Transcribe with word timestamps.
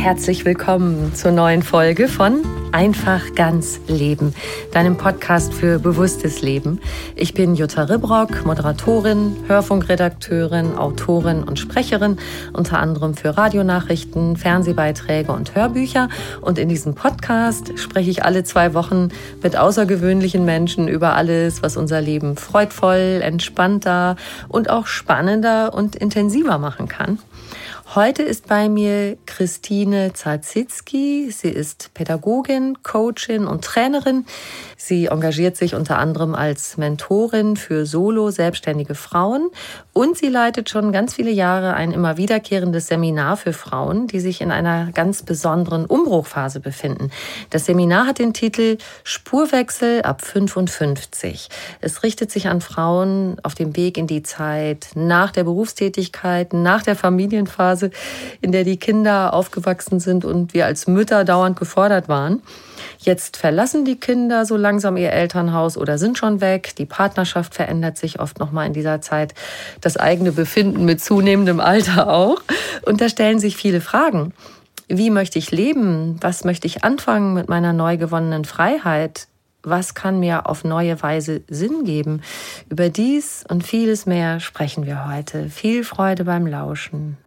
Herzlich 0.00 0.46
willkommen 0.46 1.14
zur 1.14 1.30
neuen 1.30 1.62
Folge 1.62 2.08
von 2.08 2.42
Einfach 2.72 3.34
ganz 3.34 3.80
Leben, 3.86 4.34
deinem 4.72 4.96
Podcast 4.96 5.52
für 5.52 5.78
bewusstes 5.78 6.40
Leben. 6.40 6.80
Ich 7.16 7.34
bin 7.34 7.54
Jutta 7.54 7.82
Ribrock, 7.82 8.46
Moderatorin, 8.46 9.36
Hörfunkredakteurin, 9.46 10.74
Autorin 10.74 11.42
und 11.42 11.58
Sprecherin, 11.58 12.16
unter 12.54 12.78
anderem 12.78 13.12
für 13.12 13.36
Radionachrichten, 13.36 14.36
Fernsehbeiträge 14.36 15.32
und 15.32 15.54
Hörbücher. 15.54 16.08
Und 16.40 16.58
in 16.58 16.70
diesem 16.70 16.94
Podcast 16.94 17.78
spreche 17.78 18.10
ich 18.10 18.24
alle 18.24 18.42
zwei 18.42 18.72
Wochen 18.72 19.10
mit 19.42 19.58
außergewöhnlichen 19.58 20.46
Menschen 20.46 20.88
über 20.88 21.14
alles, 21.14 21.62
was 21.62 21.76
unser 21.76 22.00
Leben 22.00 22.38
freudvoll, 22.38 23.20
entspannter 23.22 24.16
und 24.48 24.70
auch 24.70 24.86
spannender 24.86 25.74
und 25.74 25.94
intensiver 25.94 26.56
machen 26.56 26.88
kann. 26.88 27.18
Heute 27.96 28.22
ist 28.22 28.46
bei 28.46 28.68
mir 28.68 29.18
Christine 29.26 30.12
Zarzitzki. 30.12 31.28
Sie 31.32 31.48
ist 31.48 31.92
Pädagogin, 31.92 32.84
Coachin 32.84 33.48
und 33.48 33.64
Trainerin. 33.64 34.26
Sie 34.76 35.06
engagiert 35.06 35.56
sich 35.56 35.74
unter 35.74 35.98
anderem 35.98 36.36
als 36.36 36.76
Mentorin 36.76 37.56
für 37.56 37.86
solo 37.86 38.30
selbstständige 38.30 38.94
Frauen 38.94 39.50
und 39.92 40.16
sie 40.16 40.28
leitet 40.28 40.70
schon 40.70 40.92
ganz 40.92 41.14
viele 41.14 41.32
Jahre 41.32 41.74
ein 41.74 41.90
immer 41.90 42.16
wiederkehrendes 42.16 42.86
Seminar 42.86 43.36
für 43.36 43.52
Frauen, 43.52 44.06
die 44.06 44.20
sich 44.20 44.40
in 44.40 44.52
einer 44.52 44.92
ganz 44.92 45.24
besonderen 45.24 45.84
Umbruchphase 45.84 46.60
befinden. 46.60 47.10
Das 47.50 47.66
Seminar 47.66 48.06
hat 48.06 48.20
den 48.20 48.34
Titel 48.34 48.78
Spurwechsel 49.02 50.02
ab 50.02 50.22
55. 50.22 51.48
Es 51.80 52.04
richtet 52.04 52.30
sich 52.30 52.46
an 52.46 52.60
Frauen 52.60 53.36
auf 53.42 53.56
dem 53.56 53.74
Weg 53.76 53.98
in 53.98 54.06
die 54.06 54.22
Zeit 54.22 54.90
nach 54.94 55.32
der 55.32 55.42
Berufstätigkeit, 55.42 56.52
nach 56.52 56.84
der 56.84 56.94
Familienphase 56.94 57.79
Phase, 57.80 57.90
in 58.40 58.52
der 58.52 58.64
die 58.64 58.76
Kinder 58.76 59.32
aufgewachsen 59.32 60.00
sind 60.00 60.24
und 60.24 60.54
wir 60.54 60.66
als 60.66 60.86
Mütter 60.86 61.24
dauernd 61.24 61.58
gefordert 61.58 62.08
waren. 62.08 62.42
Jetzt 62.98 63.36
verlassen 63.36 63.84
die 63.84 63.98
Kinder 63.98 64.44
so 64.44 64.56
langsam 64.56 64.96
ihr 64.96 65.12
Elternhaus 65.12 65.76
oder 65.76 65.96
sind 65.98 66.18
schon 66.18 66.40
weg. 66.40 66.74
Die 66.76 66.84
Partnerschaft 66.84 67.54
verändert 67.54 67.96
sich 67.96 68.20
oft 68.20 68.38
noch 68.38 68.52
mal 68.52 68.66
in 68.66 68.74
dieser 68.74 69.00
Zeit. 69.00 69.34
Das 69.80 69.96
eigene 69.96 70.32
Befinden 70.32 70.84
mit 70.84 71.00
zunehmendem 71.00 71.60
Alter 71.60 72.12
auch. 72.12 72.42
Und 72.82 73.00
da 73.00 73.08
stellen 73.08 73.38
sich 73.38 73.56
viele 73.56 73.80
Fragen. 73.80 74.34
Wie 74.88 75.10
möchte 75.10 75.38
ich 75.38 75.50
leben? 75.50 76.18
Was 76.20 76.44
möchte 76.44 76.66
ich 76.66 76.84
anfangen 76.84 77.32
mit 77.32 77.48
meiner 77.48 77.72
neu 77.72 77.96
gewonnenen 77.96 78.44
Freiheit? 78.44 79.28
Was 79.62 79.94
kann 79.94 80.20
mir 80.20 80.48
auf 80.48 80.64
neue 80.64 81.00
Weise 81.02 81.42
Sinn 81.48 81.84
geben? 81.84 82.22
Über 82.70 82.88
dies 82.88 83.44
und 83.48 83.62
vieles 83.62 84.06
mehr 84.06 84.40
sprechen 84.40 84.86
wir 84.86 85.06
heute. 85.06 85.48
Viel 85.48 85.84
Freude 85.84 86.24
beim 86.24 86.46
Lauschen. 86.46 87.18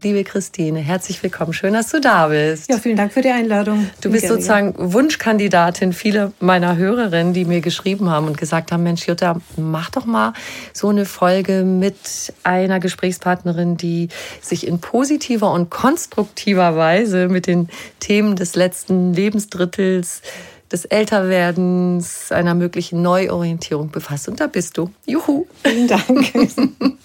Liebe 0.00 0.22
Christine, 0.22 0.78
herzlich 0.78 1.20
willkommen. 1.24 1.52
Schön, 1.52 1.72
dass 1.72 1.90
du 1.90 2.00
da 2.00 2.28
bist. 2.28 2.70
Ja, 2.70 2.78
vielen 2.78 2.96
Dank 2.96 3.12
für 3.12 3.20
die 3.20 3.30
Einladung. 3.30 3.90
Du 4.00 4.12
bist 4.12 4.28
sozusagen 4.28 4.72
Wunschkandidatin 4.76 5.92
vieler 5.92 6.32
meiner 6.38 6.76
Hörerinnen, 6.76 7.32
die 7.32 7.44
mir 7.44 7.60
geschrieben 7.60 8.08
haben 8.08 8.28
und 8.28 8.38
gesagt 8.38 8.70
haben, 8.70 8.84
Mensch, 8.84 9.08
Jutta, 9.08 9.40
mach 9.56 9.90
doch 9.90 10.04
mal 10.06 10.34
so 10.72 10.88
eine 10.88 11.04
Folge 11.04 11.64
mit 11.64 11.96
einer 12.44 12.78
Gesprächspartnerin, 12.78 13.76
die 13.76 14.08
sich 14.40 14.68
in 14.68 14.78
positiver 14.78 15.50
und 15.50 15.68
konstruktiver 15.68 16.76
Weise 16.76 17.26
mit 17.26 17.48
den 17.48 17.68
Themen 17.98 18.36
des 18.36 18.54
letzten 18.54 19.12
Lebensdrittels 19.12 20.22
des 20.70 20.84
Älterwerdens, 20.84 22.30
einer 22.30 22.54
möglichen 22.54 23.02
Neuorientierung 23.02 23.90
befasst. 23.90 24.28
Und 24.28 24.38
da 24.38 24.46
bist 24.46 24.78
du. 24.78 24.92
Juhu. 25.06 25.46
Vielen 25.64 25.88
Dank. 25.88 26.32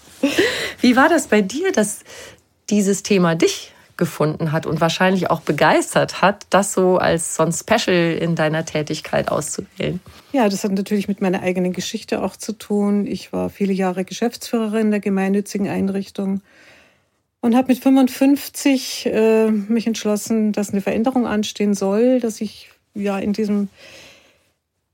Wie 0.81 0.95
war 0.95 1.09
das 1.09 1.27
bei 1.27 1.41
dir, 1.41 1.71
dass 1.71 1.99
dieses 2.73 3.03
Thema 3.03 3.35
dich 3.35 3.71
gefunden 3.97 4.51
hat 4.51 4.65
und 4.65 4.81
wahrscheinlich 4.81 5.29
auch 5.29 5.41
begeistert 5.41 6.23
hat, 6.23 6.47
das 6.49 6.73
so 6.73 6.97
als 6.97 7.35
so 7.35 7.43
ein 7.43 7.51
Special 7.51 8.17
in 8.19 8.35
deiner 8.35 8.65
Tätigkeit 8.65 9.29
auszuwählen? 9.29 9.99
Ja, 10.31 10.49
das 10.49 10.63
hat 10.63 10.71
natürlich 10.71 11.07
mit 11.07 11.21
meiner 11.21 11.43
eigenen 11.43 11.73
Geschichte 11.73 12.23
auch 12.23 12.35
zu 12.35 12.53
tun. 12.53 13.05
Ich 13.05 13.31
war 13.31 13.51
viele 13.51 13.73
Jahre 13.73 14.05
Geschäftsführerin 14.05 14.89
der 14.89 14.99
gemeinnützigen 14.99 15.69
Einrichtung 15.69 16.41
und 17.41 17.55
habe 17.55 17.67
mit 17.67 17.83
55 17.83 19.05
äh, 19.05 19.51
mich 19.51 19.85
entschlossen, 19.85 20.51
dass 20.51 20.71
eine 20.71 20.81
Veränderung 20.81 21.27
anstehen 21.27 21.75
soll, 21.75 22.19
dass 22.19 22.41
ich 22.41 22.71
ja 22.95 23.19
in 23.19 23.33
diesem 23.33 23.69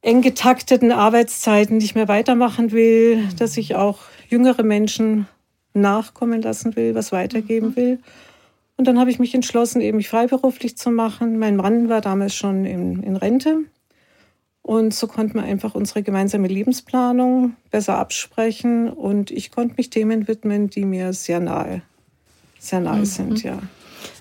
eng 0.01 0.21
getakteten 0.21 0.91
Arbeitszeiten 0.91 1.77
nicht 1.77 1.95
mehr 1.95 2.09
weitermachen 2.09 2.73
will, 2.73 3.29
dass 3.37 3.55
ich 3.55 3.75
auch 3.75 3.99
jüngere 4.27 4.63
Menschen 4.63 5.25
nachkommen 5.79 6.41
lassen 6.41 6.75
will, 6.75 6.95
was 6.95 7.11
weitergeben 7.11 7.69
mhm. 7.69 7.75
will. 7.75 7.99
Und 8.77 8.87
dann 8.87 8.97
habe 8.97 9.11
ich 9.11 9.19
mich 9.19 9.35
entschlossen, 9.35 9.81
eben 9.81 9.97
mich 9.97 10.07
freiberuflich 10.07 10.77
zu 10.77 10.89
machen. 10.89 11.37
Mein 11.37 11.57
Mann 11.57 11.89
war 11.89 12.01
damals 12.01 12.33
schon 12.33 12.65
in, 12.65 13.03
in 13.03 13.15
Rente. 13.17 13.57
Und 14.61 14.93
so 14.93 15.07
konnten 15.07 15.33
wir 15.35 15.43
einfach 15.43 15.75
unsere 15.75 16.03
gemeinsame 16.03 16.47
Lebensplanung 16.47 17.55
besser 17.71 17.97
absprechen. 17.97 18.89
Und 18.89 19.31
ich 19.31 19.51
konnte 19.51 19.75
mich 19.77 19.89
Themen 19.89 20.27
widmen, 20.27 20.69
die 20.69 20.85
mir 20.85 21.11
sehr 21.13 21.39
nahe, 21.39 21.81
sehr 22.59 22.79
nahe 22.79 22.99
mhm. 22.99 23.05
sind, 23.05 23.43
ja. 23.43 23.59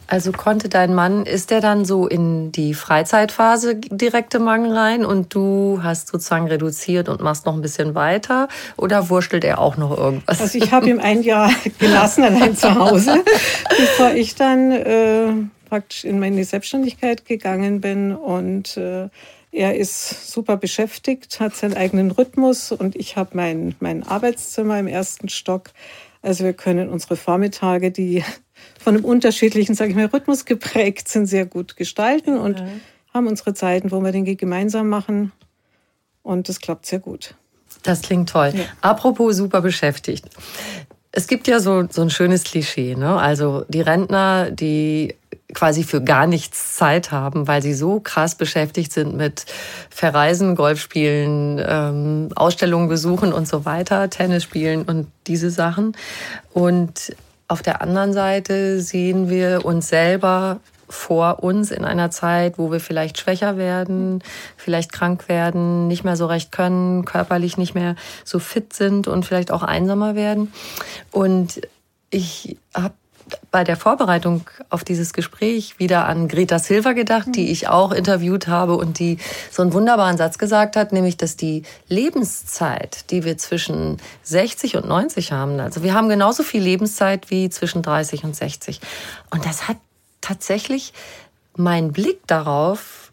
Also 0.09 0.33
konnte 0.33 0.71
dein 0.71 0.95
Mann, 0.95 1.27
ist 1.27 1.51
der 1.51 1.61
dann 1.61 1.85
so 1.85 2.07
in 2.07 2.51
die 2.51 2.73
Freizeitphase 2.73 3.77
direkte 3.77 4.39
Mangel 4.39 4.73
rein 4.73 5.05
und 5.05 5.35
du 5.35 5.81
hast 5.83 6.09
sozusagen 6.09 6.49
reduziert 6.49 7.11
und 7.11 7.21
machst 7.21 7.45
noch 7.45 7.55
ein 7.55 7.61
bisschen 7.61 7.95
weiter 7.95 8.49
oder 8.79 9.11
wurschtelt 9.11 9.45
er 9.45 9.59
auch 9.59 9.77
noch 9.77 9.97
irgendwas? 9.97 10.41
Also 10.41 10.57
ich 10.57 10.73
habe 10.73 10.89
ihm 10.89 10.99
ein 10.99 11.23
Jahr 11.23 11.51
gelassen 11.79 12.25
allein 12.25 12.57
zu 12.57 12.75
Hause, 12.75 13.23
bevor 13.69 14.13
ich 14.13 14.35
dann 14.35 14.73
äh, 14.73 15.33
praktisch 15.69 16.05
in 16.05 16.19
meine 16.19 16.43
Selbstständigkeit 16.43 17.27
gegangen 17.27 17.83
bin 17.83 18.15
und 18.15 18.79
äh, 18.79 19.11
er 19.53 19.77
ist 19.77 20.33
super 20.33 20.57
beschäftigt, 20.57 21.39
hat 21.39 21.55
seinen 21.55 21.77
eigenen 21.77 22.13
Rhythmus 22.13 22.73
und 22.73 22.97
ich 22.97 23.17
habe 23.17 23.31
mein, 23.35 23.75
mein 23.81 24.07
Arbeitszimmer 24.07 24.79
im 24.79 24.87
ersten 24.87 25.29
Stock. 25.29 25.71
Also 26.23 26.45
wir 26.45 26.53
können 26.53 26.89
unsere 26.89 27.17
Vormittage, 27.17 27.91
die 27.91 28.25
von 28.89 28.97
einem 28.97 29.05
unterschiedlichen, 29.05 29.75
sage 29.75 29.91
ich 29.91 29.97
mal, 29.97 30.07
Rhythmus 30.07 30.47
geprägt 30.47 31.09
sind, 31.09 31.27
sehr 31.27 31.45
gut 31.45 31.77
gestalten. 31.77 32.39
Und 32.39 32.65
haben 33.13 33.27
unsere 33.27 33.53
Zeiten, 33.53 33.91
wo 33.91 34.01
wir 34.01 34.13
Dinge 34.13 34.35
gemeinsam 34.35 34.89
machen. 34.89 35.31
Und 36.23 36.49
das 36.49 36.59
klappt 36.59 36.87
sehr 36.87 36.99
gut. 36.99 37.35
Das 37.83 38.01
klingt 38.01 38.31
toll. 38.31 38.53
Ja. 38.55 38.65
Apropos 38.81 39.37
super 39.37 39.61
beschäftigt. 39.61 40.25
Es 41.13 41.27
gibt 41.27 41.49
ja 41.49 41.61
so, 41.61 41.85
so 41.91 42.01
ein 42.01 42.09
schönes 42.09 42.45
Klischee, 42.45 42.95
ne? 42.95 43.21
Also 43.21 43.67
die 43.69 43.83
Rentner, 43.83 44.51
die 44.51 45.15
quasi 45.53 45.85
für 45.85 46.03
gar 46.03 46.27
nichts 46.27 46.77
Zeit 46.77 47.13
haben, 47.13 47.47
weil 47.47 47.61
sie 47.61 47.75
so 47.75 48.01
krass 48.01 48.37
beschäftigt 48.37 48.93
sind 48.93 49.15
mit 49.15 49.45
Verreisen, 49.91 50.55
Golfspielen, 50.55 51.63
ähm, 51.63 52.29
Ausstellungen 52.35 52.89
besuchen 52.89 53.35
und 53.35 53.47
so 53.47 53.67
weiter, 53.67 54.09
Tennis 54.09 54.45
spielen 54.45 54.85
und 54.85 55.09
diese 55.27 55.51
Sachen. 55.51 55.95
Und 56.55 57.13
auf 57.49 57.63
der 57.63 57.83
anderen 57.83 58.13
Seite 58.13 58.81
sehen 58.81 59.29
wir 59.31 59.65
uns 59.65 59.89
selber 59.89 60.61
vor 60.89 61.43
uns 61.43 61.71
in 61.71 61.85
einer 61.85 62.11
Zeit, 62.11 62.59
wo 62.59 62.71
wir 62.71 62.81
vielleicht 62.81 63.19
schwächer 63.19 63.57
werden, 63.57 64.23
vielleicht 64.57 64.93
krank 64.93 65.29
werden, 65.29 65.87
nicht 65.87 66.05
mehr 66.05 66.17
so 66.17 66.27
recht 66.27 66.53
können, 66.53 67.05
körperlich 67.05 67.59
nicht 67.59 67.75
mehr 67.75 67.95
so 68.25 68.39
fit 68.39 68.73
sind 68.73 69.09
und 69.09 69.25
vielleicht 69.25 69.51
auch 69.51 69.63
einsamer 69.63 70.15
werden. 70.15 70.53
Und 71.11 71.61
ich 72.11 72.57
habe 72.75 72.95
bei 73.51 73.65
der 73.65 73.77
Vorbereitung 73.77 74.49
auf 74.71 74.85
dieses 74.85 75.13
Gespräch 75.13 75.79
wieder 75.79 76.07
an 76.07 76.29
Greta 76.29 76.59
Silva 76.59 76.93
gedacht, 76.93 77.29
die 77.35 77.51
ich 77.51 77.69
auch 77.69 77.93
interviewt 77.93 78.49
habe 78.49 78.77
und 78.77 78.99
die 78.99 79.19
so 79.51 79.63
einen 79.63 79.73
wunderbaren 79.73 80.17
Satz 80.17 80.39
gesagt 80.39 80.77
hat, 80.77 80.93
nämlich, 80.93 81.17
dass 81.17 81.37
die 81.37 81.63
Lebenszeit, 81.89 83.11
die 83.11 83.25
wir 83.25 83.39
zwischen 83.39 83.99
60 84.23 84.77
und 84.77 84.89
90 84.89 85.33
haben, 85.33 85.61
also 85.61 85.83
wir 85.83 85.95
haben 85.95 86.09
genauso 86.09 86.43
viel 86.43 86.63
Lebenszeit 86.63 87.31
wie 87.31 87.51
zwischen 87.51 87.83
30 87.83 88.25
und 88.25 88.37
60. 88.37 88.81
Und 89.31 89.45
das 89.45 89.69
hat 89.69 89.77
tatsächlich 90.21 90.93
meinen 91.57 91.93
Blick 91.93 92.27
darauf 92.27 93.13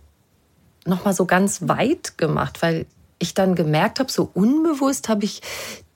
noch 0.85 1.03
mal 1.05 1.13
so 1.13 1.25
ganz 1.25 1.67
weit 1.67 2.17
gemacht, 2.17 2.61
weil 2.61 2.85
ich 3.19 3.33
dann 3.33 3.55
gemerkt 3.55 3.99
habe, 3.99 4.11
so 4.11 4.29
unbewusst 4.33 5.09
habe 5.09 5.25
ich 5.25 5.41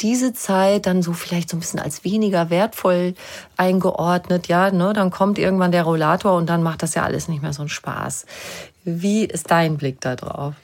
diese 0.01 0.33
Zeit 0.33 0.85
dann 0.85 1.01
so 1.01 1.13
vielleicht 1.13 1.49
so 1.49 1.57
ein 1.57 1.59
bisschen 1.59 1.79
als 1.79 2.03
weniger 2.03 2.49
wertvoll 2.49 3.13
eingeordnet. 3.57 4.47
Ja, 4.47 4.71
ne, 4.71 4.93
dann 4.93 5.11
kommt 5.11 5.37
irgendwann 5.37 5.71
der 5.71 5.83
Rollator 5.83 6.37
und 6.37 6.47
dann 6.49 6.63
macht 6.63 6.83
das 6.83 6.95
ja 6.95 7.03
alles 7.03 7.27
nicht 7.27 7.41
mehr 7.41 7.53
so 7.53 7.61
einen 7.61 7.69
Spaß. 7.69 8.25
Wie 8.85 9.25
ist 9.25 9.51
dein 9.51 9.77
Blick 9.77 9.99
da 10.01 10.15
drauf? 10.15 10.55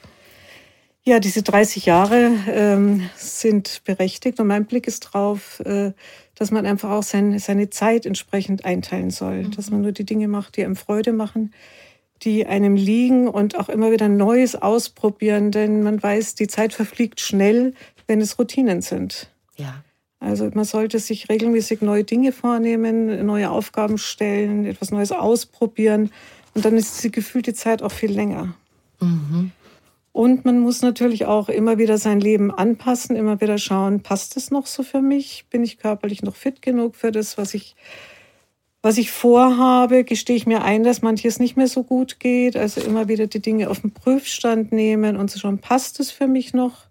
Ja, 1.04 1.20
diese 1.20 1.42
30 1.42 1.86
Jahre 1.86 2.32
ähm, 2.48 3.08
sind 3.16 3.82
berechtigt 3.84 4.40
und 4.40 4.48
mein 4.48 4.64
Blick 4.64 4.88
ist 4.88 5.00
drauf, 5.00 5.60
äh, 5.60 5.92
dass 6.34 6.50
man 6.50 6.66
einfach 6.66 6.90
auch 6.90 7.04
sein, 7.04 7.38
seine 7.38 7.70
Zeit 7.70 8.06
entsprechend 8.06 8.64
einteilen 8.64 9.10
soll, 9.10 9.44
mhm. 9.44 9.50
dass 9.52 9.70
man 9.70 9.82
nur 9.82 9.92
die 9.92 10.04
Dinge 10.04 10.26
macht, 10.26 10.56
die 10.56 10.64
einem 10.64 10.74
Freude 10.74 11.12
machen, 11.12 11.52
die 12.22 12.46
einem 12.46 12.76
liegen 12.76 13.28
und 13.28 13.56
auch 13.56 13.68
immer 13.68 13.92
wieder 13.92 14.08
Neues 14.08 14.54
ausprobieren, 14.54 15.50
denn 15.50 15.82
man 15.82 16.02
weiß, 16.02 16.34
die 16.34 16.48
Zeit 16.48 16.72
verfliegt 16.72 17.20
schnell, 17.20 17.74
wenn 18.06 18.20
es 18.20 18.38
Routinen 18.38 18.82
sind. 18.82 19.30
Ja. 19.56 19.82
Also 20.18 20.50
man 20.54 20.64
sollte 20.64 20.98
sich 20.98 21.28
regelmäßig 21.28 21.82
neue 21.82 22.04
Dinge 22.04 22.32
vornehmen, 22.32 23.24
neue 23.26 23.50
Aufgaben 23.50 23.98
stellen, 23.98 24.64
etwas 24.64 24.90
Neues 24.90 25.12
ausprobieren 25.12 26.10
und 26.54 26.64
dann 26.64 26.76
ist 26.76 27.04
die 27.04 27.12
gefühlte 27.12 27.52
Zeit 27.52 27.82
auch 27.82 27.92
viel 27.92 28.10
länger. 28.10 28.54
Mhm. 29.00 29.52
Und 30.16 30.46
man 30.46 30.60
muss 30.60 30.80
natürlich 30.80 31.26
auch 31.26 31.50
immer 31.50 31.76
wieder 31.76 31.98
sein 31.98 32.20
Leben 32.20 32.50
anpassen, 32.50 33.16
immer 33.16 33.42
wieder 33.42 33.58
schauen, 33.58 34.00
passt 34.00 34.38
es 34.38 34.50
noch 34.50 34.64
so 34.64 34.82
für 34.82 35.02
mich? 35.02 35.44
Bin 35.50 35.62
ich 35.62 35.76
körperlich 35.78 36.22
noch 36.22 36.34
fit 36.34 36.62
genug 36.62 36.96
für 36.96 37.12
das, 37.12 37.36
was 37.36 37.52
ich, 37.52 37.76
was 38.86 38.98
ich 38.98 39.10
vorhabe? 39.10 40.04
Gestehe 40.04 40.36
ich 40.36 40.46
mir 40.46 40.62
ein, 40.62 40.84
dass 40.84 41.02
manches 41.02 41.40
nicht 41.40 41.56
mehr 41.56 41.66
so 41.66 41.82
gut 41.82 42.20
geht? 42.20 42.56
Also 42.56 42.80
immer 42.80 43.08
wieder 43.08 43.26
die 43.26 43.42
Dinge 43.42 43.68
auf 43.68 43.80
den 43.80 43.90
Prüfstand 43.90 44.70
nehmen 44.70 45.16
und 45.16 45.28
zu 45.28 45.40
schauen, 45.40 45.58
passt 45.58 45.98
es 45.98 46.12
für 46.12 46.28
mich 46.28 46.54
noch? 46.54 46.86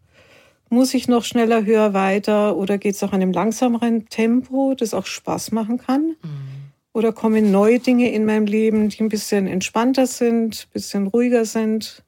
Muss 0.68 0.94
ich 0.94 1.08
noch 1.08 1.24
schneller, 1.24 1.64
höher, 1.64 1.94
weiter? 1.94 2.58
Oder 2.58 2.78
geht 2.78 2.96
es 2.96 3.04
auch 3.04 3.14
an 3.14 3.22
einem 3.22 3.32
langsameren 3.32 4.10
Tempo, 4.10 4.74
das 4.78 4.94
auch 4.94 5.06
Spaß 5.06 5.54
machen 5.54 5.78
kann? 5.78 6.18
Mhm. 6.22 6.76
Oder 6.92 7.14
kommen 7.14 7.50
neue 7.50 7.80
Dinge 7.80 8.12
in 8.12 8.26
meinem 8.26 8.46
Leben, 8.46 8.90
die 8.90 9.02
ein 9.02 9.08
bisschen 9.08 9.48
entspannter 9.48 10.06
sind, 10.06 10.68
ein 10.68 10.74
bisschen 10.74 11.08
ruhiger 11.08 11.46
sind? 11.46 12.04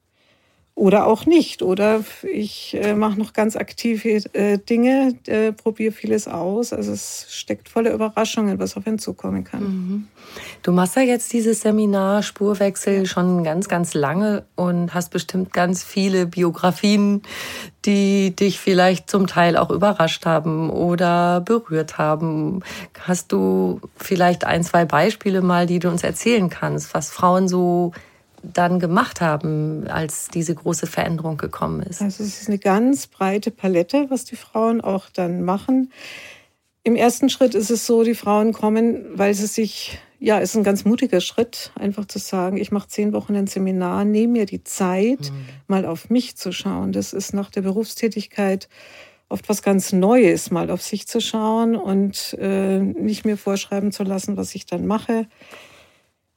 Oder 0.77 1.07
auch 1.07 1.25
nicht. 1.25 1.63
Oder 1.63 2.03
ich 2.21 2.77
äh, 2.79 2.93
mache 2.93 3.17
noch 3.17 3.33
ganz 3.33 3.55
aktive 3.55 4.21
äh, 4.33 4.59
Dinge, 4.59 5.15
äh, 5.25 5.51
probiere 5.51 5.91
vieles 5.91 6.27
aus. 6.27 6.71
Also 6.71 6.91
es 6.91 7.25
steckt 7.29 7.67
voller 7.67 7.91
Überraschungen, 7.91 8.59
was 8.59 8.77
auf 8.77 8.85
einen 8.85 8.99
zukommen 8.99 9.43
kann. 9.43 9.63
Mhm. 9.63 10.07
Du 10.61 10.71
machst 10.71 10.95
ja 10.95 11.01
jetzt 11.01 11.33
dieses 11.33 11.61
Seminar 11.61 12.21
Spurwechsel 12.21 13.07
schon 13.07 13.43
ganz, 13.43 13.67
ganz 13.69 13.95
lange 13.95 14.45
und 14.55 14.93
hast 14.93 15.09
bestimmt 15.09 15.51
ganz 15.51 15.83
viele 15.83 16.27
Biografien, 16.27 17.23
die 17.85 18.35
dich 18.35 18.59
vielleicht 18.59 19.09
zum 19.09 19.25
Teil 19.25 19.57
auch 19.57 19.71
überrascht 19.71 20.27
haben 20.27 20.69
oder 20.69 21.41
berührt 21.41 21.97
haben. 21.97 22.61
Hast 23.01 23.31
du 23.31 23.81
vielleicht 23.95 24.45
ein, 24.45 24.63
zwei 24.63 24.85
Beispiele 24.85 25.41
mal, 25.41 25.65
die 25.65 25.79
du 25.79 25.89
uns 25.89 26.03
erzählen 26.03 26.51
kannst, 26.51 26.93
was 26.93 27.09
Frauen 27.09 27.47
so 27.47 27.93
dann 28.43 28.79
gemacht 28.79 29.21
haben, 29.21 29.87
als 29.87 30.27
diese 30.27 30.55
große 30.55 30.87
Veränderung 30.87 31.37
gekommen 31.37 31.81
ist? 31.81 32.01
Also 32.01 32.23
es 32.23 32.41
ist 32.41 32.47
eine 32.47 32.59
ganz 32.59 33.07
breite 33.07 33.51
Palette, 33.51 34.07
was 34.09 34.25
die 34.25 34.35
Frauen 34.35 34.81
auch 34.81 35.09
dann 35.11 35.43
machen. 35.43 35.91
Im 36.83 36.95
ersten 36.95 37.29
Schritt 37.29 37.53
ist 37.53 37.69
es 37.69 37.85
so, 37.85 38.03
die 38.03 38.15
Frauen 38.15 38.53
kommen, 38.53 39.05
weil 39.17 39.33
sie 39.33 39.47
sich, 39.47 39.99
ja, 40.19 40.39
es 40.39 40.51
ist 40.51 40.55
ein 40.55 40.63
ganz 40.63 40.85
mutiger 40.85 41.19
Schritt, 41.19 41.71
einfach 41.75 42.05
zu 42.05 42.19
sagen, 42.19 42.57
ich 42.57 42.71
mache 42.71 42.87
zehn 42.87 43.11
Wochen 43.11 43.35
ein 43.35 43.47
Seminar, 43.47 44.05
nehme 44.05 44.33
mir 44.33 44.45
die 44.45 44.63
Zeit, 44.63 45.31
mhm. 45.31 45.45
mal 45.67 45.85
auf 45.85 46.09
mich 46.09 46.37
zu 46.37 46.53
schauen. 46.53 46.93
Das 46.93 47.11
ist 47.11 47.33
nach 47.33 47.49
der 47.49 47.61
Berufstätigkeit 47.61 48.69
oft 49.29 49.49
was 49.49 49.61
ganz 49.61 49.91
Neues, 49.91 50.51
mal 50.51 50.71
auf 50.71 50.81
sich 50.81 51.07
zu 51.07 51.19
schauen 51.19 51.75
und 51.75 52.37
äh, 52.39 52.79
nicht 52.79 53.25
mir 53.25 53.37
vorschreiben 53.37 53.91
zu 53.91 54.03
lassen, 54.03 54.37
was 54.37 54.55
ich 54.55 54.65
dann 54.65 54.85
mache. 54.85 55.27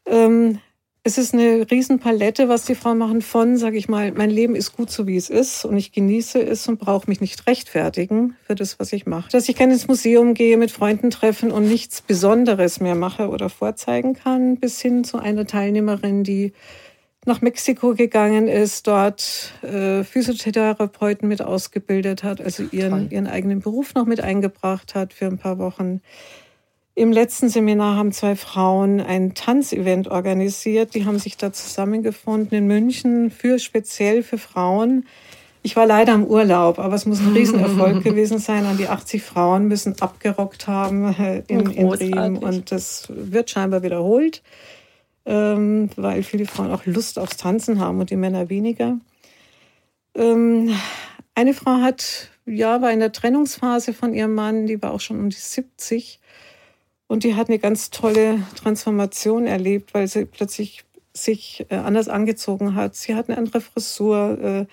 Ähm, 0.07 0.59
es 1.03 1.17
ist 1.17 1.33
eine 1.33 1.67
Riesenpalette, 1.71 2.51
was 2.51 2.67
die 2.67 2.75
Frauen 2.75 2.99
machen 2.99 3.23
von, 3.23 3.57
sage 3.57 3.79
ich 3.79 3.89
mal, 3.89 4.13
mein 4.13 4.29
Leben 4.29 4.55
ist 4.55 4.77
gut 4.77 4.91
so 4.91 5.07
wie 5.07 5.17
es 5.17 5.31
ist 5.31 5.65
und 5.65 5.79
ich 5.79 5.93
genieße 5.93 6.43
es 6.43 6.69
und 6.69 6.79
brauche 6.79 7.09
mich 7.09 7.23
nicht 7.23 7.47
rechtfertigen 7.47 8.37
für 8.43 8.55
das, 8.55 8.79
was 8.79 8.93
ich 8.93 9.07
mache. 9.07 9.31
Dass 9.31 9.49
ich 9.49 9.57
gerne 9.57 9.73
ins 9.73 9.89
Museum 9.89 10.35
gehe, 10.35 10.59
mit 10.59 10.71
Freunden 10.71 11.11
treffen 11.11 11.53
und 11.53 11.67
nichts 11.67 12.03
Besonderes 12.03 12.81
mehr 12.81 12.95
mache 12.95 13.29
oder 13.29 13.49
vorzeigen 13.49 14.13
kann, 14.13 14.59
bis 14.59 14.81
hin 14.81 15.03
zu 15.03 15.19
einer 15.19 15.47
Teilnehmerin, 15.47 16.23
die 16.23 16.53
nach 17.25 17.41
Mexiko 17.41 17.95
gegangen 17.95 18.49
ist, 18.49 18.87
dort 18.87 19.55
äh, 19.63 20.05
Physiotherapeuten 20.05 21.29
mit 21.29 21.41
ausgebildet 21.41 22.25
hat, 22.25 22.41
also 22.43 22.65
ihren, 22.73 23.11
ihren 23.11 23.27
eigenen 23.27 23.61
Beruf 23.61 23.95
noch 23.95 24.07
mit 24.07 24.21
eingebracht 24.21 24.95
hat 24.95 25.15
für 25.15 25.27
ein 25.27 25.39
paar 25.39 25.59
Wochen 25.59 26.01
im 26.95 27.13
letzten 27.13 27.49
Seminar 27.49 27.97
haben 27.97 28.13
zwei 28.13 28.37
Frauen 28.37 29.01
ein 29.01 29.35
Tanzevent 29.35 30.09
organisiert. 30.09 30.95
Die 30.95 31.07
haben 31.07 31.19
sich 31.19 31.37
da 31.37 31.53
zusammengefunden 31.53 32.59
in 32.59 32.67
München 32.67 33.31
für 33.31 33.59
speziell 33.59 34.23
für 34.23 34.39
Frauen. 34.39 35.07
Ich 35.63 35.77
war 35.77 35.87
leider 35.87 36.15
im 36.15 36.25
Urlaub, 36.25 36.79
aber 36.79 36.95
es 36.95 37.07
muss 37.07 37.21
ein 37.21 37.33
Riesenerfolg 37.33 38.03
gewesen 38.05 38.39
sein. 38.39 38.65
An 38.65 38.79
die 38.79 38.89
80 38.89 39.23
Frauen 39.23 39.69
müssen 39.69 40.01
abgerockt 40.01 40.67
haben 40.67 41.15
äh, 41.15 41.43
in, 41.49 41.71
in 41.71 41.89
Riem 41.89 42.39
und 42.39 42.73
das 42.73 43.07
wird 43.11 43.51
scheinbar 43.51 43.83
wiederholt, 43.83 44.43
ähm, 45.27 45.91
weil 45.97 46.23
viele 46.23 46.47
Frauen 46.47 46.73
auch 46.73 46.87
Lust 46.87 47.19
aufs 47.19 47.37
Tanzen 47.37 47.79
haben 47.79 48.01
und 48.01 48.11
die 48.11 48.17
Männer 48.17 48.49
weniger. 48.49 48.99
Ähm, 50.15 50.75
eine 51.35 51.55
Frau 51.55 51.81
hat, 51.83 52.31
ja, 52.47 52.83
war 52.83 52.91
in 52.91 53.01
der 53.01 53.13
Trennungsphase 53.13 53.93
von 53.93 54.15
ihrem 54.15 54.35
Mann, 54.35 54.67
die 54.67 54.83
war 54.83 54.93
auch 54.93 55.01
schon 55.01 55.19
um 55.19 55.31
die 55.31 55.37
70 55.37 56.21
und 57.11 57.25
die 57.25 57.35
hat 57.35 57.49
eine 57.49 57.59
ganz 57.59 57.91
tolle 57.91 58.41
Transformation 58.55 59.49
erlebt, 59.49 59.95
weil 59.95 60.07
sie 60.07 60.27
plötzlich 60.27 60.85
sich 61.13 61.67
äh, 61.69 61.75
anders 61.75 62.09
angezogen 62.09 62.77
hat. 62.77 62.95
Sie 62.95 63.17
hat 63.17 63.29
eine 63.29 63.37
andere 63.37 63.61
Frisur. 63.61 64.39
Äh, 64.41 64.67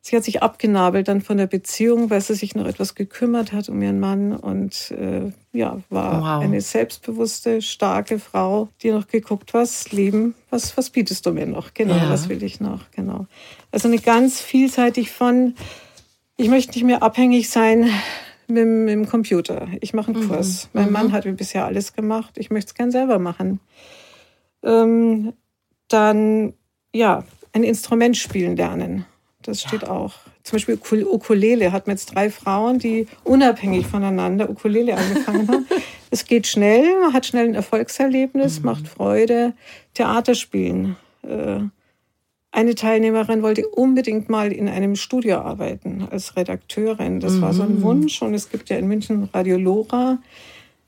sie 0.00 0.16
hat 0.16 0.24
sich 0.24 0.42
abgenabelt 0.42 1.08
dann 1.08 1.20
von 1.20 1.36
der 1.36 1.46
Beziehung, 1.46 2.08
weil 2.08 2.22
sie 2.22 2.36
sich 2.36 2.54
noch 2.54 2.64
etwas 2.64 2.94
gekümmert 2.94 3.52
hat 3.52 3.68
um 3.68 3.82
ihren 3.82 4.00
Mann 4.00 4.34
und 4.34 4.92
äh, 4.92 5.30
ja, 5.52 5.78
war 5.90 6.22
wow. 6.22 6.42
eine 6.42 6.62
selbstbewusste, 6.62 7.60
starke 7.60 8.18
Frau, 8.18 8.70
die 8.82 8.90
noch 8.90 9.06
geguckt, 9.06 9.52
was 9.52 9.92
Leben, 9.92 10.34
was, 10.48 10.78
was 10.78 10.88
bietest 10.88 11.26
du 11.26 11.32
mir 11.32 11.44
noch? 11.44 11.74
Genau, 11.74 11.96
ja. 11.96 12.08
was 12.08 12.30
will 12.30 12.42
ich 12.42 12.60
noch? 12.60 12.90
Genau. 12.92 13.26
Also 13.72 13.88
eine 13.88 13.98
ganz 13.98 14.40
vielseitig 14.40 15.10
von, 15.10 15.54
ich 16.38 16.48
möchte 16.48 16.72
nicht 16.72 16.84
mehr 16.84 17.02
abhängig 17.02 17.50
sein 17.50 17.90
mit, 18.48 18.66
mit 18.66 18.92
dem 18.92 19.08
Computer. 19.08 19.68
Ich 19.80 19.94
mache 19.94 20.12
einen 20.12 20.24
mhm. 20.24 20.28
Kurs. 20.28 20.68
Mein 20.72 20.86
mhm. 20.86 20.92
Mann 20.92 21.12
hat 21.12 21.24
wie 21.24 21.32
bisher 21.32 21.64
alles 21.64 21.92
gemacht. 21.92 22.36
Ich 22.36 22.50
möchte 22.50 22.70
es 22.70 22.74
gern 22.74 22.90
selber 22.90 23.18
machen. 23.18 23.60
Ähm, 24.62 25.32
dann, 25.88 26.54
ja, 26.92 27.24
ein 27.52 27.64
Instrument 27.64 28.16
spielen 28.16 28.56
lernen. 28.56 29.06
Das 29.42 29.60
steht 29.60 29.82
ja. 29.82 29.90
auch. 29.90 30.14
Zum 30.42 30.56
Beispiel 30.56 30.78
Ukulele 31.06 31.72
hat 31.72 31.86
man 31.86 31.96
jetzt 31.96 32.14
drei 32.14 32.30
Frauen, 32.30 32.78
die 32.78 33.06
unabhängig 33.24 33.86
voneinander 33.86 34.48
Ukulele 34.48 34.96
angefangen 34.96 35.48
haben. 35.48 35.66
es 36.10 36.24
geht 36.24 36.46
schnell, 36.46 37.00
man 37.00 37.12
hat 37.12 37.26
schnell 37.26 37.48
ein 37.48 37.54
Erfolgserlebnis, 37.54 38.60
mhm. 38.60 38.66
macht 38.66 38.88
Freude. 38.88 39.54
Theater 39.94 40.34
spielen. 40.34 40.96
Äh, 41.22 41.60
eine 42.54 42.76
Teilnehmerin 42.76 43.42
wollte 43.42 43.66
unbedingt 43.66 44.28
mal 44.28 44.52
in 44.52 44.68
einem 44.68 44.94
Studio 44.94 45.38
arbeiten 45.38 46.06
als 46.08 46.36
Redakteurin. 46.36 47.18
Das 47.18 47.32
mhm. 47.34 47.40
war 47.42 47.52
so 47.52 47.64
ein 47.64 47.80
mhm. 47.80 47.82
Wunsch. 47.82 48.22
Und 48.22 48.32
es 48.32 48.48
gibt 48.48 48.70
ja 48.70 48.76
in 48.76 48.86
München 48.86 49.28
Radio 49.32 49.58
Lora, 49.58 50.18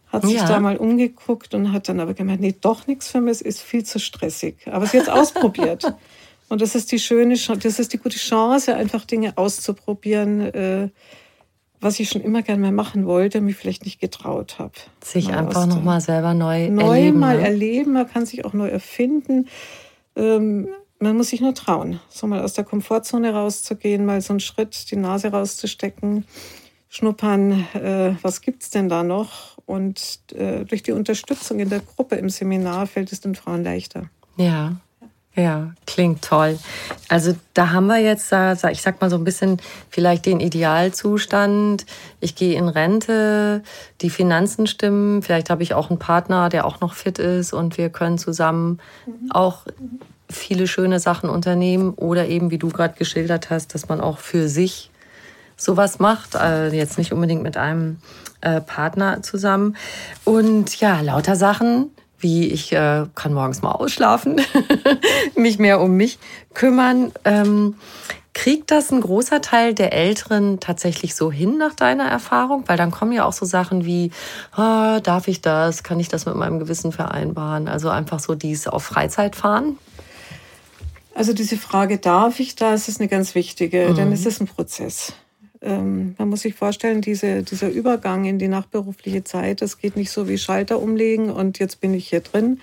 hat 0.06 0.24
sich 0.24 0.36
ja. 0.36 0.46
da 0.46 0.60
mal 0.60 0.76
umgeguckt 0.76 1.54
und 1.54 1.72
hat 1.72 1.88
dann 1.88 1.98
aber 1.98 2.14
gemeint, 2.14 2.40
nee, 2.40 2.54
doch 2.60 2.86
nichts 2.86 3.08
für 3.08 3.20
mich, 3.20 3.32
es 3.32 3.40
ist 3.42 3.62
viel 3.62 3.82
zu 3.82 3.98
stressig. 3.98 4.54
Aber 4.70 4.86
sie 4.86 4.98
hat 4.98 5.08
es 5.08 5.12
ausprobiert. 5.12 5.92
Und 6.48 6.62
das 6.62 6.76
ist 6.76 6.92
die 6.92 7.00
schöne, 7.00 7.34
das 7.34 7.80
ist 7.80 7.92
die 7.92 7.98
gute 7.98 8.18
Chance, 8.18 8.76
einfach 8.76 9.04
Dinge 9.04 9.36
auszuprobieren, 9.36 10.40
äh, 10.42 10.90
was 11.80 11.98
ich 11.98 12.08
schon 12.08 12.22
immer 12.22 12.42
gerne 12.42 12.62
mal 12.62 12.70
machen 12.70 13.04
wollte, 13.04 13.40
mich 13.40 13.56
vielleicht 13.56 13.84
nicht 13.84 14.00
getraut 14.00 14.60
habe. 14.60 14.74
Sich 15.02 15.26
mal 15.26 15.38
einfach 15.38 15.66
nochmal 15.66 16.00
selber 16.00 16.34
neu, 16.34 16.70
neu 16.70 16.82
erleben. 16.82 17.18
Neu 17.18 17.18
mal 17.18 17.38
ne? 17.38 17.42
erleben, 17.42 17.92
man 17.94 18.08
kann 18.08 18.26
sich 18.26 18.44
auch 18.44 18.52
neu 18.52 18.68
erfinden. 18.68 19.48
Ähm, 20.14 20.68
man 20.98 21.16
muss 21.16 21.28
sich 21.30 21.40
nur 21.40 21.54
trauen, 21.54 22.00
so 22.08 22.26
mal 22.26 22.42
aus 22.42 22.54
der 22.54 22.64
Komfortzone 22.64 23.32
rauszugehen, 23.32 24.06
mal 24.06 24.20
so 24.20 24.32
einen 24.32 24.40
Schritt, 24.40 24.90
die 24.90 24.96
Nase 24.96 25.28
rauszustecken, 25.28 26.24
schnuppern, 26.88 27.66
äh, 27.74 28.14
was 28.22 28.40
gibt's 28.40 28.70
denn 28.70 28.88
da 28.88 29.02
noch? 29.02 29.58
Und 29.66 30.20
äh, 30.32 30.64
durch 30.64 30.82
die 30.82 30.92
Unterstützung 30.92 31.60
in 31.60 31.68
der 31.68 31.80
Gruppe 31.80 32.16
im 32.16 32.30
Seminar 32.30 32.86
fällt 32.86 33.12
es 33.12 33.20
den 33.20 33.34
Frauen 33.34 33.64
leichter. 33.64 34.08
Ja, 34.36 34.76
ja, 35.36 35.74
klingt 35.86 36.22
toll. 36.22 36.58
Also 37.10 37.36
da 37.52 37.70
haben 37.70 37.88
wir 37.88 37.98
jetzt, 37.98 38.32
ich 38.70 38.80
sag 38.80 39.00
mal 39.02 39.10
so 39.10 39.16
ein 39.16 39.24
bisschen 39.24 39.58
vielleicht 39.90 40.24
den 40.24 40.40
Idealzustand. 40.40 41.84
Ich 42.20 42.36
gehe 42.36 42.56
in 42.56 42.68
Rente, 42.68 43.62
die 44.00 44.08
Finanzen 44.08 44.66
stimmen, 44.66 45.22
vielleicht 45.22 45.50
habe 45.50 45.62
ich 45.62 45.74
auch 45.74 45.90
einen 45.90 45.98
Partner, 45.98 46.48
der 46.48 46.64
auch 46.64 46.80
noch 46.80 46.94
fit 46.94 47.18
ist 47.18 47.52
und 47.52 47.76
wir 47.76 47.90
können 47.90 48.16
zusammen 48.16 48.78
mhm. 49.04 49.30
auch 49.30 49.66
viele 50.30 50.66
schöne 50.66 51.00
Sachen 51.00 51.30
unternehmen 51.30 51.94
oder 51.94 52.26
eben, 52.26 52.50
wie 52.50 52.58
du 52.58 52.68
gerade 52.68 52.94
geschildert 52.98 53.50
hast, 53.50 53.74
dass 53.74 53.88
man 53.88 54.00
auch 54.00 54.18
für 54.18 54.48
sich 54.48 54.90
sowas 55.56 55.98
macht, 55.98 56.34
äh, 56.34 56.68
jetzt 56.68 56.98
nicht 56.98 57.12
unbedingt 57.12 57.42
mit 57.42 57.56
einem 57.56 57.98
äh, 58.40 58.60
Partner 58.60 59.22
zusammen. 59.22 59.76
Und 60.24 60.78
ja, 60.80 61.00
lauter 61.00 61.36
Sachen, 61.36 61.90
wie 62.18 62.48
ich 62.48 62.72
äh, 62.72 63.06
kann 63.14 63.34
morgens 63.34 63.62
mal 63.62 63.72
ausschlafen, 63.72 64.40
mich 65.36 65.58
mehr 65.58 65.80
um 65.80 65.96
mich 65.96 66.18
kümmern. 66.54 67.12
Ähm, 67.24 67.76
kriegt 68.34 68.70
das 68.70 68.92
ein 68.92 69.00
großer 69.00 69.40
Teil 69.40 69.72
der 69.72 69.94
Älteren 69.94 70.60
tatsächlich 70.60 71.14
so 71.14 71.32
hin 71.32 71.56
nach 71.56 71.74
deiner 71.74 72.04
Erfahrung? 72.04 72.64
Weil 72.66 72.76
dann 72.76 72.90
kommen 72.90 73.12
ja 73.12 73.24
auch 73.24 73.32
so 73.32 73.46
Sachen 73.46 73.86
wie, 73.86 74.10
ah, 74.52 75.00
darf 75.00 75.26
ich 75.26 75.40
das? 75.40 75.82
Kann 75.82 75.98
ich 76.00 76.08
das 76.08 76.26
mit 76.26 76.34
meinem 76.36 76.58
Gewissen 76.58 76.92
vereinbaren? 76.92 77.66
Also 77.66 77.88
einfach 77.88 78.20
so 78.20 78.34
dies 78.34 78.66
auf 78.66 78.84
Freizeit 78.84 79.36
fahren? 79.36 79.78
Also 81.16 81.32
diese 81.32 81.56
Frage, 81.56 81.96
darf 81.96 82.40
ich 82.40 82.56
das, 82.56 82.88
ist 82.88 83.00
eine 83.00 83.08
ganz 83.08 83.34
wichtige, 83.34 83.88
mhm. 83.88 83.94
denn 83.94 84.12
es 84.12 84.26
ist 84.26 84.38
ein 84.38 84.46
Prozess. 84.46 85.14
Ähm, 85.62 86.14
man 86.18 86.28
muss 86.28 86.42
sich 86.42 86.54
vorstellen, 86.54 87.00
diese, 87.00 87.42
dieser 87.42 87.70
Übergang 87.70 88.26
in 88.26 88.38
die 88.38 88.48
nachberufliche 88.48 89.24
Zeit, 89.24 89.62
das 89.62 89.78
geht 89.78 89.96
nicht 89.96 90.10
so 90.10 90.28
wie 90.28 90.36
Schalter 90.36 90.78
umlegen 90.78 91.30
und 91.30 91.58
jetzt 91.58 91.80
bin 91.80 91.94
ich 91.94 92.10
hier 92.10 92.20
drin, 92.20 92.60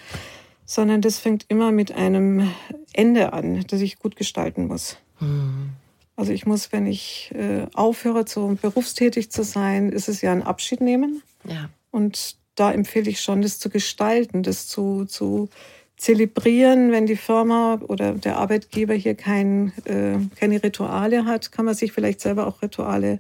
sondern 0.66 1.02
das 1.02 1.18
fängt 1.18 1.46
immer 1.48 1.72
mit 1.72 1.94
einem 1.94 2.48
Ende 2.94 3.34
an, 3.34 3.66
das 3.70 3.82
ich 3.82 3.98
gut 3.98 4.16
gestalten 4.16 4.68
muss. 4.68 4.98
Mhm. 5.20 5.72
Also 6.16 6.32
ich 6.32 6.46
muss, 6.46 6.72
wenn 6.72 6.86
ich 6.86 7.34
äh, 7.34 7.66
aufhöre, 7.74 8.24
so 8.28 8.56
berufstätig 8.62 9.32
zu 9.32 9.44
sein, 9.44 9.90
ist 9.90 10.08
es 10.08 10.22
ja 10.22 10.32
ein 10.32 10.44
Abschied 10.44 10.80
nehmen. 10.80 11.24
Ja. 11.44 11.72
Und 11.90 12.38
da 12.54 12.72
empfehle 12.72 13.10
ich 13.10 13.20
schon, 13.20 13.42
das 13.42 13.58
zu 13.58 13.72
gestalten, 13.72 14.44
das 14.44 14.68
zu, 14.68 15.06
zu 15.06 15.50
zelebrieren, 15.98 16.92
wenn 16.92 17.06
die 17.06 17.16
Firma 17.16 17.80
oder 17.88 18.14
der 18.14 18.38
Arbeitgeber 18.38 18.94
hier 18.94 19.16
kein, 19.16 19.72
äh, 19.86 20.18
keine 20.36 20.62
Rituale 20.64 21.26
hat, 21.26 21.52
kann 21.52 21.66
man 21.66 21.76
sich 21.76 21.92
vielleicht 21.92 22.20
selber 22.22 22.48
auch 22.48 22.62
Rituale 22.62 23.20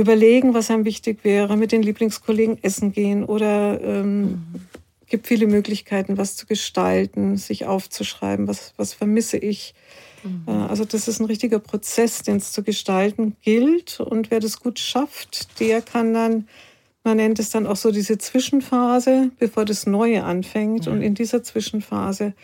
überlegen, 0.00 0.54
was 0.54 0.70
einem 0.70 0.84
wichtig 0.84 1.24
wäre, 1.24 1.56
mit 1.56 1.72
den 1.72 1.82
Lieblingskollegen 1.82 2.62
essen 2.62 2.92
gehen 2.92 3.24
oder 3.24 3.80
ähm, 3.82 4.22
mhm. 4.22 4.44
gibt 5.06 5.26
viele 5.26 5.46
Möglichkeiten, 5.46 6.16
was 6.16 6.36
zu 6.36 6.46
gestalten, 6.46 7.36
sich 7.36 7.66
aufzuschreiben, 7.66 8.48
was, 8.48 8.72
was 8.76 8.94
vermisse 8.94 9.36
ich. 9.36 9.74
Mhm. 10.24 10.44
Äh, 10.46 10.52
also 10.52 10.84
das 10.84 11.06
ist 11.06 11.20
ein 11.20 11.26
richtiger 11.26 11.58
Prozess, 11.58 12.22
den 12.22 12.36
es 12.36 12.52
zu 12.52 12.62
gestalten 12.62 13.36
gilt. 13.42 14.00
Und 14.00 14.30
wer 14.30 14.40
das 14.40 14.60
gut 14.60 14.78
schafft, 14.78 15.60
der 15.60 15.82
kann 15.82 16.14
dann 16.14 16.48
man 17.04 17.16
nennt 17.16 17.38
es 17.38 17.50
dann 17.50 17.66
auch 17.66 17.76
so 17.76 17.90
diese 17.90 18.18
Zwischenphase, 18.18 19.30
bevor 19.38 19.64
das 19.64 19.86
Neue 19.86 20.24
anfängt. 20.24 20.86
Mhm. 20.86 20.92
Und 20.92 21.02
in 21.02 21.14
dieser 21.14 21.42
Zwischenphase 21.42 22.34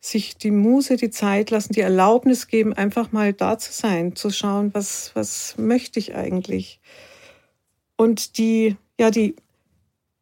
sich 0.00 0.36
die 0.36 0.50
Muse 0.50 0.96
die 0.96 1.10
Zeit 1.10 1.50
lassen, 1.50 1.72
die 1.72 1.80
Erlaubnis 1.80 2.46
geben, 2.46 2.72
einfach 2.72 3.12
mal 3.12 3.32
da 3.32 3.58
zu 3.58 3.72
sein, 3.72 4.14
zu 4.14 4.30
schauen, 4.30 4.72
was, 4.72 5.10
was 5.14 5.56
möchte 5.58 5.98
ich 5.98 6.14
eigentlich. 6.14 6.80
Und 7.96 8.38
die, 8.38 8.76
ja, 8.98 9.10
die 9.10 9.36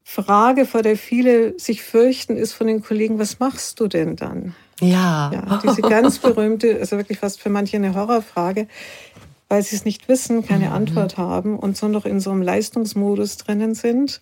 Frage, 0.03 0.65
vor 0.65 0.83
der 0.83 0.97
viele 0.97 1.59
sich 1.59 1.83
fürchten, 1.83 2.37
ist 2.37 2.53
von 2.53 2.67
den 2.67 2.83
Kollegen, 2.83 3.19
was 3.19 3.41
machst 3.41 3.81
du 3.81 3.89
denn 3.89 4.17
dann? 4.17 4.55
Ja. 4.81 5.31
ja 5.33 5.61
diese 5.63 5.83
ganz 5.83 6.19
berühmte, 6.21 6.79
also 6.79 6.97
wirklich 6.97 7.19
fast 7.19 7.41
für 7.41 7.49
manche 7.49 7.77
eine 7.77 7.95
Horrorfrage 7.95 8.69
weil 9.55 9.63
sie 9.63 9.77
es 9.77 9.85
nicht 9.85 10.09
wissen, 10.09 10.45
keine 10.45 10.67
mhm. 10.67 10.73
Antwort 10.73 11.17
haben 11.17 11.57
und 11.57 11.77
so 11.77 11.87
noch 11.87 12.07
in 12.07 12.19
so 12.19 12.33
einem 12.33 12.43
Leistungsmodus 12.43 13.37
drinnen 13.37 13.77
sind. 13.77 14.21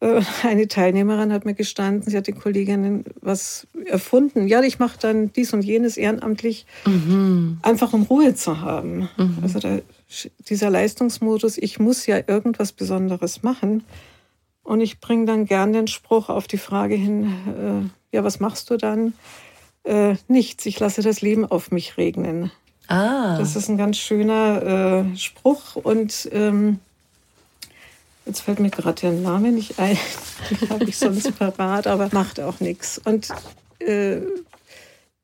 Äh, 0.00 0.22
eine 0.42 0.68
Teilnehmerin 0.68 1.34
hat 1.34 1.44
mir 1.44 1.52
gestanden, 1.52 2.10
sie 2.10 2.16
hat 2.16 2.28
den 2.28 2.38
Kolleginnen 2.38 3.04
was 3.20 3.66
erfunden. 3.84 4.48
Ja, 4.48 4.62
ich 4.62 4.78
mache 4.78 4.98
dann 4.98 5.30
dies 5.34 5.52
und 5.52 5.62
jenes 5.62 5.98
ehrenamtlich, 5.98 6.64
mhm. 6.86 7.58
einfach 7.60 7.92
um 7.92 8.04
Ruhe 8.04 8.34
zu 8.34 8.62
haben. 8.62 9.10
Mhm. 9.18 9.38
Also 9.42 9.58
da, 9.58 9.80
dieser 10.48 10.70
Leistungsmodus, 10.70 11.58
ich 11.58 11.78
muss 11.78 12.06
ja 12.06 12.20
irgendwas 12.26 12.72
Besonderes 12.72 13.42
machen. 13.42 13.84
Und 14.62 14.80
ich 14.80 14.98
bringe 14.98 15.26
dann 15.26 15.44
gern 15.44 15.74
den 15.74 15.88
Spruch 15.88 16.30
auf 16.30 16.46
die 16.46 16.56
Frage 16.56 16.94
hin, 16.94 17.90
äh, 18.14 18.16
ja, 18.16 18.24
was 18.24 18.40
machst 18.40 18.70
du 18.70 18.78
dann? 18.78 19.12
Äh, 19.82 20.14
nichts, 20.26 20.64
ich 20.64 20.80
lasse 20.80 21.02
das 21.02 21.20
Leben 21.20 21.44
auf 21.44 21.70
mich 21.70 21.98
regnen. 21.98 22.50
Ah. 22.88 23.38
Das 23.38 23.56
ist 23.56 23.68
ein 23.68 23.78
ganz 23.78 23.96
schöner 23.96 25.06
äh, 25.12 25.16
Spruch 25.16 25.76
und 25.76 26.28
ähm, 26.32 26.80
jetzt 28.26 28.40
fällt 28.40 28.60
mir 28.60 28.70
gerade 28.70 29.00
der 29.00 29.12
Name 29.12 29.52
nicht 29.52 29.78
ein. 29.78 29.98
Den 30.50 30.70
habe 30.70 30.84
ich 30.84 30.98
sonst 30.98 31.38
parat, 31.38 31.86
aber 31.86 32.08
macht 32.12 32.40
auch 32.40 32.60
nichts. 32.60 33.00
Und 33.04 33.28
äh, 33.78 34.20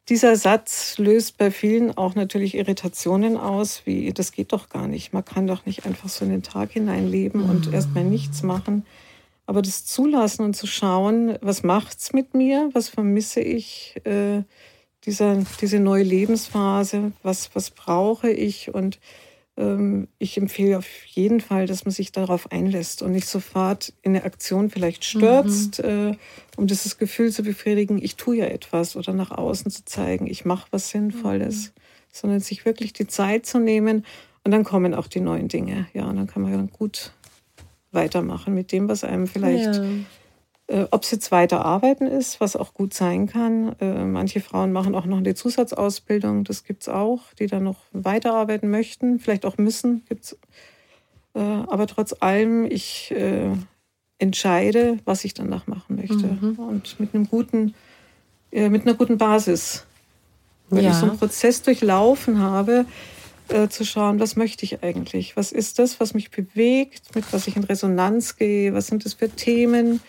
dieser 0.09 0.35
Satz 0.37 0.99
löst 0.99 1.39
bei 1.39 1.51
vielen 1.51 1.97
auch 1.97 2.15
natürlich 2.15 2.57
Irritationen 2.57 3.37
aus, 3.37 3.83
wie 3.85 4.13
das 4.13 4.33
geht 4.33 4.53
doch 4.53 4.69
gar 4.69 4.89
nicht. 4.89 5.13
Man 5.13 5.25
kann 5.25 5.47
doch 5.47 5.67
nicht 5.67 5.87
einfach 5.87 6.09
so 6.09 6.25
in 6.25 6.31
den 6.33 6.43
Tag 6.43 6.73
hineinleben 6.73 7.43
und 7.45 7.69
mhm. 7.69 7.75
erstmal 7.75 8.05
nichts 8.05 8.43
machen. 8.43 8.85
Aber 9.47 9.63
das 9.63 9.85
zulassen 9.85 10.45
und 10.45 10.55
zu 10.55 10.67
schauen, 10.67 11.37
was 11.41 11.63
macht's 11.63 12.13
mit 12.13 12.35
mir, 12.35 12.71
was 12.73 12.89
vermisse 12.89 13.41
ich, 13.41 14.01
äh, 14.05 14.43
dieser, 15.05 15.43
diese 15.61 15.81
neue 15.81 16.03
Lebensphase, 16.03 17.13
was, 17.23 17.55
was 17.55 17.71
brauche 17.71 18.31
ich 18.31 18.73
und 18.75 18.99
ähm, 19.57 20.09
ich 20.19 20.37
empfehle 20.37 20.79
auf 20.79 20.87
jeden 21.07 21.41
Fall, 21.41 21.67
dass 21.67 21.85
man 21.85 21.93
sich 21.93 22.13
darauf 22.13 22.51
einlässt 22.53 23.03
und 23.03 23.13
nicht 23.13 23.27
sofort 23.27 23.93
in 24.03 24.15
eine 24.15 24.25
Aktion 24.25 24.71
vielleicht 24.71 25.05
stürzt, 25.05 25.83
mhm. 25.83 25.89
äh, 25.89 26.17
um 26.57 26.67
dieses 26.67 26.99
Gefühl 26.99 27.31
zu 27.33 27.43
befriedigen, 27.43 28.03
ich 28.03 28.17
tue 28.17 28.37
ja 28.37 28.47
etwas 28.47 28.97
oder 28.97 29.13
nach 29.13 29.31
außen 29.31 29.71
zu 29.71 29.85
zeigen, 29.85 30.27
ich 30.27 30.45
mache 30.45 30.69
was 30.71 30.91
Sinnvolles, 30.91 31.69
mhm. 31.69 31.81
sondern 32.13 32.41
sich 32.41 32.65
wirklich 32.65 32.93
die 32.93 33.07
Zeit 33.07 33.47
zu 33.47 33.59
nehmen 33.59 34.05
und 34.45 34.53
dann 34.53 34.65
kommen 34.65 34.95
auch 34.95 35.07
die 35.07 35.21
neuen 35.21 35.49
Dinge. 35.49 35.87
Ja, 35.93 36.07
und 36.09 36.17
dann 36.17 36.27
kann 36.27 36.43
man 36.43 36.53
dann 36.53 36.71
gut 36.71 37.13
weitermachen 37.93 38.55
mit 38.55 38.73
dem, 38.73 38.89
was 38.89 39.05
einem 39.05 39.27
vielleicht 39.27 39.77
ja. 39.77 39.85
Äh, 40.71 40.87
Ob 40.93 41.03
es 41.03 41.11
jetzt 41.11 41.33
weiter 41.33 41.65
arbeiten 41.65 42.07
ist, 42.07 42.41
was 42.41 42.55
auch 42.55 42.75
gut 42.75 42.95
sein 42.95 43.27
kann. 43.27 43.75
Äh, 43.81 44.05
manche 44.05 44.41
Frauen 44.41 44.71
machen 44.71 44.95
auch 44.95 45.05
noch 45.05 45.19
eine 45.19 45.35
Zusatzausbildung, 45.35 46.45
das 46.45 46.63
gibt 46.63 46.83
es 46.83 46.89
auch, 46.89 47.33
die 47.39 47.49
dann 47.49 47.65
noch 47.65 47.79
weiterarbeiten 47.93 48.71
möchten, 48.71 49.19
vielleicht 49.19 49.45
auch 49.45 49.59
müssen. 49.59 50.05
Gibt's. 50.09 50.39
Äh, 51.35 51.41
aber 51.41 51.89
trotz 51.89 52.15
allem, 52.21 52.65
ich 52.67 53.13
entscheide, 54.19 54.99
was 55.07 55.25
ich 55.25 55.35
danach 55.35 55.67
machen 55.67 55.97
möchte. 55.97 56.27
Mhm. 56.27 56.57
Und 56.59 57.01
mit 57.01 57.15
einem 57.15 57.27
guten, 57.27 57.75
mit 58.51 58.83
einer 58.83 58.95
guten 58.95 59.17
Basis. 59.17 59.87
Wenn 60.69 60.85
ja. 60.85 60.91
ich 60.91 60.97
so 60.97 61.07
einen 61.07 61.19
Prozess 61.19 61.63
durchlaufen 61.63 62.39
habe, 62.39 62.85
zu 63.71 63.85
schauen, 63.85 64.21
was 64.21 64.37
möchte 64.37 64.65
ich 64.65 64.83
eigentlich? 64.83 65.37
Was 65.37 65.53
ist 65.53 65.79
das, 65.79 66.01
was 66.01 66.13
mich 66.13 66.31
bewegt, 66.31 67.15
mit 67.15 67.33
was 67.33 67.47
ich 67.47 67.57
in 67.57 67.65
Resonanz 67.65 68.37
gehe? 68.37 68.75
Was 68.75 68.89
sind 68.89 69.07
das 69.07 69.15
für 69.15 69.31
Themen? 69.31 70.01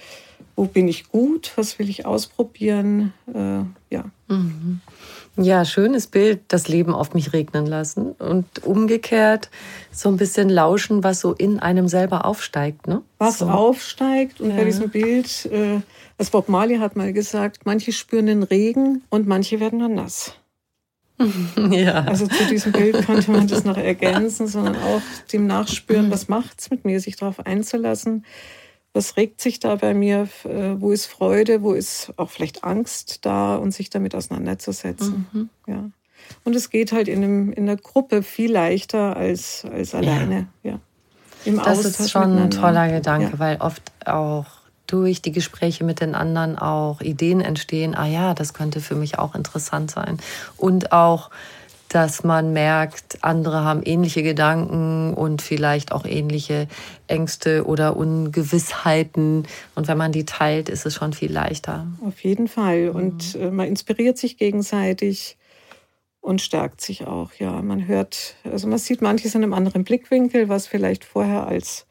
Wo 0.55 0.65
bin 0.65 0.88
ich 0.88 1.10
gut, 1.10 1.51
was 1.55 1.79
will 1.79 1.89
ich 1.89 2.05
ausprobieren, 2.05 3.13
äh, 3.34 3.63
ja. 3.93 4.05
Mhm. 4.27 4.81
Ja, 5.38 5.63
schönes 5.63 6.08
Bild, 6.08 6.41
das 6.50 6.67
Leben 6.67 6.93
auf 6.93 7.13
mich 7.13 7.31
regnen 7.31 7.65
lassen 7.65 8.12
und 8.12 8.65
umgekehrt 8.65 9.50
so 9.91 10.10
ein 10.10 10.17
bisschen 10.17 10.50
lauschen, 10.50 11.03
was 11.03 11.22
so 11.22 11.34
in 11.34 11.60
einem 11.60 11.88
selber 11.88 12.25
aufsteigt, 12.25 12.88
ne? 12.88 13.01
Was 13.17 13.39
so. 13.39 13.48
aufsteigt 13.48 14.41
und 14.41 14.50
ja. 14.50 14.58
bei 14.58 14.65
diesem 14.65 14.89
Bild, 14.89 15.46
äh, 15.46 15.79
das 16.17 16.31
Bob 16.31 16.50
Marley 16.50 16.77
hat 16.77 16.98
mal 16.98 17.13
gesagt, 17.13 17.65
manche 17.65 17.93
spüren 17.93 18.25
den 18.25 18.43
Regen 18.43 19.03
und 19.10 19.25
manche 19.25 19.62
werden 19.62 19.79
nur 19.79 19.88
nass. 19.88 20.34
ja. 21.72 22.03
Also 22.03 22.27
zu 22.27 22.46
diesem 22.46 22.72
Bild 22.72 23.05
könnte 23.05 23.31
man 23.31 23.48
das 23.48 23.63
noch 23.63 23.77
ergänzen, 23.77 24.48
sondern 24.48 24.75
auch 24.75 25.01
dem 25.31 25.48
Nachspüren, 25.48 26.12
was 26.12 26.27
macht 26.27 26.60
es 26.60 26.70
mit 26.70 26.86
mir, 26.86 27.00
sich 27.00 27.15
darauf 27.15 27.46
einzulassen. 27.46 28.25
Was 28.93 29.15
regt 29.17 29.41
sich 29.41 29.60
da 29.60 29.75
bei 29.75 29.93
mir? 29.93 30.27
Äh, 30.43 30.75
wo 30.79 30.91
ist 30.91 31.05
Freude? 31.05 31.62
Wo 31.62 31.74
ist 31.74 32.12
auch 32.17 32.29
vielleicht 32.29 32.63
Angst 32.63 33.25
da 33.25 33.55
und 33.55 33.71
sich 33.74 33.89
damit 33.89 34.15
auseinanderzusetzen? 34.15 35.27
Mhm. 35.31 35.50
Ja. 35.67 35.89
Und 36.43 36.55
es 36.55 36.69
geht 36.69 36.91
halt 36.91 37.07
in, 37.07 37.24
einem, 37.24 37.53
in 37.53 37.69
einer 37.69 37.77
Gruppe 37.77 38.24
viel 38.24 38.51
leichter 38.51 39.15
als, 39.15 39.65
als 39.71 39.95
alleine. 39.95 40.48
Ja. 40.63 40.71
ja. 40.71 40.79
Im 41.45 41.57
das 41.57 41.67
Austausch 41.67 42.00
ist 42.00 42.12
schon 42.12 42.38
ein 42.38 42.51
toller 42.51 42.89
Gedanke, 42.89 43.31
ja. 43.33 43.39
weil 43.39 43.57
oft 43.57 43.81
auch 44.05 44.45
durch 44.91 45.21
die 45.21 45.31
Gespräche 45.31 45.83
mit 45.83 46.01
den 46.01 46.15
anderen 46.15 46.57
auch 46.57 47.01
Ideen 47.01 47.39
entstehen, 47.39 47.95
ah 47.95 48.05
ja, 48.05 48.33
das 48.33 48.53
könnte 48.53 48.81
für 48.81 48.95
mich 48.95 49.17
auch 49.17 49.36
interessant 49.36 49.89
sein. 49.89 50.17
Und 50.57 50.91
auch, 50.91 51.29
dass 51.93 52.24
man 52.24 52.53
merkt, 52.53 53.21
andere 53.21 53.65
haben 53.65 53.81
ähnliche 53.83 54.24
Gedanken 54.24 55.13
und 55.13 55.41
vielleicht 55.41 55.91
auch 55.91 56.05
ähnliche 56.05 56.67
Ängste 57.07 57.65
oder 57.65 57.98
Ungewissheiten. 57.98 59.45
Und 59.75 59.88
wenn 59.89 59.98
man 59.98 60.13
die 60.13 60.24
teilt, 60.24 60.69
ist 60.69 60.86
es 60.86 60.95
schon 60.95 61.12
viel 61.12 61.31
leichter. 61.31 61.86
Auf 62.07 62.21
jeden 62.21 62.48
Fall. 62.48 62.89
Und 62.89 63.36
mhm. 63.36 63.55
man 63.55 63.67
inspiriert 63.67 64.17
sich 64.17 64.38
gegenseitig 64.38 65.38
und 66.21 66.41
stärkt 66.41 66.79
sich 66.79 67.07
auch. 67.07 67.33
Ja, 67.33 67.62
man 67.62 67.88
hört, 67.88 68.36
also 68.45 68.69
man 68.69 68.79
sieht 68.79 69.01
manches 69.01 69.36
in 69.36 69.43
einem 69.43 69.53
anderen 69.53 69.83
Blickwinkel, 69.83 70.48
was 70.48 70.67
vielleicht 70.67 71.03
vorher 71.03 71.45
als 71.45 71.86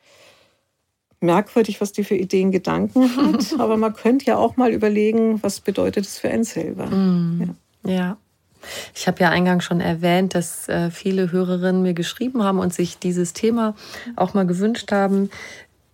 merkwürdig, 1.21 1.83
was 1.83 1.93
die 1.93 2.05
für 2.05 2.17
Ideen, 2.17 2.53
Gedanken 2.53 3.15
hat. 3.17 3.55
Aber 3.61 3.77
man 3.77 3.93
könnte 3.93 4.25
ja 4.25 4.39
auch 4.39 4.57
mal 4.57 4.73
überlegen, 4.73 5.43
was 5.43 5.61
bedeutet 5.61 6.07
es 6.07 6.19
für 6.19 6.31
einen 6.31 6.45
selber. 6.45 6.87
Mm, 6.87 7.55
ja. 7.85 7.93
ja. 7.93 8.17
Ich 8.95 9.07
habe 9.07 9.21
ja 9.21 9.31
eingangs 9.31 9.65
schon 9.65 9.81
erwähnt, 9.81 10.35
dass 10.35 10.69
äh, 10.69 10.91
viele 10.91 11.33
Hörerinnen 11.33 11.83
mir 11.83 11.95
geschrieben 11.95 12.43
haben 12.43 12.59
und 12.59 12.75
sich 12.75 12.99
dieses 12.99 13.33
Thema 13.33 13.75
auch 14.17 14.35
mal 14.35 14.47
gewünscht 14.47 14.93
haben. 14.93 15.31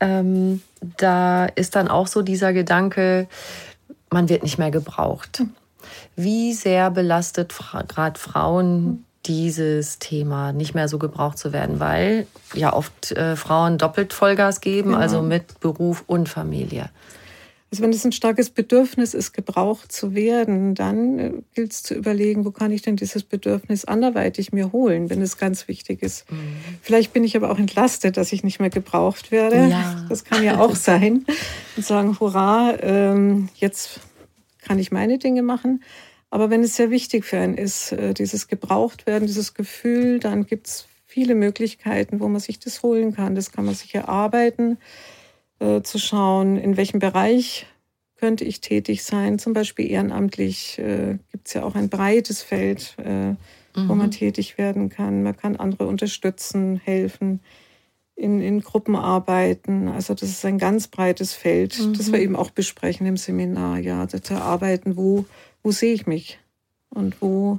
Ähm, 0.00 0.62
da 0.98 1.46
ist 1.46 1.76
dann 1.76 1.88
auch 1.88 2.06
so 2.06 2.22
dieser 2.22 2.52
Gedanke, 2.52 3.28
man 4.10 4.28
wird 4.28 4.42
nicht 4.42 4.58
mehr 4.58 4.70
gebraucht. 4.70 5.38
Hm. 5.38 5.50
Wie 6.16 6.52
sehr 6.52 6.90
belastet 6.90 7.54
gerade 7.88 8.18
Frauen 8.18 9.04
dieses 9.26 9.98
Thema 9.98 10.52
nicht 10.52 10.74
mehr 10.74 10.88
so 10.88 10.98
gebraucht 10.98 11.38
zu 11.38 11.52
werden, 11.52 11.80
weil 11.80 12.26
ja 12.54 12.72
oft 12.72 13.12
äh, 13.12 13.36
Frauen 13.36 13.78
doppelt 13.78 14.12
Vollgas 14.12 14.60
geben, 14.60 14.90
genau. 14.90 15.00
also 15.00 15.22
mit 15.22 15.60
Beruf 15.60 16.04
und 16.06 16.28
Familie. 16.28 16.90
Also 17.70 17.82
wenn 17.82 17.90
es 17.90 18.04
ein 18.04 18.12
starkes 18.12 18.50
Bedürfnis 18.50 19.12
ist, 19.12 19.32
gebraucht 19.32 19.90
zu 19.90 20.14
werden, 20.14 20.74
dann 20.74 21.18
äh, 21.18 21.32
gilt 21.54 21.72
es 21.72 21.82
zu 21.82 21.94
überlegen, 21.94 22.44
wo 22.44 22.52
kann 22.52 22.70
ich 22.70 22.82
denn 22.82 22.94
dieses 22.96 23.24
Bedürfnis 23.24 23.84
anderweitig 23.84 24.52
mir 24.52 24.72
holen, 24.72 25.10
wenn 25.10 25.20
es 25.20 25.36
ganz 25.36 25.66
wichtig 25.66 26.02
ist. 26.02 26.30
Mhm. 26.30 26.56
Vielleicht 26.80 27.12
bin 27.12 27.24
ich 27.24 27.36
aber 27.36 27.50
auch 27.50 27.58
entlastet, 27.58 28.16
dass 28.16 28.32
ich 28.32 28.44
nicht 28.44 28.60
mehr 28.60 28.70
gebraucht 28.70 29.32
werde. 29.32 29.68
Ja. 29.68 30.06
Das 30.08 30.24
kann 30.24 30.44
ja 30.44 30.60
auch 30.60 30.76
sein. 30.76 31.26
Und 31.76 31.84
sagen, 31.84 32.18
hurra, 32.20 32.76
ähm, 32.80 33.48
jetzt 33.56 34.00
kann 34.62 34.78
ich 34.78 34.92
meine 34.92 35.18
Dinge 35.18 35.42
machen. 35.42 35.82
Aber 36.30 36.50
wenn 36.50 36.62
es 36.62 36.76
sehr 36.76 36.90
wichtig 36.90 37.24
für 37.24 37.38
einen 37.38 37.58
ist, 37.58 37.92
äh, 37.92 38.14
dieses 38.14 38.46
Gebrauchtwerden, 38.46 39.26
dieses 39.26 39.54
Gefühl, 39.54 40.20
dann 40.20 40.46
gibt 40.46 40.68
es 40.68 40.86
viele 41.04 41.34
Möglichkeiten, 41.34 42.20
wo 42.20 42.28
man 42.28 42.40
sich 42.40 42.58
das 42.58 42.82
holen 42.82 43.14
kann. 43.14 43.34
Das 43.34 43.50
kann 43.50 43.64
man 43.64 43.74
sich 43.74 43.94
erarbeiten, 43.94 44.78
äh, 45.58 45.82
zu 45.82 45.98
schauen, 45.98 46.56
in 46.56 46.76
welchem 46.76 47.00
Bereich 47.00 47.66
könnte 48.16 48.44
ich 48.44 48.60
tätig 48.60 49.04
sein. 49.04 49.38
Zum 49.38 49.52
Beispiel 49.52 49.90
ehrenamtlich 49.90 50.78
äh, 50.78 51.18
gibt 51.30 51.48
es 51.48 51.54
ja 51.54 51.64
auch 51.64 51.74
ein 51.74 51.88
breites 51.88 52.42
Feld, 52.42 52.96
äh, 52.98 53.30
mhm. 53.30 53.36
wo 53.74 53.94
man 53.94 54.06
mhm. 54.06 54.12
tätig 54.12 54.58
werden 54.58 54.88
kann. 54.88 55.22
Man 55.22 55.36
kann 55.36 55.56
andere 55.56 55.86
unterstützen, 55.86 56.80
helfen, 56.82 57.40
in, 58.14 58.40
in 58.40 58.60
Gruppen 58.62 58.96
arbeiten. 58.96 59.88
Also 59.88 60.14
das 60.14 60.30
ist 60.30 60.44
ein 60.46 60.58
ganz 60.58 60.88
breites 60.88 61.34
Feld, 61.34 61.78
mhm. 61.78 61.92
das 61.92 62.10
wir 62.10 62.20
eben 62.20 62.36
auch 62.36 62.50
besprechen 62.50 63.06
im 63.06 63.18
Seminar. 63.18 63.78
Ja, 63.78 64.08
zu 64.08 64.34
arbeiten, 64.34 64.96
wo 64.96 65.26
wo 65.66 65.72
sehe 65.72 65.94
ich 65.94 66.06
mich 66.06 66.38
und 66.90 67.20
wo 67.20 67.58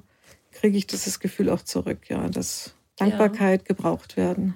kriege 0.53 0.77
ich 0.77 0.87
dieses 0.87 1.19
Gefühl 1.19 1.49
auch 1.49 1.61
zurück, 1.61 2.07
ja, 2.07 2.29
dass 2.29 2.73
Dankbarkeit 2.97 3.61
ja. 3.61 3.75
gebraucht 3.75 4.17
werden. 4.17 4.55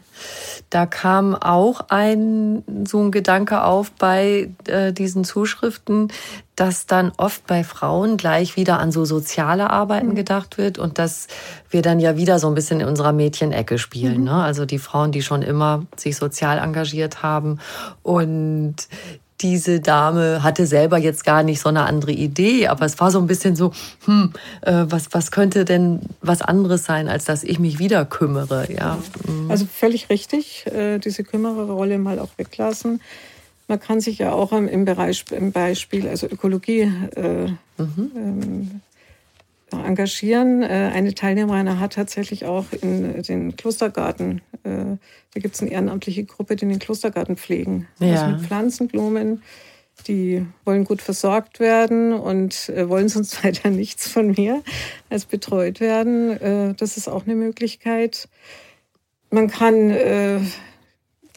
Da 0.71 0.85
kam 0.87 1.35
auch 1.35 1.81
ein 1.89 2.63
so 2.87 2.99
ein 3.01 3.11
Gedanke 3.11 3.63
auf 3.63 3.91
bei 3.91 4.49
äh, 4.65 4.91
diesen 4.91 5.23
Zuschriften, 5.23 6.11
dass 6.55 6.87
dann 6.87 7.11
oft 7.17 7.45
bei 7.45 7.63
Frauen 7.63 8.17
gleich 8.17 8.55
wieder 8.55 8.79
an 8.79 8.91
so 8.91 9.05
soziale 9.05 9.69
Arbeiten 9.69 10.09
mhm. 10.09 10.15
gedacht 10.15 10.57
wird 10.57 10.79
und 10.79 10.97
dass 10.97 11.27
wir 11.69 11.81
dann 11.81 11.99
ja 11.99 12.17
wieder 12.17 12.39
so 12.39 12.47
ein 12.47 12.55
bisschen 12.55 12.79
in 12.81 12.87
unserer 12.87 13.13
Mädchenecke 13.13 13.77
spielen. 13.77 14.19
Mhm. 14.19 14.25
Ne? 14.25 14.43
Also 14.43 14.65
die 14.65 14.79
Frauen, 14.79 15.11
die 15.11 15.21
schon 15.21 15.43
immer 15.43 15.85
sich 15.95 16.17
sozial 16.17 16.57
engagiert 16.57 17.21
haben 17.21 17.59
und 18.01 18.75
diese 19.41 19.79
Dame 19.79 20.43
hatte 20.43 20.65
selber 20.65 20.97
jetzt 20.97 21.25
gar 21.25 21.43
nicht 21.43 21.59
so 21.59 21.69
eine 21.69 21.83
andere 21.83 22.11
Idee, 22.11 22.67
aber 22.67 22.85
es 22.85 22.99
war 22.99 23.11
so 23.11 23.19
ein 23.19 23.27
bisschen 23.27 23.55
so, 23.55 23.71
hm, 24.05 24.33
äh, 24.61 24.85
was, 24.87 25.07
was 25.11 25.31
könnte 25.31 25.65
denn 25.65 26.01
was 26.21 26.41
anderes 26.41 26.85
sein, 26.85 27.09
als 27.09 27.25
dass 27.25 27.43
ich 27.43 27.59
mich 27.59 27.79
wieder 27.79 28.05
kümmere, 28.05 28.71
ja. 28.71 28.97
Mhm. 29.27 29.49
Also 29.49 29.65
völlig 29.65 30.09
richtig, 30.09 30.65
äh, 30.67 30.99
diese 30.99 31.23
Kümmererrolle 31.23 31.97
mal 31.97 32.19
auch 32.19 32.29
weglassen. 32.37 33.01
Man 33.67 33.79
kann 33.79 34.01
sich 34.01 34.17
ja 34.17 34.33
auch 34.33 34.51
im, 34.51 34.85
Bereich, 34.85 35.25
im 35.31 35.51
Beispiel, 35.51 36.07
also 36.07 36.27
Ökologie, 36.27 36.91
äh, 37.15 37.47
mhm. 37.77 38.11
ähm, 38.15 38.81
engagieren. 39.79 40.63
Äh, 40.63 40.91
eine 40.93 41.13
Teilnehmerin 41.13 41.79
hat 41.79 41.93
tatsächlich 41.93 42.45
auch 42.45 42.65
in 42.81 43.21
den 43.23 43.55
Klostergarten, 43.55 44.41
äh, 44.63 44.97
da 45.33 45.39
gibt 45.39 45.55
es 45.55 45.61
eine 45.61 45.71
ehrenamtliche 45.71 46.25
Gruppe, 46.25 46.55
die 46.55 46.67
den 46.67 46.79
Klostergarten 46.79 47.37
pflegen. 47.37 47.87
Also 47.99 48.13
ja. 48.13 48.21
Also 48.21 48.35
mit 48.37 48.45
Pflanzenblumen. 48.45 49.43
Die 50.07 50.45
wollen 50.65 50.83
gut 50.83 51.01
versorgt 51.01 51.59
werden 51.59 52.13
und 52.13 52.69
äh, 52.69 52.89
wollen 52.89 53.07
sonst 53.07 53.43
weiter 53.43 53.69
nichts 53.69 54.07
von 54.07 54.31
mir 54.31 54.63
als 55.09 55.25
betreut 55.25 55.79
werden. 55.79 56.75
Das 56.77 56.97
ist 56.97 57.07
auch 57.07 57.25
eine 57.25 57.35
Möglichkeit. 57.35 58.27
Man 59.29 59.47
kann 59.49 59.91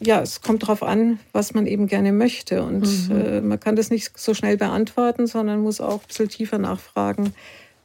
ja, 0.01 0.21
es 0.21 0.41
kommt 0.41 0.63
darauf 0.63 0.83
an, 0.83 1.19
was 1.31 1.53
man 1.53 1.67
eben 1.67 1.87
gerne 1.87 2.11
möchte. 2.11 2.63
Und 2.63 3.09
mhm. 3.09 3.15
äh, 3.15 3.41
man 3.41 3.59
kann 3.59 3.75
das 3.75 3.89
nicht 3.89 4.17
so 4.17 4.33
schnell 4.33 4.57
beantworten, 4.57 5.27
sondern 5.27 5.61
muss 5.61 5.81
auch 5.81 6.01
ein 6.01 6.07
bisschen 6.07 6.29
tiefer 6.29 6.57
nachfragen, 6.57 7.33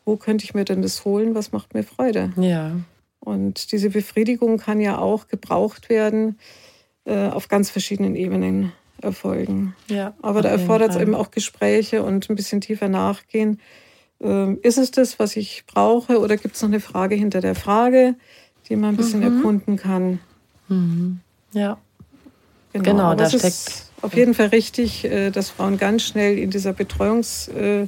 wo 0.04 0.16
könnte 0.16 0.44
ich 0.44 0.54
mir 0.54 0.64
denn 0.64 0.82
das 0.82 1.04
holen, 1.04 1.34
was 1.34 1.52
macht 1.52 1.74
mir 1.74 1.82
Freude. 1.82 2.32
Ja. 2.36 2.72
Und 3.20 3.72
diese 3.72 3.90
Befriedigung 3.90 4.58
kann 4.58 4.80
ja 4.80 4.98
auch 4.98 5.28
gebraucht 5.28 5.90
werden 5.90 6.38
äh, 7.04 7.28
auf 7.28 7.48
ganz 7.48 7.70
verschiedenen 7.70 8.16
Ebenen 8.16 8.72
erfolgen. 9.02 9.74
Ja, 9.88 10.14
Aber 10.22 10.42
da 10.42 10.50
erfordert 10.50 10.90
es 10.90 10.96
eben 10.96 11.14
auch 11.14 11.30
Gespräche 11.30 12.02
und 12.02 12.28
ein 12.28 12.36
bisschen 12.36 12.60
tiefer 12.60 12.88
nachgehen. 12.88 13.60
Äh, 14.22 14.54
ist 14.56 14.78
es 14.78 14.90
das, 14.90 15.18
was 15.18 15.36
ich 15.36 15.64
brauche, 15.66 16.20
oder 16.20 16.36
gibt 16.36 16.56
es 16.56 16.62
noch 16.62 16.68
eine 16.68 16.80
Frage 16.80 17.14
hinter 17.14 17.40
der 17.40 17.54
Frage, 17.54 18.14
die 18.68 18.76
man 18.76 18.90
ein 18.90 18.96
bisschen 18.96 19.20
mhm. 19.20 19.36
erkunden 19.36 19.76
kann? 19.76 20.20
Mhm. 20.68 21.20
Ja. 21.52 21.78
Genau, 22.72 22.84
genau 22.84 23.14
da 23.14 23.28
steckt. 23.28 23.86
Auf 24.02 24.14
jeden 24.14 24.32
Fall 24.32 24.46
richtig, 24.46 25.04
äh, 25.04 25.30
dass 25.30 25.50
Frauen 25.50 25.76
ganz 25.76 26.02
schnell 26.02 26.38
in 26.38 26.50
dieser 26.50 26.70
Betreuungs- 26.70 27.50
äh, 27.50 27.86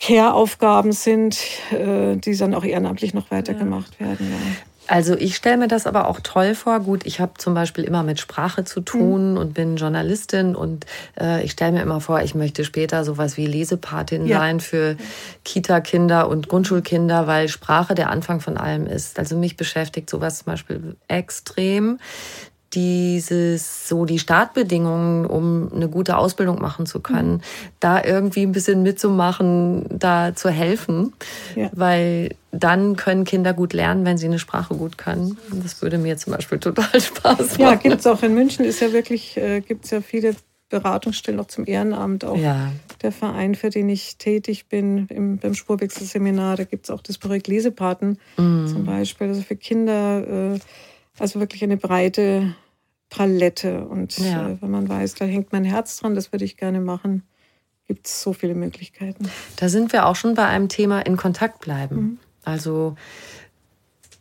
Care-Aufgaben 0.00 0.92
sind, 0.92 1.38
äh, 1.72 2.16
die 2.16 2.36
dann 2.36 2.54
auch 2.54 2.64
ehrenamtlich 2.64 3.14
noch 3.14 3.30
weitergemacht 3.30 3.92
ja. 3.98 4.06
werden. 4.06 4.30
Ja. 4.30 4.36
Also 4.88 5.16
ich 5.16 5.34
stelle 5.34 5.56
mir 5.56 5.68
das 5.68 5.86
aber 5.86 6.06
auch 6.08 6.20
toll 6.20 6.54
vor. 6.54 6.78
Gut, 6.80 7.06
ich 7.06 7.20
habe 7.20 7.32
zum 7.38 7.54
Beispiel 7.54 7.84
immer 7.84 8.02
mit 8.02 8.20
Sprache 8.20 8.64
zu 8.64 8.80
tun 8.80 9.32
mhm. 9.32 9.36
und 9.38 9.54
bin 9.54 9.76
Journalistin 9.76 10.54
und 10.54 10.86
äh, 11.20 11.42
ich 11.44 11.52
stelle 11.52 11.72
mir 11.72 11.82
immer 11.82 12.00
vor, 12.00 12.22
ich 12.22 12.34
möchte 12.34 12.64
später 12.64 13.04
sowas 13.04 13.36
wie 13.36 13.46
Lesepatin 13.46 14.26
ja. 14.26 14.38
sein 14.38 14.60
für 14.60 14.96
Kita-Kinder 15.44 16.28
und 16.28 16.48
Grundschulkinder, 16.48 17.26
weil 17.26 17.48
Sprache 17.48 17.94
der 17.94 18.10
Anfang 18.10 18.40
von 18.40 18.56
allem 18.56 18.86
ist. 18.86 19.18
Also 19.18 19.36
mich 19.36 19.56
beschäftigt 19.56 20.08
sowas 20.08 20.38
zum 20.38 20.46
Beispiel 20.46 20.96
extrem 21.08 21.98
dieses 22.76 23.88
so 23.88 24.04
die 24.04 24.18
Startbedingungen, 24.18 25.26
um 25.26 25.72
eine 25.74 25.88
gute 25.88 26.18
Ausbildung 26.18 26.60
machen 26.60 26.86
zu 26.86 27.00
können, 27.00 27.32
mhm. 27.32 27.40
da 27.80 28.04
irgendwie 28.04 28.42
ein 28.42 28.52
bisschen 28.52 28.82
mitzumachen, 28.82 29.86
da 29.90 30.34
zu 30.34 30.50
helfen, 30.50 31.14
ja. 31.56 31.70
weil 31.72 32.34
dann 32.52 32.96
können 32.96 33.24
Kinder 33.24 33.52
gut 33.54 33.72
lernen, 33.72 34.04
wenn 34.04 34.18
sie 34.18 34.26
eine 34.26 34.38
Sprache 34.38 34.74
gut 34.74 34.98
können. 34.98 35.36
Das 35.62 35.82
würde 35.82 35.98
mir 35.98 36.16
zum 36.16 36.34
Beispiel 36.34 36.58
total 36.58 37.00
Spaß 37.00 37.58
machen. 37.58 37.60
Ja, 37.60 37.74
gibt 37.74 38.00
es 38.00 38.06
auch 38.06 38.22
in 38.22 38.34
München 38.34 38.64
ist 38.64 38.80
ja 38.80 38.92
wirklich 38.92 39.36
äh, 39.36 39.60
gibt 39.60 39.86
es 39.86 39.90
ja 39.90 40.00
viele 40.00 40.36
Beratungsstellen 40.68 41.38
auch 41.40 41.46
zum 41.46 41.66
Ehrenamt, 41.66 42.24
auch 42.24 42.36
ja. 42.36 42.72
der 43.02 43.12
Verein, 43.12 43.54
für 43.54 43.70
den 43.70 43.88
ich 43.88 44.16
tätig 44.18 44.66
bin, 44.66 45.06
im, 45.08 45.38
beim 45.38 45.54
Spurwechselseminar, 45.54 46.56
da 46.56 46.64
gibt 46.64 46.86
es 46.86 46.90
auch 46.90 47.02
das 47.02 47.18
Projekt 47.18 47.46
Lesepaten 47.46 48.18
mhm. 48.36 48.66
zum 48.66 48.84
Beispiel, 48.84 49.28
also 49.28 49.42
für 49.42 49.56
Kinder, 49.56 50.54
äh, 50.54 50.58
also 51.18 51.38
wirklich 51.38 51.62
eine 51.62 51.76
breite 51.76 52.54
Palette. 53.16 53.84
Und 53.84 54.18
ja. 54.18 54.48
äh, 54.48 54.56
wenn 54.60 54.70
man 54.70 54.88
weiß, 54.88 55.14
da 55.14 55.24
hängt 55.24 55.52
mein 55.52 55.64
Herz 55.64 55.98
dran, 55.98 56.14
das 56.14 56.32
würde 56.32 56.44
ich 56.44 56.56
gerne 56.56 56.80
machen, 56.80 57.22
gibt 57.86 58.06
es 58.06 58.20
so 58.22 58.32
viele 58.32 58.54
Möglichkeiten. 58.54 59.30
Da 59.56 59.68
sind 59.68 59.92
wir 59.92 60.06
auch 60.06 60.16
schon 60.16 60.34
bei 60.34 60.46
einem 60.46 60.68
Thema 60.68 61.00
in 61.00 61.16
Kontakt 61.16 61.60
bleiben. 61.60 61.96
Mhm. 61.96 62.18
Also 62.44 62.96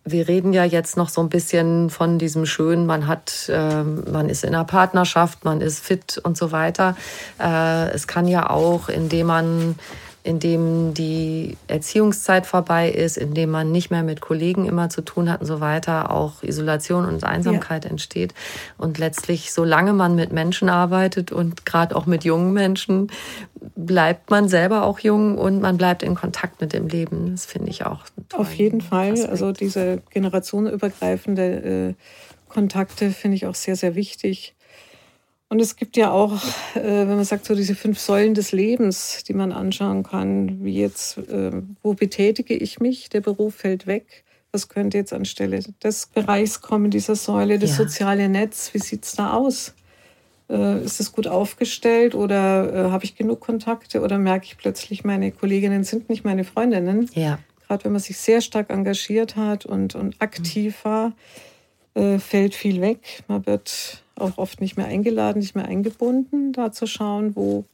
wir 0.05 0.27
reden 0.27 0.53
ja 0.53 0.63
jetzt 0.63 0.97
noch 0.97 1.09
so 1.09 1.19
ein 1.21 1.29
bisschen 1.29 1.89
von 1.89 2.19
diesem 2.19 2.45
schönen, 2.45 2.85
man 2.85 3.07
hat, 3.07 3.49
äh, 3.49 3.83
man 3.83 4.29
ist 4.29 4.43
in 4.43 4.53
einer 4.53 4.63
Partnerschaft, 4.63 5.43
man 5.43 5.61
ist 5.61 5.79
fit 5.79 6.19
und 6.23 6.37
so 6.37 6.51
weiter. 6.51 6.95
Äh, 7.39 7.89
es 7.89 8.07
kann 8.07 8.27
ja 8.27 8.49
auch, 8.49 8.87
indem 8.87 9.27
man 9.27 9.75
in 10.25 10.39
dem 10.39 10.95
die 10.95 11.55
Erziehungszeit 11.67 12.47
vorbei 12.47 12.89
ist, 12.89 13.15
in 13.15 13.35
dem 13.35 13.51
man 13.51 13.71
nicht 13.71 13.91
mehr 13.91 14.01
mit 14.01 14.21
Kollegen 14.21 14.65
immer 14.65 14.89
zu 14.89 15.03
tun 15.03 15.31
hat 15.31 15.41
und 15.41 15.45
so 15.45 15.59
weiter, 15.59 16.09
auch 16.09 16.41
Isolation 16.41 17.05
und 17.05 17.23
Einsamkeit 17.23 17.85
ja. 17.85 17.91
entsteht. 17.91 18.33
Und 18.79 18.97
letztlich, 18.97 19.53
solange 19.53 19.93
man 19.93 20.15
mit 20.15 20.33
Menschen 20.33 20.67
arbeitet 20.67 21.31
und 21.31 21.67
gerade 21.67 21.95
auch 21.95 22.07
mit 22.07 22.23
jungen 22.23 22.53
Menschen, 22.53 23.11
bleibt 23.75 24.31
man 24.31 24.49
selber 24.49 24.85
auch 24.85 24.97
jung 24.97 25.37
und 25.37 25.61
man 25.61 25.77
bleibt 25.77 26.01
in 26.01 26.15
Kontakt 26.15 26.59
mit 26.59 26.73
dem 26.73 26.87
Leben. 26.87 27.29
Das 27.33 27.45
finde 27.45 27.69
ich 27.69 27.85
auch. 27.85 28.03
Auf 28.33 28.51
jeden 28.55 28.81
Fall. 28.81 29.11
Aspekt. 29.11 29.29
Also 29.29 29.51
diese 29.51 30.01
generationenübergreifende 30.09 31.93
äh, 31.93 31.93
Kontakte 32.49 33.11
finde 33.11 33.35
ich 33.35 33.45
auch 33.45 33.55
sehr, 33.55 33.75
sehr 33.75 33.93
wichtig. 33.93 34.55
Und 35.55 35.61
es 35.61 35.77
gibt 35.77 35.95
ja 35.95 36.11
auch, 36.11 36.33
äh, 36.75 36.81
wenn 36.83 37.15
man 37.15 37.23
sagt, 37.23 37.45
so 37.45 37.55
diese 37.55 37.75
fünf 37.75 37.97
Säulen 37.97 38.33
des 38.33 38.51
Lebens, 38.51 39.23
die 39.25 39.33
man 39.33 39.53
anschauen 39.53 40.03
kann, 40.03 40.65
wie 40.65 40.81
jetzt, 40.81 41.17
äh, 41.17 41.61
wo 41.81 41.93
betätige 41.93 42.53
ich 42.53 42.81
mich? 42.81 43.07
Der 43.07 43.21
Beruf 43.21 43.55
fällt 43.55 43.87
weg. 43.87 44.25
Was 44.51 44.67
könnte 44.67 44.97
jetzt 44.97 45.13
anstelle 45.13 45.61
des 45.81 46.07
Bereichs 46.07 46.59
kommen, 46.59 46.91
dieser 46.91 47.15
Säule, 47.15 47.57
das 47.57 47.69
ja. 47.69 47.85
soziale 47.85 48.27
Netz? 48.27 48.71
Wie 48.73 48.79
sieht 48.79 49.05
es 49.05 49.13
da 49.13 49.31
aus? 49.31 49.75
Äh, 50.49 50.83
ist 50.83 50.99
es 50.99 51.13
gut 51.13 51.25
aufgestellt 51.25 52.15
oder 52.15 52.73
äh, 52.73 52.91
habe 52.91 53.05
ich 53.05 53.15
genug 53.15 53.39
Kontakte 53.39 54.01
oder 54.01 54.17
merke 54.17 54.47
ich 54.47 54.57
plötzlich, 54.57 55.05
meine 55.05 55.31
Kolleginnen 55.31 55.85
sind 55.85 56.09
nicht 56.09 56.25
meine 56.25 56.43
Freundinnen? 56.43 57.09
Ja. 57.13 57.39
Gerade 57.65 57.85
wenn 57.85 57.93
man 57.93 58.01
sich 58.01 58.17
sehr 58.17 58.41
stark 58.41 58.71
engagiert 58.71 59.37
hat 59.37 59.65
und, 59.65 59.95
und 59.95 60.21
aktiv 60.21 60.83
war, 60.83 61.13
äh, 61.93 62.19
fällt 62.19 62.55
viel 62.55 62.81
weg. 62.81 63.23
Man 63.29 63.45
wird 63.45 64.03
auch 64.17 64.37
oft 64.37 64.61
nicht 64.61 64.77
mehr 64.77 64.87
eingeladen, 64.87 65.39
nicht 65.39 65.55
mehr 65.55 65.65
eingebunden, 65.65 66.53
da 66.53 66.71
zu 66.71 66.87
schauen, 66.87 67.35
wo 67.35 67.65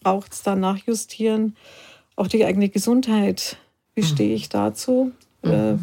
braucht 0.00 0.32
es 0.32 0.42
da 0.42 0.56
nachjustieren. 0.56 1.56
Auch 2.16 2.26
die 2.26 2.44
eigene 2.44 2.68
Gesundheit, 2.68 3.56
wie 3.94 4.02
mhm. 4.02 4.06
stehe 4.06 4.34
ich 4.34 4.48
dazu? 4.48 5.12
Mhm. 5.42 5.50
Äh, 5.50 5.76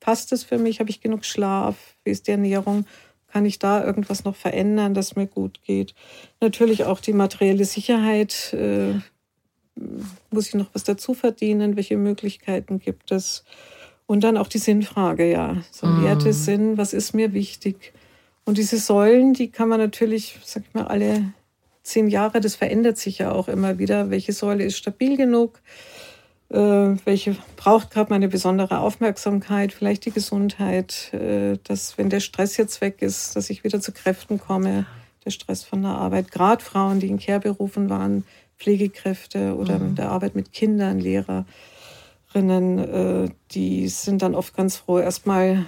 passt 0.00 0.32
es 0.32 0.44
für 0.44 0.58
mich? 0.58 0.80
Habe 0.80 0.90
ich 0.90 1.00
genug 1.00 1.24
Schlaf? 1.24 1.76
Wie 2.04 2.10
ist 2.10 2.26
die 2.26 2.32
Ernährung? 2.32 2.86
Kann 3.28 3.46
ich 3.46 3.58
da 3.58 3.84
irgendwas 3.84 4.24
noch 4.24 4.34
verändern, 4.34 4.94
dass 4.94 5.16
mir 5.16 5.26
gut 5.26 5.60
geht? 5.64 5.94
Natürlich 6.40 6.84
auch 6.84 7.00
die 7.00 7.12
materielle 7.12 7.64
Sicherheit. 7.64 8.52
Äh, 8.54 9.00
muss 10.30 10.48
ich 10.48 10.54
noch 10.54 10.66
was 10.72 10.84
dazu 10.84 11.14
verdienen? 11.14 11.76
Welche 11.76 11.96
Möglichkeiten 11.96 12.80
gibt 12.80 13.12
es? 13.12 13.44
Und 14.06 14.24
dann 14.24 14.36
auch 14.36 14.48
die 14.48 14.58
Sinnfrage, 14.58 15.30
ja. 15.30 15.62
So 15.70 15.86
mhm. 15.86 16.02
Werte, 16.02 16.32
Sinn, 16.32 16.76
was 16.76 16.92
ist 16.92 17.14
mir 17.14 17.32
wichtig? 17.32 17.92
Und 18.44 18.58
diese 18.58 18.78
Säulen, 18.78 19.32
die 19.32 19.50
kann 19.50 19.68
man 19.68 19.78
natürlich, 19.78 20.38
sag 20.44 20.64
ich 20.66 20.74
mal, 20.74 20.86
alle 20.86 21.32
zehn 21.82 22.08
Jahre, 22.08 22.40
das 22.40 22.56
verändert 22.56 22.98
sich 22.98 23.18
ja 23.18 23.32
auch 23.32 23.48
immer 23.48 23.78
wieder. 23.78 24.10
Welche 24.10 24.32
Säule 24.32 24.64
ist 24.64 24.76
stabil 24.76 25.16
genug? 25.16 25.60
Äh, 26.50 26.96
welche 27.04 27.36
braucht 27.56 27.90
gerade 27.90 28.10
meine 28.10 28.28
besondere 28.28 28.78
Aufmerksamkeit? 28.80 29.72
Vielleicht 29.72 30.04
die 30.04 30.10
Gesundheit, 30.10 31.12
äh, 31.14 31.58
dass, 31.64 31.96
wenn 31.96 32.10
der 32.10 32.20
Stress 32.20 32.56
jetzt 32.56 32.80
weg 32.80 33.02
ist, 33.02 33.36
dass 33.36 33.50
ich 33.50 33.62
wieder 33.62 33.80
zu 33.80 33.92
Kräften 33.92 34.38
komme. 34.38 34.86
Der 35.24 35.30
Stress 35.30 35.62
von 35.64 35.82
der 35.82 35.92
Arbeit. 35.92 36.32
Gerade 36.32 36.64
Frauen, 36.64 36.98
die 36.98 37.08
in 37.08 37.18
Care-Berufen 37.18 37.90
waren, 37.90 38.24
Pflegekräfte 38.58 39.54
oder 39.54 39.78
mhm. 39.78 39.88
in 39.88 39.94
der 39.96 40.10
Arbeit 40.10 40.34
mit 40.34 40.52
Kindern, 40.52 40.98
Lehrerinnen, 40.98 42.78
äh, 42.78 43.28
die 43.50 43.88
sind 43.88 44.22
dann 44.22 44.34
oft 44.34 44.56
ganz 44.56 44.76
froh, 44.76 44.98
erstmal 44.98 45.66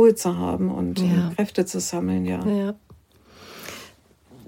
Ruhe 0.00 0.14
zu 0.14 0.38
haben 0.38 0.70
und 0.70 0.98
ja. 0.98 1.30
Kräfte 1.36 1.66
zu 1.66 1.78
sammeln, 1.78 2.24
ja. 2.24 2.40
ja. 2.46 2.74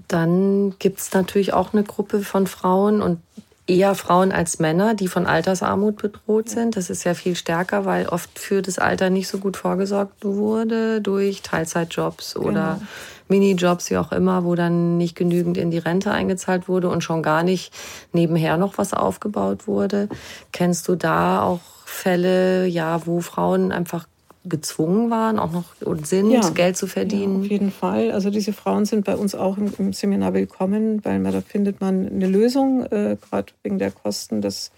Dann 0.07 0.75
gibt 0.79 0.99
es 0.99 1.13
natürlich 1.13 1.53
auch 1.53 1.73
eine 1.73 1.83
Gruppe 1.83 2.21
von 2.21 2.47
Frauen 2.47 3.01
und 3.01 3.19
eher 3.67 3.95
Frauen 3.95 4.31
als 4.31 4.59
Männer, 4.59 4.95
die 4.95 5.07
von 5.07 5.25
Altersarmut 5.25 5.97
bedroht 5.97 6.49
sind. 6.49 6.75
Das 6.75 6.89
ist 6.89 7.03
ja 7.03 7.13
viel 7.13 7.35
stärker, 7.35 7.85
weil 7.85 8.07
oft 8.07 8.37
für 8.37 8.61
das 8.61 8.79
Alter 8.79 9.09
nicht 9.09 9.27
so 9.27 9.37
gut 9.37 9.55
vorgesorgt 9.55 10.25
wurde 10.25 11.01
durch 11.01 11.43
Teilzeitjobs 11.43 12.35
oder 12.35 12.79
genau. 12.79 12.87
Minijobs, 13.29 13.89
wie 13.91 13.97
auch 13.97 14.11
immer, 14.11 14.43
wo 14.43 14.55
dann 14.55 14.97
nicht 14.97 15.15
genügend 15.15 15.57
in 15.57 15.71
die 15.71 15.77
Rente 15.77 16.11
eingezahlt 16.11 16.67
wurde 16.67 16.89
und 16.89 17.03
schon 17.03 17.23
gar 17.23 17.43
nicht 17.43 17.71
nebenher 18.11 18.57
noch 18.57 18.77
was 18.77 18.93
aufgebaut 18.93 19.67
wurde. 19.67 20.09
Kennst 20.51 20.87
du 20.87 20.95
da 20.95 21.43
auch 21.43 21.61
Fälle, 21.85 22.65
ja, 22.65 23.05
wo 23.05 23.21
Frauen 23.21 23.71
einfach 23.71 24.07
gezwungen 24.45 25.09
waren, 25.09 25.39
auch 25.39 25.51
noch 25.51 25.81
und 25.81 26.05
sind, 26.05 26.31
ja, 26.31 26.47
Geld 26.49 26.77
zu 26.77 26.87
verdienen? 26.87 27.35
Ja, 27.35 27.39
auf 27.41 27.51
jeden 27.51 27.71
Fall. 27.71 28.11
Also 28.11 28.29
diese 28.29 28.53
Frauen 28.53 28.85
sind 28.85 29.05
bei 29.05 29.15
uns 29.15 29.35
auch 29.35 29.57
im, 29.57 29.73
im 29.77 29.93
Seminar 29.93 30.33
willkommen, 30.33 31.03
weil 31.03 31.19
man, 31.19 31.31
da 31.31 31.41
findet 31.41 31.81
man 31.81 32.07
eine 32.07 32.27
Lösung, 32.27 32.85
äh, 32.85 33.17
gerade 33.21 33.53
wegen 33.63 33.79
der 33.79 33.91
Kosten. 33.91 34.41
Das 34.41 34.71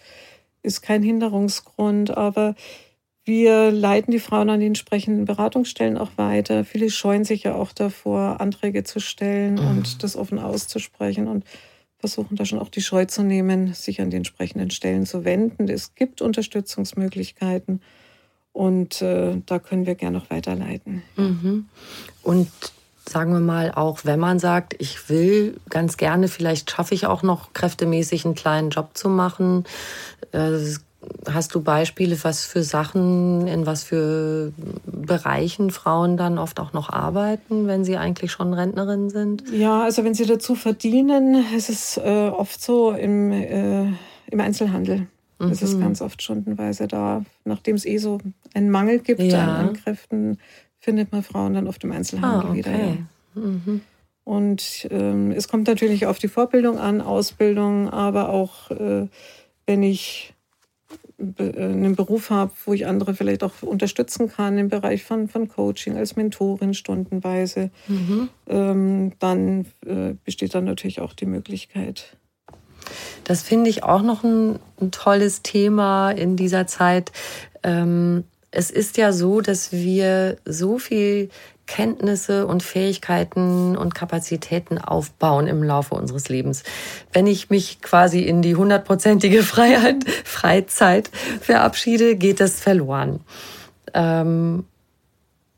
ist 0.61 0.81
kein 0.81 1.03
Hinderungsgrund, 1.03 2.15
aber 2.15 2.55
wir 3.23 3.71
leiten 3.71 4.11
die 4.11 4.19
Frauen 4.19 4.51
an 4.51 4.59
die 4.59 4.67
entsprechenden 4.67 5.25
Beratungsstellen 5.25 5.97
auch 5.97 6.11
weiter. 6.15 6.63
Viele 6.63 6.91
scheuen 6.91 7.23
sich 7.23 7.43
ja 7.43 7.55
auch 7.55 7.71
davor, 7.71 8.39
Anträge 8.39 8.83
zu 8.83 8.99
stellen 8.99 9.55
mhm. 9.55 9.67
und 9.67 10.03
das 10.03 10.15
offen 10.15 10.37
auszusprechen 10.37 11.27
und 11.27 11.43
versuchen 11.97 12.35
da 12.35 12.45
schon 12.45 12.59
auch 12.59 12.69
die 12.69 12.81
Scheu 12.81 13.05
zu 13.05 13.23
nehmen, 13.23 13.73
sich 13.73 13.99
an 13.99 14.11
die 14.11 14.17
entsprechenden 14.17 14.69
Stellen 14.69 15.07
zu 15.07 15.25
wenden. 15.25 15.67
Es 15.69 15.95
gibt 15.95 16.21
Unterstützungsmöglichkeiten. 16.21 17.81
Und 18.55 19.01
äh, 19.01 19.41
da 19.45 19.59
können 19.59 19.85
wir 19.85 19.95
gerne 19.95 20.17
noch 20.17 20.29
weiterleiten. 20.29 21.03
Mhm. 21.17 21.65
Und 22.23 22.47
sagen 23.05 23.33
wir 23.33 23.41
mal, 23.41 23.73
auch 23.73 24.05
wenn 24.05 24.17
man 24.17 24.39
sagt, 24.39 24.77
ich 24.79 25.09
will 25.09 25.59
ganz 25.69 25.97
gerne, 25.97 26.29
vielleicht 26.29 26.71
schaffe 26.71 26.95
ich 26.95 27.05
auch 27.05 27.21
noch 27.21 27.51
kräftemäßig 27.51 28.23
einen 28.23 28.33
kleinen 28.33 28.69
Job 28.69 28.91
zu 28.93 29.09
machen. 29.09 29.65
Äh, 30.31 30.51
hast 31.29 31.53
du 31.53 31.61
Beispiele, 31.61 32.17
was 32.23 32.45
für 32.45 32.63
Sachen, 32.63 33.45
in 33.45 33.65
was 33.65 33.83
für 33.83 34.53
Bereichen 34.85 35.69
Frauen 35.69 36.15
dann 36.15 36.37
oft 36.37 36.61
auch 36.61 36.71
noch 36.71 36.89
arbeiten, 36.89 37.67
wenn 37.67 37.83
sie 37.83 37.97
eigentlich 37.97 38.31
schon 38.31 38.53
Rentnerin 38.53 39.09
sind? 39.09 39.43
Ja, 39.51 39.83
also 39.83 40.05
wenn 40.05 40.13
sie 40.13 40.25
dazu 40.25 40.55
verdienen, 40.55 41.43
ist 41.53 41.69
es 41.69 41.97
äh, 41.97 42.29
oft 42.29 42.63
so 42.63 42.91
im, 42.91 43.33
äh, 43.33 43.87
im 44.31 44.39
Einzelhandel. 44.39 45.07
Mhm. 45.39 45.51
Es 45.51 45.61
ist 45.61 45.79
ganz 45.79 46.01
oft 46.01 46.21
stundenweise 46.21 46.87
da. 46.87 47.25
Nachdem 47.43 47.75
es 47.75 47.85
eh 47.85 47.97
so 47.97 48.19
einen 48.53 48.69
Mangel 48.69 48.99
gibt 48.99 49.21
ja. 49.21 49.43
an, 49.43 49.67
an, 49.67 49.73
Kräften, 49.73 50.39
findet 50.79 51.11
man 51.11 51.23
Frauen 51.23 51.53
dann 51.53 51.67
oft 51.67 51.83
im 51.83 51.91
Einzelhandel 51.91 52.41
ah, 52.41 52.49
okay. 52.49 52.57
wieder. 52.57 52.71
Ja. 52.71 52.97
Mhm. 53.35 53.81
Und 54.23 54.87
ähm, 54.89 55.31
es 55.31 55.47
kommt 55.47 55.67
natürlich 55.67 56.07
auf 56.07 56.17
die 56.17 56.27
Vorbildung 56.27 56.79
an, 56.79 57.01
Ausbildung, 57.01 57.89
aber 57.89 58.29
auch 58.29 58.71
äh, 58.71 59.07
wenn 59.67 59.83
ich 59.83 60.33
äh, 61.17 61.63
einen 61.63 61.95
Beruf 61.95 62.29
habe, 62.29 62.51
wo 62.65 62.73
ich 62.73 62.87
andere 62.87 63.13
vielleicht 63.13 63.43
auch 63.43 63.61
unterstützen 63.61 64.29
kann 64.29 64.57
im 64.57 64.69
Bereich 64.69 65.03
von, 65.03 65.27
von 65.27 65.47
Coaching 65.47 65.95
als 65.95 66.15
Mentorin 66.15 66.73
stundenweise, 66.73 67.69
mhm. 67.87 68.29
ähm, 68.47 69.11
dann 69.19 69.67
äh, 69.85 70.15
besteht 70.23 70.55
dann 70.55 70.65
natürlich 70.65 71.01
auch 71.01 71.13
die 71.13 71.25
Möglichkeit. 71.25 72.17
Das 73.23 73.41
finde 73.41 73.69
ich 73.69 73.83
auch 73.83 74.01
noch 74.01 74.23
ein, 74.23 74.59
ein, 74.79 74.91
tolles 74.91 75.41
Thema 75.41 76.11
in 76.11 76.35
dieser 76.35 76.67
Zeit. 76.67 77.11
Ähm, 77.63 78.23
es 78.51 78.71
ist 78.71 78.97
ja 78.97 79.11
so, 79.11 79.41
dass 79.41 79.71
wir 79.71 80.37
so 80.45 80.79
viel 80.79 81.29
Kenntnisse 81.67 82.45
und 82.45 82.63
Fähigkeiten 82.63 83.75
und 83.75 83.95
Kapazitäten 83.95 84.77
aufbauen 84.77 85.47
im 85.47 85.63
Laufe 85.63 85.95
unseres 85.95 86.29
Lebens. 86.29 86.63
Wenn 87.11 87.27
ich 87.27 87.49
mich 87.49 87.81
quasi 87.81 88.21
in 88.21 88.41
die 88.41 88.55
hundertprozentige 88.55 89.43
Freiheit, 89.43 90.05
Freizeit 90.23 91.09
verabschiede, 91.41 92.15
geht 92.15 92.39
das 92.39 92.59
verloren. 92.59 93.21
Ähm, 93.93 94.65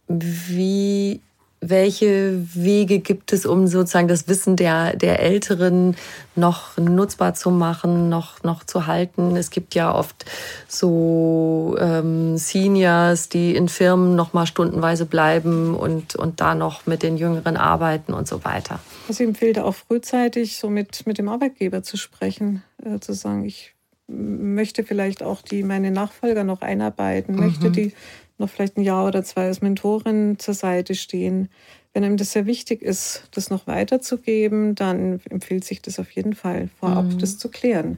wie 0.08 1.21
welche 1.59 2.39
Wege 2.53 2.99
gibt 2.99 3.33
es, 3.33 3.45
um 3.45 3.67
sozusagen 3.67 4.07
das 4.07 4.27
Wissen 4.27 4.55
der, 4.55 4.95
der 4.95 5.19
Älteren 5.19 5.95
noch 6.35 6.77
nutzbar 6.77 7.33
zu 7.33 7.49
machen, 7.49 8.09
noch, 8.09 8.43
noch 8.43 8.63
zu 8.63 8.85
halten? 8.85 9.35
Es 9.35 9.49
gibt 9.49 9.73
ja 9.73 9.93
oft 9.93 10.25
so 10.67 11.75
ähm, 11.79 12.37
Seniors, 12.37 13.29
die 13.29 13.55
in 13.55 13.69
Firmen 13.69 14.15
noch 14.15 14.33
mal 14.33 14.45
stundenweise 14.45 15.05
bleiben 15.05 15.75
und, 15.75 16.15
und 16.15 16.39
da 16.41 16.53
noch 16.53 16.85
mit 16.85 17.01
den 17.01 17.17
Jüngeren 17.17 17.57
arbeiten 17.57 18.13
und 18.13 18.27
so 18.27 18.45
weiter. 18.45 18.79
Also 19.07 19.23
ich 19.23 19.29
empfehle 19.29 19.65
auch 19.65 19.75
frühzeitig 19.75 20.57
so 20.57 20.69
mit, 20.69 21.07
mit 21.07 21.17
dem 21.17 21.27
Arbeitgeber 21.27 21.81
zu 21.81 21.97
sprechen, 21.97 22.61
äh, 22.83 22.99
zu 22.99 23.13
sagen, 23.13 23.45
ich 23.45 23.73
möchte 24.07 24.83
vielleicht 24.83 25.21
auch 25.21 25.41
die 25.41 25.63
meine 25.63 25.91
Nachfolger 25.91 26.43
noch 26.43 26.61
einarbeiten, 26.61 27.35
mhm. 27.35 27.41
möchte 27.41 27.71
die 27.71 27.93
noch 28.38 28.50
vielleicht 28.50 28.78
ein 28.78 28.84
Jahr 28.84 29.08
oder 29.08 29.23
zwei 29.23 29.45
als 29.45 29.62
Mentorin 29.62 30.38
zur 30.39 30.54
Seite 30.54 30.95
stehen. 30.95 31.50
Wenn 31.93 32.04
einem 32.04 32.17
das 32.17 32.32
sehr 32.32 32.45
wichtig 32.45 32.82
ist, 32.82 33.23
das 33.32 33.50
noch 33.50 33.65
weiterzugeben, 33.67 34.76
dann 34.76 35.19
empfiehlt 35.30 35.65
sich 35.65 35.82
das 35.82 36.00
auf 36.00 36.12
jeden 36.12 36.34
Fall, 36.34 36.69
vorab 36.80 37.06
mhm. 37.06 37.17
das 37.17 37.38
zu 37.38 37.50
klären. 37.50 37.97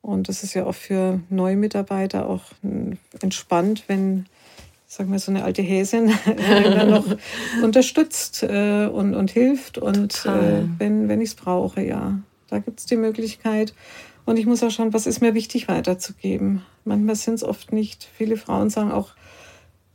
Und 0.00 0.28
das 0.28 0.42
ist 0.42 0.54
ja 0.54 0.66
auch 0.66 0.74
für 0.74 1.20
neue 1.30 1.56
Mitarbeiter 1.56 2.28
auch 2.28 2.42
entspannt, 3.20 3.84
wenn 3.86 4.26
sag 4.92 5.08
mal, 5.08 5.18
so 5.18 5.32
eine 5.32 5.44
alte 5.44 5.62
Häsin 5.62 6.12
dann 6.36 6.90
noch 6.90 7.06
unterstützt 7.62 8.42
äh, 8.42 8.86
und, 8.86 9.14
und 9.14 9.30
hilft. 9.30 9.78
Und 9.78 10.26
äh, 10.26 10.64
wenn, 10.78 11.08
wenn 11.08 11.20
ich 11.22 11.30
es 11.30 11.34
brauche, 11.34 11.82
ja, 11.82 12.18
da 12.48 12.58
gibt 12.58 12.80
es 12.80 12.86
die 12.86 12.96
Möglichkeit. 12.96 13.72
Und 14.26 14.38
ich 14.38 14.44
muss 14.44 14.62
auch 14.62 14.70
schauen, 14.70 14.92
was 14.92 15.06
ist 15.06 15.22
mir 15.22 15.32
wichtig 15.32 15.66
weiterzugeben. 15.66 16.62
Manchmal 16.84 17.16
sind 17.16 17.34
es 17.34 17.44
oft 17.44 17.72
nicht. 17.72 18.06
Viele 18.16 18.36
Frauen 18.36 18.68
sagen 18.68 18.92
auch, 18.92 19.14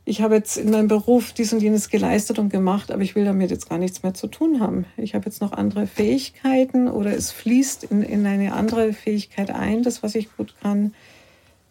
ich 0.08 0.22
habe 0.22 0.36
jetzt 0.36 0.56
in 0.56 0.70
meinem 0.70 0.88
Beruf 0.88 1.32
dies 1.32 1.52
und 1.52 1.60
jenes 1.60 1.90
geleistet 1.90 2.38
und 2.38 2.48
gemacht, 2.48 2.90
aber 2.90 3.02
ich 3.02 3.14
will 3.14 3.26
damit 3.26 3.50
jetzt 3.50 3.68
gar 3.68 3.78
nichts 3.78 4.02
mehr 4.02 4.14
zu 4.14 4.26
tun 4.26 4.58
haben. 4.58 4.86
Ich 4.96 5.14
habe 5.14 5.26
jetzt 5.26 5.42
noch 5.42 5.52
andere 5.52 5.86
Fähigkeiten 5.86 6.88
oder 6.88 7.14
es 7.14 7.30
fließt 7.30 7.84
in, 7.84 8.02
in 8.02 8.26
eine 8.26 8.54
andere 8.54 8.94
Fähigkeit 8.94 9.50
ein, 9.50 9.82
das, 9.82 10.02
was 10.02 10.14
ich 10.14 10.34
gut 10.34 10.54
kann 10.62 10.94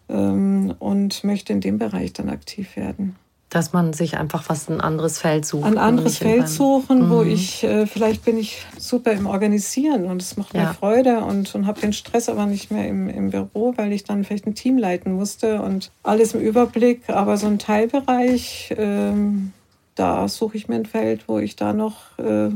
ähm, 0.07 0.75
und 0.77 1.23
möchte 1.23 1.51
in 1.51 1.61
dem 1.61 1.79
Bereich 1.79 2.13
dann 2.13 2.29
aktiv 2.29 2.75
werden. 2.75 3.15
Dass 3.49 3.71
man 3.71 3.93
sich 3.93 4.17
einfach 4.17 4.49
was 4.49 4.67
ein 4.67 4.81
anderes 4.81 5.19
Feld 5.19 5.45
sucht. 5.45 5.65
Ein 5.65 5.77
anderes 5.77 6.17
Feld 6.17 6.49
suchen, 6.49 7.05
mhm. 7.05 7.09
wo 7.09 7.23
ich, 7.23 7.63
äh, 7.63 7.87
vielleicht 7.87 8.25
bin 8.25 8.37
ich 8.37 8.65
super 8.77 9.13
im 9.13 9.25
Organisieren 9.25 10.05
und 10.05 10.21
es 10.21 10.35
macht 10.35 10.53
mir 10.53 10.63
ja. 10.63 10.73
Freude 10.73 11.21
und, 11.21 11.55
und 11.55 11.65
habe 11.65 11.79
den 11.79 11.93
Stress 11.93 12.27
aber 12.27 12.45
nicht 12.45 12.71
mehr 12.71 12.87
im, 12.87 13.07
im 13.07 13.29
Büro, 13.29 13.73
weil 13.77 13.93
ich 13.93 14.03
dann 14.03 14.25
vielleicht 14.25 14.47
ein 14.47 14.55
Team 14.55 14.77
leiten 14.77 15.13
musste 15.13 15.61
und 15.61 15.91
alles 16.03 16.33
im 16.33 16.41
Überblick. 16.41 17.09
Aber 17.09 17.37
so 17.37 17.47
ein 17.47 17.57
Teilbereich, 17.57 18.73
ähm, 18.77 19.53
da 19.95 20.27
suche 20.27 20.57
ich 20.57 20.67
mir 20.67 20.75
ein 20.75 20.85
Feld, 20.85 21.27
wo 21.27 21.39
ich 21.39 21.55
da 21.55 21.71
noch 21.71 22.19
äh, 22.19 22.49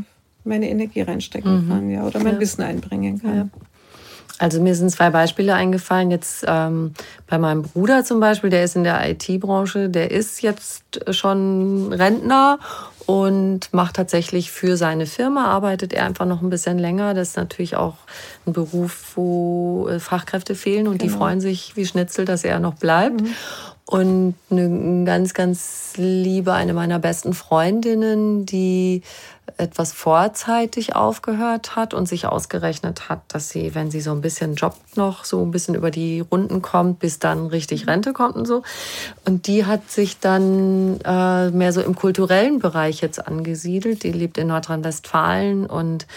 meine 0.44 0.70
Energie 0.70 1.02
reinstecken 1.02 1.66
mhm. 1.66 1.70
kann, 1.70 1.90
ja, 1.90 2.06
oder 2.06 2.20
mein 2.20 2.34
ja. 2.34 2.40
Wissen 2.42 2.64
einbringen 2.64 3.22
kann. 3.22 3.36
Ja. 3.36 3.50
Also 4.42 4.60
mir 4.60 4.74
sind 4.74 4.90
zwei 4.90 5.12
Beispiele 5.12 5.54
eingefallen. 5.54 6.10
Jetzt 6.10 6.44
ähm, 6.48 6.96
bei 7.28 7.38
meinem 7.38 7.62
Bruder 7.62 8.04
zum 8.04 8.20
Beispiel, 8.20 8.50
der 8.50 8.64
ist 8.64 8.76
in 8.76 8.84
der 8.84 9.08
IT-Branche, 9.08 9.88
der 9.88 10.10
ist 10.10 10.42
jetzt 10.42 10.84
schon 11.12 11.94
Rentner 11.94 12.58
und 13.06 13.72
macht 13.72 13.98
tatsächlich 13.98 14.50
für 14.50 14.78
seine 14.78 15.06
Firma, 15.06 15.46
arbeitet 15.46 15.94
er 15.94 16.08
einfach 16.08 16.26
noch 16.26 16.42
ein 16.42 16.50
bisschen 16.50 16.80
länger. 16.80 17.14
Das 17.14 17.30
ist 17.30 17.38
natürlich 17.38 17.76
auch 17.76 17.98
ein 18.48 18.54
Beruf, 18.54 19.12
wo 19.16 19.88
äh, 19.88 20.00
Fachkräfte 20.00 20.56
fehlen 20.56 20.88
und 20.88 20.98
genau. 20.98 21.12
die 21.12 21.18
freuen 21.20 21.40
sich 21.40 21.76
wie 21.76 21.86
Schnitzel, 21.86 22.26
dass 22.26 22.44
er 22.44 22.60
noch 22.60 22.74
bleibt. 22.74 23.22
Mhm. 23.22 23.36
Und 23.86 24.36
eine 24.50 25.04
ganz, 25.06 25.34
ganz 25.34 25.94
liebe, 25.98 26.54
eine 26.54 26.74
meiner 26.74 27.00
besten 27.00 27.34
Freundinnen, 27.34 28.46
die 28.46 29.02
etwas 29.58 29.92
vorzeitig 29.92 30.96
aufgehört 30.96 31.76
hat 31.76 31.94
und 31.94 32.08
sich 32.08 32.26
ausgerechnet 32.26 33.10
hat, 33.10 33.22
dass 33.28 33.50
sie, 33.50 33.76
wenn 33.76 33.92
sie 33.92 34.02
so 34.02 34.12
ein 34.12 34.22
bisschen 34.22 34.56
jobbt 34.56 34.98
noch, 34.98 35.26
so 35.26 35.44
ein 35.44 35.52
bisschen 35.52 35.76
über 35.76 35.92
die 35.92 36.22
Runden 36.22 36.62
kommt, 36.62 37.00
bis 37.00 37.20
dann 37.20 37.48
richtig 37.48 37.88
Rente 37.88 38.14
kommt 38.14 38.36
und 38.36 38.46
so. 38.46 38.64
Und 39.26 39.48
die 39.48 39.66
hat 39.66 39.90
sich 39.92 40.20
dann 40.20 41.00
äh, 41.02 41.50
mehr 41.52 41.74
so 41.74 41.82
im 41.82 41.96
kulturellen 41.96 42.60
Bereich 42.60 43.02
jetzt 43.02 43.26
angesiedelt. 43.26 44.04
Die 44.04 44.12
lebt 44.12 44.38
in 44.38 44.48
Nordrhein-Westfalen 44.48 45.66
und 45.66 46.08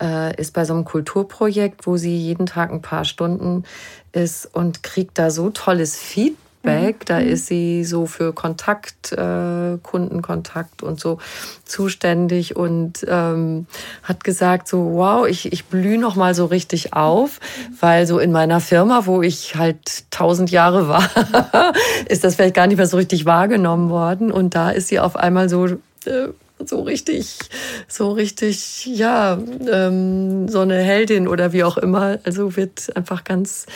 äh, 0.00 0.38
ist 0.40 0.52
bei 0.52 0.64
so 0.64 0.74
einem 0.74 0.84
Kulturprojekt, 0.84 1.86
wo 1.86 1.96
sie 1.96 2.16
jeden 2.16 2.46
Tag 2.46 2.70
ein 2.70 2.82
paar 2.82 3.04
Stunden 3.04 3.64
ist 4.12 4.46
und 4.54 4.82
kriegt 4.82 5.18
da 5.18 5.30
so 5.30 5.50
tolles 5.50 5.96
Feedback 5.96 6.38
Feedback. 6.64 7.06
Da 7.06 7.20
mhm. 7.20 7.28
ist 7.28 7.46
sie 7.46 7.84
so 7.84 8.06
für 8.06 8.32
Kontakt, 8.32 9.12
äh, 9.12 9.78
Kundenkontakt 9.82 10.82
und 10.82 11.00
so 11.00 11.18
zuständig 11.64 12.56
und 12.56 13.04
ähm, 13.08 13.66
hat 14.02 14.24
gesagt 14.24 14.68
so, 14.68 14.94
wow, 14.94 15.26
ich, 15.26 15.52
ich 15.52 15.66
blühe 15.66 15.98
noch 15.98 16.16
mal 16.16 16.34
so 16.34 16.46
richtig 16.46 16.92
auf, 16.94 17.40
weil 17.80 18.06
so 18.06 18.18
in 18.18 18.32
meiner 18.32 18.60
Firma, 18.60 19.06
wo 19.06 19.22
ich 19.22 19.56
halt 19.56 20.10
tausend 20.10 20.50
Jahre 20.50 20.88
war, 20.88 21.08
ist 22.08 22.24
das 22.24 22.34
vielleicht 22.34 22.54
gar 22.54 22.66
nicht 22.66 22.76
mehr 22.76 22.86
so 22.86 22.96
richtig 22.96 23.26
wahrgenommen 23.26 23.90
worden. 23.90 24.30
Und 24.30 24.54
da 24.54 24.70
ist 24.70 24.88
sie 24.88 25.00
auf 25.00 25.16
einmal 25.16 25.48
so 25.48 25.66
äh, 25.66 26.28
so 26.68 26.82
richtig, 26.82 27.38
so 27.88 28.12
richtig, 28.12 28.86
ja, 28.86 29.38
ähm, 29.70 30.48
so 30.48 30.60
eine 30.60 30.78
Heldin 30.78 31.28
oder 31.28 31.52
wie 31.52 31.64
auch 31.64 31.76
immer. 31.78 32.18
Also 32.24 32.56
wird 32.56 32.94
einfach 32.96 33.24
ganz, 33.24 33.66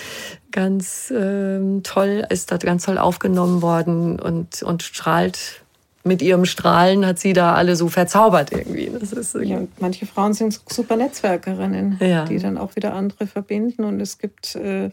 ganz 0.50 1.12
ähm, 1.16 1.82
toll, 1.82 2.26
ist 2.30 2.50
da 2.50 2.56
ganz 2.56 2.84
toll 2.84 2.98
aufgenommen 2.98 3.62
worden 3.62 4.20
und, 4.20 4.62
und 4.62 4.82
strahlt 4.82 5.62
mit 6.04 6.22
ihrem 6.22 6.44
Strahlen 6.44 7.06
hat 7.06 7.18
sie 7.18 7.34
da 7.34 7.54
alle 7.54 7.76
so 7.76 7.88
verzaubert 7.88 8.50
irgendwie. 8.50 8.90
Das 8.98 9.12
ist 9.12 9.34
ja, 9.34 9.60
manche 9.78 10.06
Frauen 10.06 10.32
sind 10.32 10.60
super 10.68 10.96
Netzwerkerinnen, 10.96 11.98
ja. 12.00 12.24
die 12.24 12.38
dann 12.38 12.58
auch 12.58 12.74
wieder 12.74 12.94
andere 12.94 13.26
verbinden. 13.26 13.84
Und 13.84 14.00
es 14.00 14.18
gibt 14.18 14.56
äh, 14.56 14.90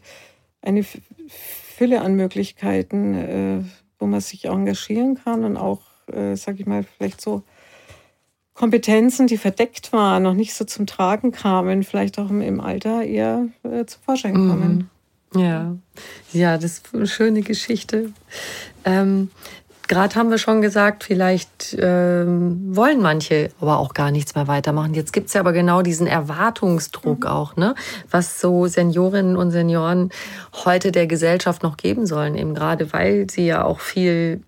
eine 0.61 0.83
Fülle 1.77 2.01
an 2.01 2.15
Möglichkeiten, 2.15 3.13
äh, 3.15 3.63
wo 3.97 4.05
man 4.05 4.21
sich 4.21 4.45
engagieren 4.45 5.17
kann 5.23 5.43
und 5.43 5.57
auch, 5.57 5.81
äh, 6.11 6.35
sag 6.35 6.59
ich 6.59 6.65
mal, 6.65 6.83
vielleicht 6.83 7.21
so 7.21 7.43
Kompetenzen, 8.55 9.27
die 9.27 9.37
verdeckt 9.37 9.91
waren, 9.93 10.23
noch 10.23 10.33
nicht 10.33 10.55
so 10.55 10.63
zum 10.63 10.87
Tragen 10.87 11.31
kamen, 11.31 11.83
vielleicht 11.83 12.17
auch 12.17 12.29
im 12.29 12.61
Alter 12.61 13.03
eher 13.03 13.49
äh, 13.63 13.85
zu 13.85 13.99
Vorschein 14.03 14.33
mhm. 14.33 14.49
kommen. 14.49 14.89
Ja, 15.35 15.75
ja, 16.31 16.57
das 16.57 16.79
ist 16.79 16.95
eine 16.95 17.07
schöne 17.07 17.41
Geschichte. 17.41 18.11
Ähm, 18.85 19.29
Gerade 19.87 20.15
haben 20.15 20.31
wir 20.31 20.39
schon 20.39 20.61
gesagt, 20.61 21.03
vielleicht 21.03 21.77
ähm, 21.79 22.75
wollen 22.75 23.01
manche 23.01 23.51
aber 23.59 23.77
auch 23.77 23.93
gar 23.93 24.09
nichts 24.09 24.33
mehr 24.33 24.47
weitermachen. 24.47 24.95
Jetzt 24.95 25.13
gibt 25.13 25.27
es 25.27 25.33
ja 25.33 25.41
aber 25.41 25.53
genau 25.53 25.83
diesen 25.83 26.07
Erwartungsdruck 26.07 27.25
mhm. 27.25 27.29
auch, 27.29 27.55
ne? 27.55 27.75
was 28.09 28.39
so 28.39 28.65
Seniorinnen 28.65 29.37
und 29.37 29.51
Senioren 29.51 30.09
heute 30.63 30.91
der 30.91 31.05
Gesellschaft 31.05 31.61
noch 31.61 31.77
geben 31.77 32.07
sollen, 32.07 32.35
eben 32.35 32.55
gerade 32.55 32.93
weil 32.93 33.29
sie 33.29 33.45
ja 33.45 33.63
auch 33.63 33.79
viel 33.79 34.41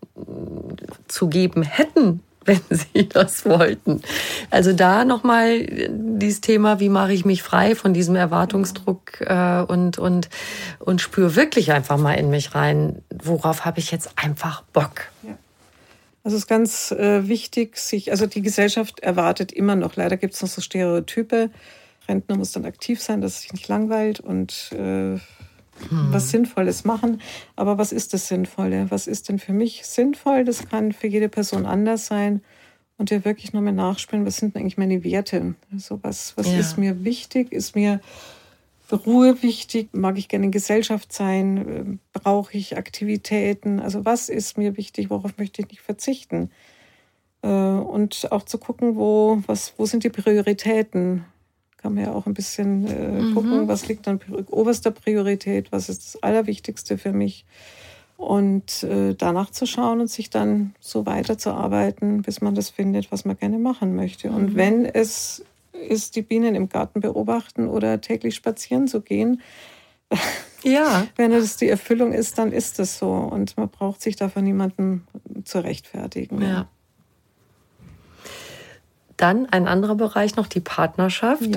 zu 1.07 1.27
geben 1.27 1.61
hätten 1.61 2.21
wenn 2.47 2.61
Sie 2.69 3.07
das 3.07 3.45
wollten. 3.45 4.01
Also 4.49 4.73
da 4.73 5.05
nochmal 5.05 5.67
dieses 5.89 6.41
Thema, 6.41 6.79
wie 6.79 6.89
mache 6.89 7.13
ich 7.13 7.25
mich 7.25 7.43
frei 7.43 7.75
von 7.75 7.93
diesem 7.93 8.15
Erwartungsdruck 8.15 9.21
äh, 9.21 9.61
und, 9.61 9.99
und, 9.99 10.29
und 10.79 11.01
spüre 11.01 11.35
wirklich 11.35 11.71
einfach 11.71 11.97
mal 11.97 12.13
in 12.13 12.29
mich 12.29 12.55
rein, 12.55 13.03
worauf 13.13 13.65
habe 13.65 13.79
ich 13.79 13.91
jetzt 13.91 14.11
einfach 14.15 14.63
Bock. 14.73 15.09
Ja. 15.23 15.37
Also 16.23 16.35
es 16.35 16.43
ist 16.43 16.49
ganz 16.49 16.91
äh, 16.91 17.27
wichtig, 17.27 17.77
sich, 17.77 18.11
also 18.11 18.25
die 18.25 18.41
Gesellschaft 18.41 18.99
erwartet 18.99 19.51
immer 19.51 19.75
noch, 19.75 19.95
leider 19.95 20.17
gibt 20.17 20.33
es 20.33 20.41
noch 20.41 20.49
so 20.49 20.59
Stereotype, 20.61 21.49
Rentner 22.09 22.37
muss 22.37 22.51
dann 22.51 22.65
aktiv 22.65 23.01
sein, 23.01 23.21
dass 23.21 23.35
es 23.35 23.41
sich 23.43 23.53
nicht 23.53 23.67
langweilt 23.67 24.19
und 24.19 24.71
äh, 24.73 25.19
hm. 25.89 26.07
was 26.11 26.29
Sinnvolles 26.29 26.83
machen. 26.83 27.21
Aber 27.55 27.77
was 27.77 27.91
ist 27.91 28.13
das 28.13 28.27
Sinnvolle? 28.27 28.87
Was 28.89 29.07
ist 29.07 29.29
denn 29.29 29.39
für 29.39 29.53
mich 29.53 29.85
sinnvoll? 29.85 30.43
Das 30.45 30.67
kann 30.67 30.91
für 30.91 31.07
jede 31.07 31.29
Person 31.29 31.65
anders 31.65 32.07
sein. 32.07 32.41
Und 32.97 33.11
ja 33.11 33.23
wirklich 33.23 33.53
nochmal 33.53 33.73
nachspielen, 33.73 34.25
was 34.25 34.37
sind 34.37 34.55
denn 34.55 34.63
eigentlich 34.63 34.77
meine 34.77 35.03
Werte? 35.03 35.53
Also 35.71 35.99
was, 36.01 36.35
was 36.35 36.47
ja. 36.47 36.57
ist 36.57 36.77
mir 36.77 37.03
wichtig? 37.03 37.51
Ist 37.51 37.75
mir 37.75 38.01
Ruhe 38.91 39.41
wichtig? 39.43 39.89
Mag 39.91 40.17
ich 40.17 40.29
gerne 40.29 40.45
in 40.45 40.51
Gesellschaft 40.51 41.13
sein? 41.13 41.99
Brauche 42.13 42.57
ich 42.57 42.77
Aktivitäten? 42.77 43.79
Also 43.79 44.05
was 44.05 44.29
ist 44.29 44.57
mir 44.57 44.77
wichtig? 44.77 45.09
Worauf 45.09 45.37
möchte 45.37 45.61
ich 45.61 45.69
nicht 45.69 45.81
verzichten? 45.81 46.49
Äh, 47.43 47.47
und 47.47 48.31
auch 48.31 48.43
zu 48.43 48.57
gucken, 48.57 48.95
wo, 48.95 49.43
was, 49.45 49.73
wo 49.77 49.85
sind 49.85 50.03
die 50.03 50.09
Prioritäten? 50.09 51.25
Kann 51.87 51.95
man 51.95 52.03
ja 52.03 52.11
auch 52.11 52.25
ein 52.25 52.33
bisschen 52.33 52.85
äh, 52.85 53.21
mhm. 53.21 53.33
gucken, 53.33 53.67
was 53.69 53.87
liegt 53.87 54.09
an 54.09 54.19
oberster 54.51 54.91
Priorität, 54.91 55.71
was 55.71 55.87
ist 55.87 56.03
das 56.15 56.21
Allerwichtigste 56.21 56.97
für 56.97 57.13
mich. 57.13 57.45
Und 58.17 58.83
äh, 58.83 59.13
danach 59.13 59.51
zu 59.51 59.65
schauen 59.65 60.01
und 60.01 60.09
sich 60.09 60.29
dann 60.29 60.75
so 60.81 61.05
weiterzuarbeiten, 61.05 62.23
bis 62.23 62.41
man 62.41 62.55
das 62.55 62.69
findet, 62.69 63.09
was 63.09 63.23
man 63.23 63.37
gerne 63.37 63.57
machen 63.57 63.95
möchte. 63.95 64.29
Mhm. 64.29 64.35
Und 64.35 64.55
wenn 64.55 64.85
es 64.85 65.45
ist, 65.71 66.17
die 66.17 66.23
Bienen 66.23 66.55
im 66.55 66.67
Garten 66.67 66.99
beobachten 66.99 67.69
oder 67.69 68.01
täglich 68.01 68.35
spazieren 68.35 68.89
zu 68.89 68.99
gehen, 68.99 69.41
ja. 70.63 71.07
wenn 71.15 71.31
es 71.31 71.55
die 71.55 71.69
Erfüllung 71.69 72.11
ist, 72.11 72.37
dann 72.37 72.51
ist 72.51 72.79
es 72.79 72.97
so. 72.97 73.11
Und 73.11 73.55
man 73.55 73.69
braucht 73.69 74.01
sich 74.01 74.17
davon 74.17 74.43
niemanden 74.43 75.07
zu 75.45 75.63
rechtfertigen. 75.63 76.41
Ja. 76.41 76.67
Dann 79.17 79.47
ein 79.47 79.67
anderer 79.67 79.95
Bereich 79.95 80.35
noch, 80.35 80.47
die 80.47 80.59
Partnerschaft. 80.59 81.49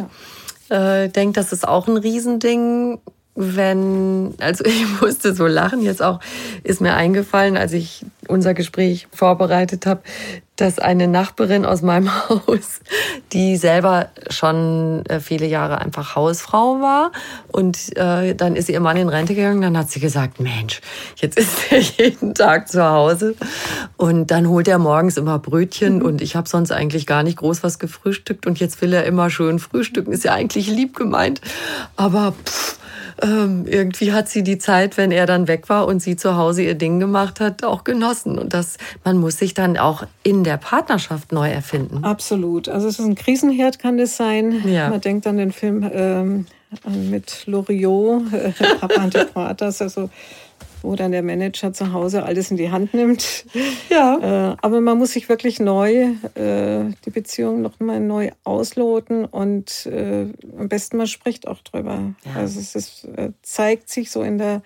Ja. 0.71 1.05
Äh, 1.05 1.09
denke, 1.09 1.35
das 1.35 1.53
ist 1.53 1.67
auch 1.67 1.89
ein 1.89 1.97
Riesending 1.97 3.01
wenn, 3.41 4.35
also 4.39 4.65
ich 4.67 5.01
musste 5.01 5.35
so 5.35 5.47
lachen, 5.47 5.83
jetzt 5.83 6.03
auch 6.03 6.21
ist 6.63 6.81
mir 6.81 6.95
eingefallen, 6.95 7.57
als 7.57 7.73
ich 7.73 8.05
unser 8.29 8.55
Gespräch 8.55 9.09
vorbereitet 9.13 9.87
habe, 9.87 10.03
dass 10.61 10.79
eine 10.79 11.09
Nachbarin 11.09 11.65
aus 11.65 11.81
meinem 11.81 12.11
Haus, 12.29 12.81
die 13.33 13.57
selber 13.57 14.11
schon 14.29 15.05
äh, 15.07 15.21
viele 15.21 15.47
Jahre 15.47 15.81
einfach 15.81 16.15
Hausfrau 16.15 16.81
war 16.81 17.13
und 17.49 17.97
äh, 17.97 18.35
dann 18.35 18.57
ist 18.57 18.69
ihr 18.69 18.81
Mann 18.81 18.99
in 18.99 19.09
Rente 19.09 19.35
gegangen, 19.35 19.63
dann 19.63 19.79
hat 19.79 19.91
sie 19.91 20.01
gesagt, 20.01 20.39
Mensch, 20.39 20.81
jetzt 21.17 21.39
ist 21.39 21.73
er 21.73 21.79
jeden 22.05 22.35
Tag 22.35 22.69
zu 22.69 22.85
Hause 22.85 23.35
und 23.97 24.31
dann 24.31 24.49
holt 24.49 24.69
er 24.69 24.79
morgens 24.79 25.17
immer 25.17 25.39
Brötchen 25.39 26.03
und 26.03 26.21
ich 26.21 26.37
habe 26.37 26.49
sonst 26.49 26.73
eigentlich 26.73 27.07
gar 27.07 27.23
nicht 27.23 27.39
groß 27.39 27.63
was 27.63 27.79
gefrühstückt 27.79 28.47
und 28.47 28.61
jetzt 28.61 28.83
will 28.83 28.93
er 28.93 29.05
immer 29.05 29.31
schön 29.31 29.59
frühstücken, 29.59 30.13
ist 30.13 30.25
ja 30.25 30.35
eigentlich 30.35 30.69
lieb 30.69 30.95
gemeint, 30.95 31.41
aber 31.97 32.35
pff, 32.45 32.80
ähm, 33.23 33.67
irgendwie 33.67 34.13
hat 34.13 34.29
sie 34.29 34.43
die 34.43 34.59
Zeit, 34.59 34.97
wenn 34.97 35.11
er 35.11 35.27
dann 35.27 35.49
weg 35.49 35.69
war 35.69 35.87
und 35.87 36.01
sie 36.01 36.17
zu 36.17 36.37
Hause 36.37 36.63
ihr 36.63 36.75
Ding 36.75 37.01
gemacht 37.01 37.41
hat, 37.41 37.65
auch 37.65 37.85
genossen. 37.85 38.39
Und 38.39 38.55
das, 38.55 38.77
man 39.05 39.19
muss 39.19 39.39
sich 39.39 39.55
dann 39.55 39.77
auch 39.77 40.05
in 40.23 40.45
der 40.45 40.57
Partnerschaft 40.57 41.33
neu 41.33 41.51
erfinden. 41.51 42.05
Absolut. 42.05 42.69
Also 42.69 42.89
es 42.89 42.99
ist 42.99 43.05
ein 43.05 43.15
Krisenherd, 43.15 43.79
kann 43.79 43.99
das 43.99 44.17
sein. 44.17 44.63
Ja. 44.69 44.89
Man 44.89 45.01
denkt 45.01 45.27
an 45.27 45.37
den 45.37 45.53
Film 45.53 45.89
ähm, 45.93 46.47
mit 46.87 47.47
Loriot, 47.47 48.33
äh, 48.33 48.53
Papa 48.81 49.01
Antiquatas, 49.01 49.83
also 49.83 50.11
wo 50.83 50.97
dann 50.97 51.13
der 51.13 51.23
Manager 51.23 51.73
zu 51.73 51.93
Hause 51.93 52.23
alles 52.23 52.51
in 52.51 52.57
die 52.57 52.71
Hand 52.71 52.95
nimmt. 52.95 53.45
Ja. 53.89 54.53
Äh, 54.53 54.57
aber 54.63 54.81
man 54.81 54.99
muss 54.99 55.13
sich 55.13 55.29
wirklich 55.29 55.61
neu, 55.61 56.15
äh, 56.35 56.85
die 57.05 57.11
Beziehung 57.11 57.61
noch 57.63 57.81
mal 57.81 58.01
neu 58.01 58.31
ausloten 58.45 59.25
und 59.25 59.87
äh, 59.87 60.27
am 60.59 60.69
besten 60.69 60.97
man 60.97 61.07
spricht 61.07 61.49
auch 61.49 61.61
drüber. 61.63 62.15
Ja. 62.25 62.41
Also 62.41 62.61
es 62.61 62.75
ist, 62.75 63.05
äh, 63.17 63.31
zeigt 63.43 63.91
sich 63.91 64.11
so 64.11 64.23
in 64.23 64.39
der, 64.39 64.63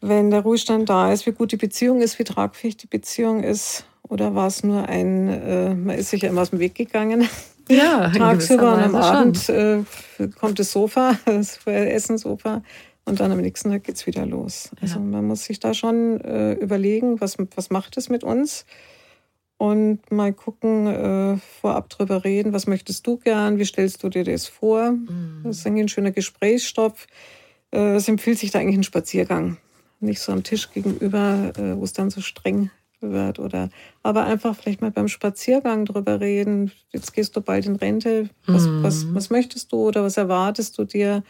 wenn 0.00 0.30
der 0.30 0.40
Ruhestand 0.40 0.88
da 0.88 1.12
ist, 1.12 1.26
wie 1.26 1.32
gut 1.32 1.52
die 1.52 1.56
Beziehung 1.56 2.00
ist, 2.00 2.18
wie 2.18 2.24
tragfähig 2.24 2.76
die 2.76 2.86
Beziehung 2.86 3.42
ist. 3.42 3.84
Oder 4.08 4.34
war 4.34 4.48
es 4.48 4.64
nur 4.64 4.88
ein, 4.88 5.28
äh, 5.28 5.74
man 5.74 5.96
ist 5.96 6.10
sich 6.10 6.22
ja 6.22 6.30
immer 6.30 6.42
aus 6.42 6.50
dem 6.50 6.58
Weg 6.58 6.74
gegangen. 6.74 7.28
Ja, 7.68 8.10
Tagsüber 8.10 8.74
und 8.74 8.80
am 8.80 8.94
Abend 8.96 9.48
äh, 9.48 9.84
kommt 10.40 10.58
das 10.58 10.72
Sofa, 10.72 11.16
das 11.24 11.64
Essenssofa. 11.66 12.62
Und 13.04 13.18
dann 13.20 13.32
am 13.32 13.40
nächsten 13.40 13.70
Tag 13.70 13.84
geht's 13.84 14.06
wieder 14.06 14.24
los. 14.26 14.70
Also 14.80 14.98
Ja. 14.98 15.04
man 15.04 15.26
muss 15.26 15.44
sich 15.44 15.58
da 15.58 15.74
schon 15.74 16.20
äh, 16.20 16.52
überlegen, 16.54 17.20
was, 17.20 17.36
was 17.56 17.70
macht 17.70 17.96
es 17.96 18.08
mit 18.08 18.22
uns? 18.24 18.66
Und 19.56 20.10
mal 20.10 20.32
gucken, 20.32 20.86
äh, 20.86 21.36
vorab 21.60 21.90
drüber 21.90 22.24
reden, 22.24 22.52
was 22.54 22.66
möchtest 22.66 23.06
du 23.06 23.18
gern, 23.18 23.58
wie 23.58 23.64
stellst 23.66 24.02
du 24.02 24.08
dir 24.08 24.24
das 24.24 24.46
vor? 24.46 24.92
Mhm. 24.92 25.40
Das 25.44 25.58
ist 25.58 25.66
eigentlich 25.66 25.84
ein 25.84 25.88
schöner 25.88 26.12
Gesprächsstoff. 26.12 27.06
Äh, 27.72 27.96
es 27.96 28.08
empfiehlt 28.08 28.38
sich 28.38 28.50
da 28.52 28.58
eigentlich 28.58 28.78
ein 28.78 28.84
Spaziergang. 28.84 29.58
Nicht 30.00 30.20
so 30.20 30.32
am 30.32 30.42
Tisch 30.44 30.70
gegenüber, 30.72 31.52
äh, 31.58 31.76
wo 31.76 31.84
es 31.84 31.92
dann 31.92 32.08
so 32.08 32.22
streng 32.22 32.70
wird. 33.00 33.38
Oder 33.38 33.68
aber 34.02 34.24
einfach 34.24 34.56
vielleicht 34.56 34.80
mal 34.80 34.90
beim 34.90 35.08
Spaziergang 35.08 35.84
drüber 35.84 36.20
reden. 36.20 36.72
Jetzt 36.90 37.12
gehst 37.12 37.36
du 37.36 37.42
bald 37.42 37.66
in 37.66 37.76
Rente. 37.76 38.30
Was, 38.46 38.66
Mhm. 38.66 38.82
was, 38.82 39.06
was 39.12 39.30
möchtest 39.30 39.72
du 39.72 39.86
oder 39.88 40.02
was 40.04 40.16
erwartest 40.16 40.78
du 40.78 40.84
dir? 40.84 41.22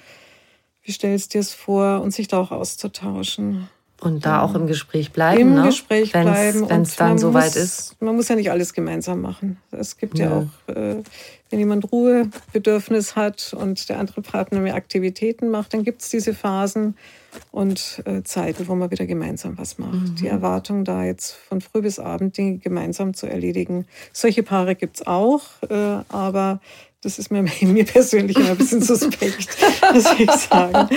Wie 0.82 0.92
stellst 0.92 1.34
du 1.34 1.38
dir 1.38 1.40
es 1.40 1.52
vor? 1.54 2.00
Und 2.00 2.12
sich 2.12 2.28
da 2.28 2.38
auch 2.38 2.50
auszutauschen. 2.50 3.68
Und 4.00 4.24
da 4.24 4.40
auch 4.40 4.54
im 4.54 4.66
Gespräch 4.66 5.12
bleiben. 5.12 5.40
Im 5.40 5.54
ne? 5.54 5.64
Gespräch 5.64 6.14
wenn's, 6.14 6.30
bleiben. 6.30 6.70
Wenn 6.70 6.82
es 6.82 6.96
dann 6.96 7.18
soweit 7.18 7.54
ist. 7.54 8.00
Man 8.00 8.16
muss 8.16 8.28
ja 8.28 8.36
nicht 8.36 8.50
alles 8.50 8.72
gemeinsam 8.72 9.20
machen. 9.20 9.58
Es 9.72 9.98
gibt 9.98 10.18
ja, 10.18 10.30
Ja. 10.30 10.36
auch, 10.38 10.74
äh, 10.74 11.02
wenn 11.50 11.58
jemand 11.58 11.92
Ruhebedürfnis 11.92 13.14
hat 13.14 13.54
und 13.54 13.88
der 13.90 13.98
andere 13.98 14.22
Partner 14.22 14.60
mehr 14.60 14.74
Aktivitäten 14.74 15.50
macht, 15.50 15.74
dann 15.74 15.84
gibt 15.84 16.00
es 16.00 16.08
diese 16.08 16.32
Phasen 16.32 16.96
und 17.50 18.02
äh, 18.06 18.22
Zeiten, 18.22 18.68
wo 18.68 18.74
man 18.74 18.90
wieder 18.90 19.04
gemeinsam 19.04 19.58
was 19.58 19.76
macht. 19.76 19.92
Mhm. 19.92 20.14
Die 20.16 20.28
Erwartung 20.28 20.84
da 20.84 21.04
jetzt 21.04 21.32
von 21.32 21.60
früh 21.60 21.82
bis 21.82 21.98
abend 21.98 22.38
Dinge 22.38 22.56
gemeinsam 22.58 23.12
zu 23.12 23.26
erledigen. 23.26 23.86
Solche 24.14 24.42
Paare 24.42 24.76
gibt 24.76 24.96
es 25.00 25.06
auch, 25.06 25.42
äh, 25.68 26.02
aber 26.08 26.60
das 27.02 27.18
ist 27.18 27.30
mir, 27.30 27.42
mir 27.62 27.84
persönlich 27.84 28.36
immer 28.36 28.50
ein 28.50 28.58
bisschen 28.58 28.82
suspekt, 28.82 29.48
muss 29.94 30.06
ich 30.18 30.30
sagen. 30.30 30.88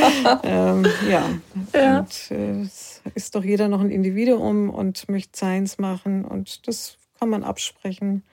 Ähm, 0.44 0.86
ja. 1.10 1.30
Ja. 1.74 2.00
Und 2.00 2.32
äh, 2.32 2.62
es 2.62 3.02
ist 3.16 3.36
doch 3.36 3.44
jeder 3.44 3.68
noch 3.68 3.82
ein 3.82 3.92
Individuum 3.92 4.70
und 4.70 5.08
möchte 5.10 5.38
seins 5.38 5.78
machen 5.78 6.26
und 6.26 6.68
das 6.68 6.98
kann 7.20 7.30
man 7.30 7.44
absprechen. 7.44 8.24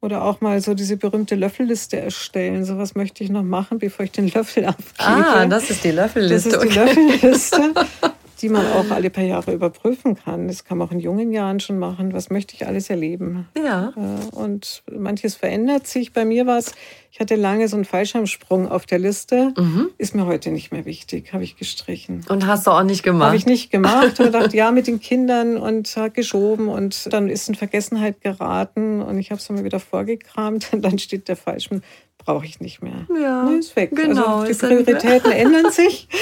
Oder 0.00 0.22
auch 0.22 0.42
mal 0.42 0.60
so 0.60 0.74
diese 0.74 0.98
berühmte 0.98 1.34
Löffelliste 1.34 1.98
erstellen. 1.98 2.66
So 2.66 2.76
was 2.76 2.94
möchte 2.94 3.24
ich 3.24 3.30
noch 3.30 3.42
machen, 3.42 3.78
bevor 3.78 4.04
ich 4.04 4.12
den 4.12 4.28
Löffel 4.28 4.66
abgebe. 4.66 4.92
Ah, 4.98 5.46
das 5.46 5.70
ist 5.70 5.82
die 5.82 5.92
Löffelliste. 5.92 6.50
Das 6.50 6.62
ist 6.62 6.62
die 6.62 6.78
okay. 6.78 6.94
Löffelliste, 6.94 7.72
die 8.44 8.50
man 8.50 8.66
auch 8.66 8.90
alle 8.90 9.08
paar 9.08 9.24
Jahre 9.24 9.54
überprüfen 9.54 10.16
kann. 10.16 10.48
Das 10.48 10.64
kann 10.64 10.76
man 10.78 10.86
auch 10.88 10.92
in 10.92 11.00
jungen 11.00 11.32
Jahren 11.32 11.60
schon 11.60 11.78
machen. 11.78 12.12
Was 12.12 12.28
möchte 12.28 12.54
ich 12.54 12.66
alles 12.66 12.90
erleben? 12.90 13.48
Ja. 13.56 13.94
Äh, 13.96 14.36
Und 14.36 14.82
manches 14.94 15.34
verändert 15.34 15.86
sich. 15.86 16.12
Bei 16.12 16.26
mir 16.26 16.46
war 16.46 16.58
es, 16.58 16.72
ich 17.10 17.20
hatte 17.20 17.36
lange 17.36 17.66
so 17.68 17.76
einen 17.76 17.86
Fallschirmsprung 17.86 18.68
auf 18.70 18.84
der 18.84 18.98
Liste. 18.98 19.54
Mhm. 19.56 19.88
Ist 19.96 20.14
mir 20.14 20.26
heute 20.26 20.50
nicht 20.50 20.72
mehr 20.72 20.84
wichtig, 20.84 21.32
habe 21.32 21.42
ich 21.42 21.56
gestrichen. 21.56 22.20
Und 22.28 22.46
hast 22.46 22.66
du 22.66 22.70
auch 22.72 22.82
nicht 22.82 23.02
gemacht? 23.02 23.28
Habe 23.28 23.36
ich 23.36 23.46
nicht 23.46 23.70
gemacht 23.70 24.20
und 24.20 24.26
gedacht, 24.26 24.52
ja, 24.52 24.70
mit 24.70 24.86
den 24.86 25.00
Kindern 25.00 25.56
und 25.56 25.98
geschoben 26.12 26.68
und 26.68 27.10
dann 27.12 27.28
ist 27.30 27.48
in 27.48 27.54
Vergessenheit 27.54 28.20
geraten 28.20 29.00
und 29.00 29.18
ich 29.18 29.30
habe 29.30 29.40
es 29.40 29.48
mir 29.48 29.64
wieder 29.64 29.80
vorgekramt 29.80 30.68
und 30.72 30.84
dann 30.84 30.98
steht 30.98 31.28
der 31.28 31.36
Falschen, 31.36 31.82
brauche 32.18 32.44
ich 32.44 32.60
nicht 32.60 32.82
mehr. 32.82 33.06
Ja, 33.20 33.44
Nee, 33.44 33.58
ist 33.58 33.74
weg. 33.76 33.90
genau, 33.94 34.40
Also 34.40 34.52
die. 34.68 34.82
Prioritäten 34.84 35.32
ändern 35.32 35.70
sich. 35.72 36.08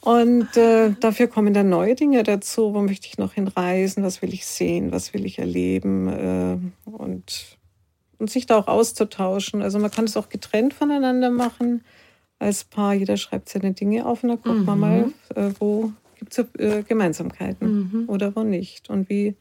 Und 0.00 0.56
äh, 0.56 0.92
dafür 1.00 1.26
kommen 1.26 1.54
dann 1.54 1.68
neue 1.68 1.94
Dinge 1.94 2.22
dazu. 2.22 2.72
Wo 2.72 2.80
möchte 2.82 3.08
ich 3.08 3.18
noch 3.18 3.32
hinreisen? 3.32 4.04
Was 4.04 4.22
will 4.22 4.32
ich 4.32 4.46
sehen? 4.46 4.92
Was 4.92 5.12
will 5.12 5.26
ich 5.26 5.38
erleben? 5.38 6.08
Äh, 6.08 6.90
und, 6.90 7.58
und 8.18 8.30
sich 8.30 8.46
da 8.46 8.58
auch 8.58 8.68
auszutauschen. 8.68 9.60
Also 9.60 9.78
man 9.78 9.90
kann 9.90 10.04
es 10.04 10.16
auch 10.16 10.28
getrennt 10.28 10.72
voneinander 10.72 11.30
machen 11.30 11.82
als 12.38 12.64
Paar. 12.64 12.94
Jeder 12.94 13.16
schreibt 13.16 13.48
seine 13.48 13.72
Dinge 13.72 14.06
auf 14.06 14.22
und 14.22 14.28
dann 14.28 14.40
guckt 14.40 14.64
man 14.64 14.78
mal, 14.78 15.12
äh, 15.34 15.50
wo 15.58 15.92
gibt 16.18 16.38
es 16.38 16.46
äh, 16.58 16.82
Gemeinsamkeiten 16.82 18.06
oder 18.08 18.34
wo 18.36 18.42
nicht. 18.42 18.90
Und 18.90 19.08
wie, 19.08 19.34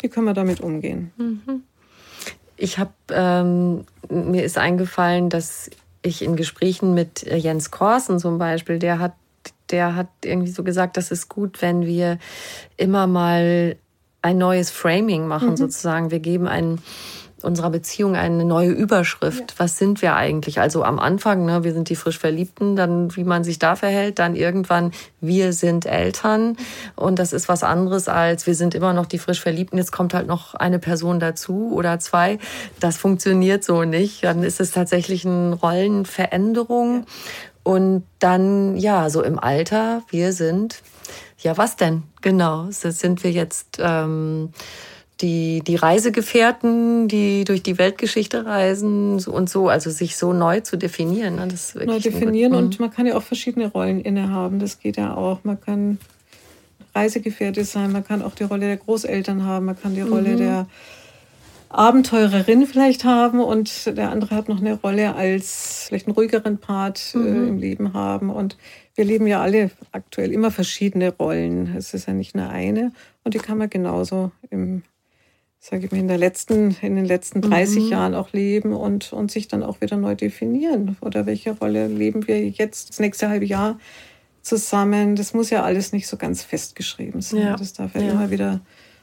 wie 0.00 0.08
können 0.08 0.26
wir 0.26 0.34
damit 0.34 0.60
umgehen? 0.60 1.12
Ich 2.56 2.78
habe, 2.78 2.92
ähm, 3.10 3.84
mir 4.08 4.44
ist 4.44 4.58
eingefallen, 4.58 5.28
dass 5.30 5.70
ich 6.02 6.22
in 6.22 6.36
Gesprächen 6.36 6.94
mit 6.94 7.26
äh, 7.26 7.36
Jens 7.36 7.70
Korsen 7.70 8.18
zum 8.18 8.38
Beispiel, 8.38 8.78
der 8.78 8.98
hat, 8.98 9.14
der 9.70 9.94
hat 9.94 10.08
irgendwie 10.24 10.50
so 10.50 10.62
gesagt, 10.62 10.96
das 10.96 11.10
ist 11.10 11.28
gut, 11.28 11.62
wenn 11.62 11.86
wir 11.86 12.18
immer 12.76 13.06
mal 13.06 13.76
ein 14.22 14.38
neues 14.38 14.70
Framing 14.70 15.26
machen, 15.26 15.56
sozusagen. 15.56 16.10
Wir 16.10 16.20
geben 16.20 16.48
einen, 16.48 16.80
unserer 17.42 17.70
Beziehung 17.70 18.16
eine 18.16 18.44
neue 18.44 18.70
Überschrift. 18.70 19.54
Was 19.58 19.78
sind 19.78 20.02
wir 20.02 20.16
eigentlich? 20.16 20.58
Also 20.58 20.82
am 20.82 20.98
Anfang, 20.98 21.44
ne, 21.44 21.64
wir 21.64 21.72
sind 21.72 21.88
die 21.88 21.94
frisch 21.94 22.18
Verliebten, 22.18 22.76
dann 22.76 23.14
wie 23.14 23.24
man 23.24 23.44
sich 23.44 23.58
da 23.58 23.76
verhält, 23.76 24.18
dann 24.18 24.34
irgendwann 24.34 24.90
wir 25.20 25.52
sind 25.52 25.86
Eltern 25.86 26.56
und 26.96 27.18
das 27.18 27.32
ist 27.32 27.48
was 27.48 27.62
anderes 27.62 28.08
als 28.08 28.46
wir 28.46 28.54
sind 28.54 28.74
immer 28.74 28.92
noch 28.92 29.06
die 29.06 29.18
frisch 29.18 29.40
Verliebten. 29.40 29.78
Jetzt 29.78 29.92
kommt 29.92 30.12
halt 30.12 30.26
noch 30.26 30.54
eine 30.54 30.78
Person 30.78 31.20
dazu 31.20 31.70
oder 31.72 32.00
zwei. 32.00 32.38
Das 32.80 32.96
funktioniert 32.96 33.62
so 33.62 33.84
nicht. 33.84 34.24
Dann 34.24 34.42
ist 34.42 34.60
es 34.60 34.72
tatsächlich 34.72 35.24
eine 35.24 35.54
Rollenveränderung 35.54 37.04
und 37.66 38.04
dann 38.20 38.76
ja 38.76 39.10
so 39.10 39.24
im 39.24 39.40
Alter 39.40 40.02
wir 40.08 40.32
sind 40.32 40.82
ja 41.38 41.56
was 41.58 41.74
denn 41.74 42.04
genau? 42.22 42.70
So 42.70 42.90
Sind 42.90 43.24
wir 43.24 43.32
jetzt 43.32 43.78
ähm, 43.80 44.50
die, 45.20 45.62
die 45.66 45.74
Reisegefährten, 45.74 47.08
die 47.08 47.44
durch 47.44 47.62
die 47.64 47.76
Weltgeschichte 47.78 48.46
reisen 48.46 49.18
so 49.18 49.32
und 49.32 49.50
so, 49.50 49.68
also 49.68 49.90
sich 49.90 50.16
so 50.16 50.32
neu 50.32 50.60
zu 50.60 50.76
definieren. 50.76 51.36
Ne? 51.36 51.48
Das 51.48 51.74
Neu 51.74 51.98
definieren 51.98 52.52
gut- 52.52 52.60
und 52.60 52.80
man 52.80 52.90
kann 52.92 53.06
ja 53.06 53.16
auch 53.16 53.22
verschiedene 53.22 53.66
Rollen 53.68 54.00
innehaben. 54.00 54.60
Das 54.60 54.78
geht 54.78 54.96
ja 54.96 55.16
auch. 55.16 55.40
Man 55.42 55.60
kann 55.60 55.98
Reisegefährte 56.94 57.64
sein, 57.64 57.90
man 57.90 58.04
kann 58.04 58.22
auch 58.22 58.34
die 58.34 58.44
Rolle 58.44 58.66
der 58.66 58.76
Großeltern 58.76 59.44
haben, 59.44 59.66
man 59.66 59.80
kann 59.80 59.94
die 59.94 60.02
Rolle 60.02 60.30
Mhm. 60.30 60.38
der 60.38 60.66
Abenteurerin 61.68 62.66
vielleicht 62.66 63.04
haben 63.04 63.40
und 63.40 63.86
der 63.96 64.10
andere 64.10 64.34
hat 64.34 64.48
noch 64.48 64.60
eine 64.60 64.74
Rolle 64.74 65.14
als 65.14 65.84
vielleicht 65.88 66.06
einen 66.06 66.14
ruhigeren 66.14 66.58
Part 66.58 67.12
äh, 67.14 67.18
Mhm. 67.18 67.48
im 67.48 67.58
Leben 67.58 67.92
haben. 67.92 68.30
Und 68.30 68.56
wir 68.94 69.04
leben 69.04 69.26
ja 69.26 69.42
alle 69.42 69.70
aktuell 69.92 70.32
immer 70.32 70.50
verschiedene 70.50 71.10
Rollen. 71.16 71.74
Es 71.76 71.92
ist 71.94 72.06
ja 72.08 72.14
nicht 72.14 72.34
nur 72.34 72.48
eine 72.48 72.92
und 73.24 73.34
die 73.34 73.38
kann 73.38 73.58
man 73.58 73.68
genauso 73.70 74.32
im 74.50 74.82
sage 75.58 75.86
ich 75.86 75.90
mal, 75.90 75.98
in, 75.98 76.06
der 76.06 76.18
letzten, 76.18 76.76
in 76.80 76.94
den 76.94 77.06
letzten 77.06 77.40
30 77.40 77.90
Jahren 77.90 78.14
auch 78.14 78.32
leben 78.32 78.72
und, 78.72 79.12
und 79.12 79.32
sich 79.32 79.48
dann 79.48 79.64
auch 79.64 79.80
wieder 79.80 79.96
neu 79.96 80.14
definieren. 80.14 80.96
Oder 81.00 81.26
welche 81.26 81.58
Rolle 81.58 81.88
leben 81.88 82.28
wir 82.28 82.48
jetzt 82.48 82.90
das 82.90 83.00
nächste 83.00 83.28
halbe 83.28 83.46
Jahr 83.46 83.76
zusammen? 84.42 85.16
Das 85.16 85.34
muss 85.34 85.50
ja 85.50 85.64
alles 85.64 85.92
nicht 85.92 86.06
so 86.06 86.18
ganz 86.18 86.44
festgeschrieben 86.44 87.20
sein. 87.20 87.40
Ja. 87.40 87.56
Das 87.56 87.72
darf 87.72 87.96
ja, 87.96 88.02
Ja. 88.02 88.12
immer 88.12 88.30
wieder 88.30 88.60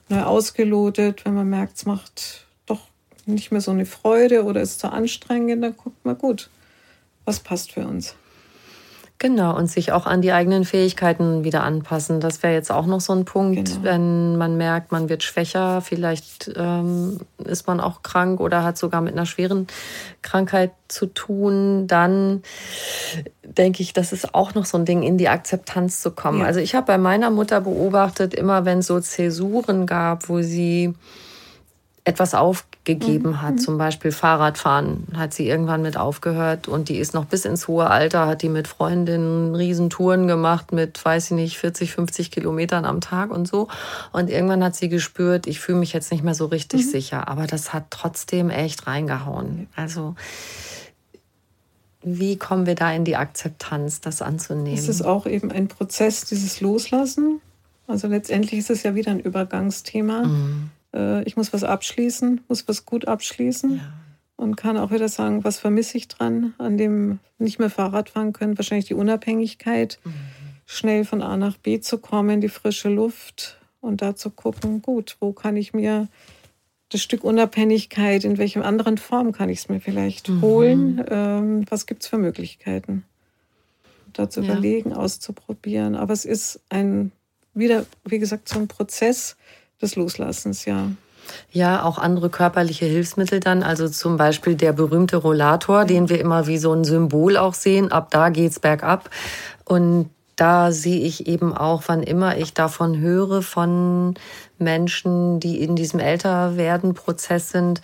neu 0.07 0.21
ausgelotet. 0.21 1.25
Wenn 1.25 1.33
man 1.33 1.49
merkt, 1.49 1.75
es 1.75 1.85
macht 1.85 2.47
nicht 3.25 3.51
mehr 3.51 3.61
so 3.61 3.71
eine 3.71 3.85
Freude 3.85 4.43
oder 4.43 4.61
ist 4.61 4.79
zu 4.79 4.91
anstrengend, 4.91 5.63
dann 5.63 5.75
guckt 5.75 6.03
man 6.05 6.17
gut, 6.17 6.49
was 7.25 7.39
passt 7.39 7.71
für 7.71 7.87
uns. 7.87 8.15
Genau, 9.19 9.55
und 9.55 9.67
sich 9.67 9.93
auch 9.93 10.05
an 10.05 10.21
die 10.21 10.33
eigenen 10.33 10.65
Fähigkeiten 10.65 11.45
wieder 11.45 11.63
anpassen. 11.63 12.19
Das 12.19 12.43
wäre 12.43 12.53
jetzt 12.53 12.69
auch 12.69 12.85
noch 12.85 12.99
so 12.99 13.13
ein 13.13 13.23
Punkt, 13.23 13.69
Genau. 13.69 13.83
wenn 13.83 14.35
man 14.35 14.57
merkt, 14.57 14.91
man 14.91 15.07
wird 15.07 15.23
schwächer, 15.23 15.79
vielleicht 15.79 16.51
ähm, 16.57 17.21
ist 17.37 17.65
man 17.65 17.79
auch 17.79 18.03
krank 18.03 18.41
oder 18.41 18.63
hat 18.63 18.77
sogar 18.77 18.99
mit 18.99 19.13
einer 19.13 19.25
schweren 19.25 19.67
Krankheit 20.23 20.71
zu 20.89 21.05
tun, 21.05 21.87
dann 21.87 22.43
denke 23.43 23.81
ich, 23.81 23.93
das 23.93 24.11
ist 24.11 24.35
auch 24.35 24.55
noch 24.55 24.65
so 24.65 24.77
ein 24.77 24.83
Ding, 24.83 25.03
in 25.03 25.17
die 25.17 25.29
Akzeptanz 25.29 26.01
zu 26.01 26.11
kommen. 26.11 26.41
Ja. 26.41 26.47
Also 26.47 26.59
ich 26.59 26.75
habe 26.75 26.87
bei 26.87 26.97
meiner 26.97 27.29
Mutter 27.29 27.61
beobachtet, 27.61 28.33
immer 28.33 28.65
wenn 28.65 28.79
es 28.79 28.87
so 28.87 28.99
Zäsuren 28.99 29.85
gab, 29.85 30.27
wo 30.27 30.41
sie 30.41 30.95
etwas 32.03 32.33
auf, 32.33 32.65
gegeben 32.83 33.29
mhm. 33.29 33.41
hat. 33.41 33.59
Zum 33.59 33.77
Beispiel 33.77 34.11
Fahrradfahren 34.11 35.07
hat 35.15 35.33
sie 35.33 35.47
irgendwann 35.47 35.81
mit 35.81 35.97
aufgehört 35.97 36.67
und 36.67 36.89
die 36.89 36.97
ist 36.97 37.13
noch 37.13 37.25
bis 37.25 37.45
ins 37.45 37.67
hohe 37.67 37.89
Alter, 37.89 38.27
hat 38.27 38.41
die 38.41 38.49
mit 38.49 38.67
Freundinnen 38.67 39.55
Riesentouren 39.55 40.27
gemacht 40.27 40.71
mit, 40.71 41.03
weiß 41.03 41.31
ich 41.31 41.35
nicht, 41.35 41.57
40, 41.57 41.93
50 41.93 42.31
Kilometern 42.31 42.85
am 42.85 42.99
Tag 42.99 43.31
und 43.31 43.47
so. 43.47 43.69
Und 44.11 44.29
irgendwann 44.29 44.63
hat 44.63 44.75
sie 44.75 44.89
gespürt, 44.89 45.47
ich 45.47 45.59
fühle 45.59 45.79
mich 45.79 45.93
jetzt 45.93 46.11
nicht 46.11 46.23
mehr 46.23 46.35
so 46.35 46.47
richtig 46.47 46.85
mhm. 46.85 46.89
sicher. 46.89 47.27
Aber 47.27 47.47
das 47.47 47.73
hat 47.73 47.85
trotzdem 47.89 48.49
echt 48.49 48.85
reingehauen. 48.85 49.67
Also 49.75 50.15
wie 52.03 52.37
kommen 52.37 52.65
wir 52.65 52.75
da 52.75 52.91
in 52.91 53.05
die 53.05 53.15
Akzeptanz, 53.15 54.01
das 54.01 54.21
anzunehmen? 54.21 54.77
Es 54.77 54.89
ist 54.89 55.03
auch 55.03 55.25
eben 55.25 55.51
ein 55.51 55.69
Prozess, 55.69 56.25
dieses 56.25 56.59
Loslassen. 56.59 57.39
Also 57.87 58.07
letztendlich 58.07 58.59
ist 58.59 58.69
es 58.69 58.83
ja 58.83 58.93
wieder 58.93 59.11
ein 59.11 59.19
Übergangsthema. 59.19 60.23
Mhm. 60.23 60.69
Äh, 60.93 61.23
ich 61.23 61.35
muss 61.35 61.53
was 61.53 61.63
abschließen, 61.63 62.41
muss 62.47 62.67
was 62.67 62.85
gut 62.85 63.07
abschließen. 63.07 63.77
Ja. 63.77 63.93
Und 64.35 64.55
kann 64.55 64.77
auch 64.77 64.91
wieder 64.91 65.09
sagen, 65.09 65.43
was 65.43 65.59
vermisse 65.59 65.97
ich 65.97 66.07
dran, 66.07 66.53
an 66.57 66.77
dem 66.77 67.19
nicht 67.37 67.59
mehr 67.59 67.69
Fahrrad 67.69 68.09
fahren 68.09 68.33
können. 68.33 68.57
Wahrscheinlich 68.57 68.87
die 68.87 68.95
Unabhängigkeit, 68.95 69.99
mhm. 70.03 70.13
schnell 70.65 71.05
von 71.05 71.21
A 71.21 71.37
nach 71.37 71.57
B 71.57 71.79
zu 71.79 71.99
kommen, 71.99 72.41
die 72.41 72.49
frische 72.49 72.89
Luft 72.89 73.59
und 73.79 74.01
da 74.01 74.15
zu 74.15 74.31
gucken, 74.31 74.81
gut, 74.81 75.17
wo 75.19 75.33
kann 75.33 75.55
ich 75.55 75.73
mir 75.73 76.07
das 76.89 77.01
Stück 77.01 77.23
Unabhängigkeit, 77.23 78.23
in 78.23 78.37
welchen 78.37 78.61
anderen 78.61 78.97
Form 78.97 79.31
kann 79.31 79.49
ich 79.49 79.59
es 79.59 79.69
mir 79.69 79.79
vielleicht 79.79 80.29
mhm. 80.29 80.41
holen? 80.41 81.05
Ähm, 81.09 81.65
was 81.69 81.85
gibt 81.85 82.03
es 82.03 82.07
für 82.07 82.17
Möglichkeiten? 82.17 83.03
Da 84.13 84.29
zu 84.29 84.41
ja. 84.41 84.51
überlegen, 84.51 84.93
auszuprobieren. 84.93 85.95
Aber 85.95 86.13
es 86.13 86.25
ist 86.25 86.61
ein, 86.69 87.11
wieder, 87.53 87.85
wie 88.05 88.19
gesagt, 88.19 88.47
so 88.47 88.59
ein 88.59 88.67
Prozess 88.67 89.35
des 89.83 89.95
Loslassens, 89.95 90.65
ja. 90.65 90.87
Ja, 91.51 91.83
auch 91.83 91.97
andere 91.97 92.29
körperliche 92.29 92.85
Hilfsmittel 92.85 93.39
dann, 93.39 93.63
also 93.63 93.87
zum 93.87 94.17
Beispiel 94.17 94.55
der 94.55 94.73
berühmte 94.73 95.17
Rollator, 95.17 95.85
den 95.85 96.09
wir 96.09 96.19
immer 96.19 96.47
wie 96.47 96.57
so 96.57 96.73
ein 96.73 96.83
Symbol 96.83 97.37
auch 97.37 97.53
sehen. 97.53 97.91
Ab 97.91 98.09
da 98.11 98.29
geht's 98.29 98.59
bergab. 98.59 99.09
Und 99.63 100.09
da 100.35 100.71
sehe 100.71 100.99
ich 101.01 101.27
eben 101.27 101.55
auch, 101.55 101.83
wann 101.87 102.03
immer 102.03 102.37
ich 102.37 102.53
davon 102.53 102.99
höre, 102.99 103.41
von 103.41 104.15
Menschen, 104.57 105.39
die 105.39 105.61
in 105.61 105.75
diesem 105.75 105.99
Älterwerden-Prozess 105.99 107.51
sind, 107.51 107.81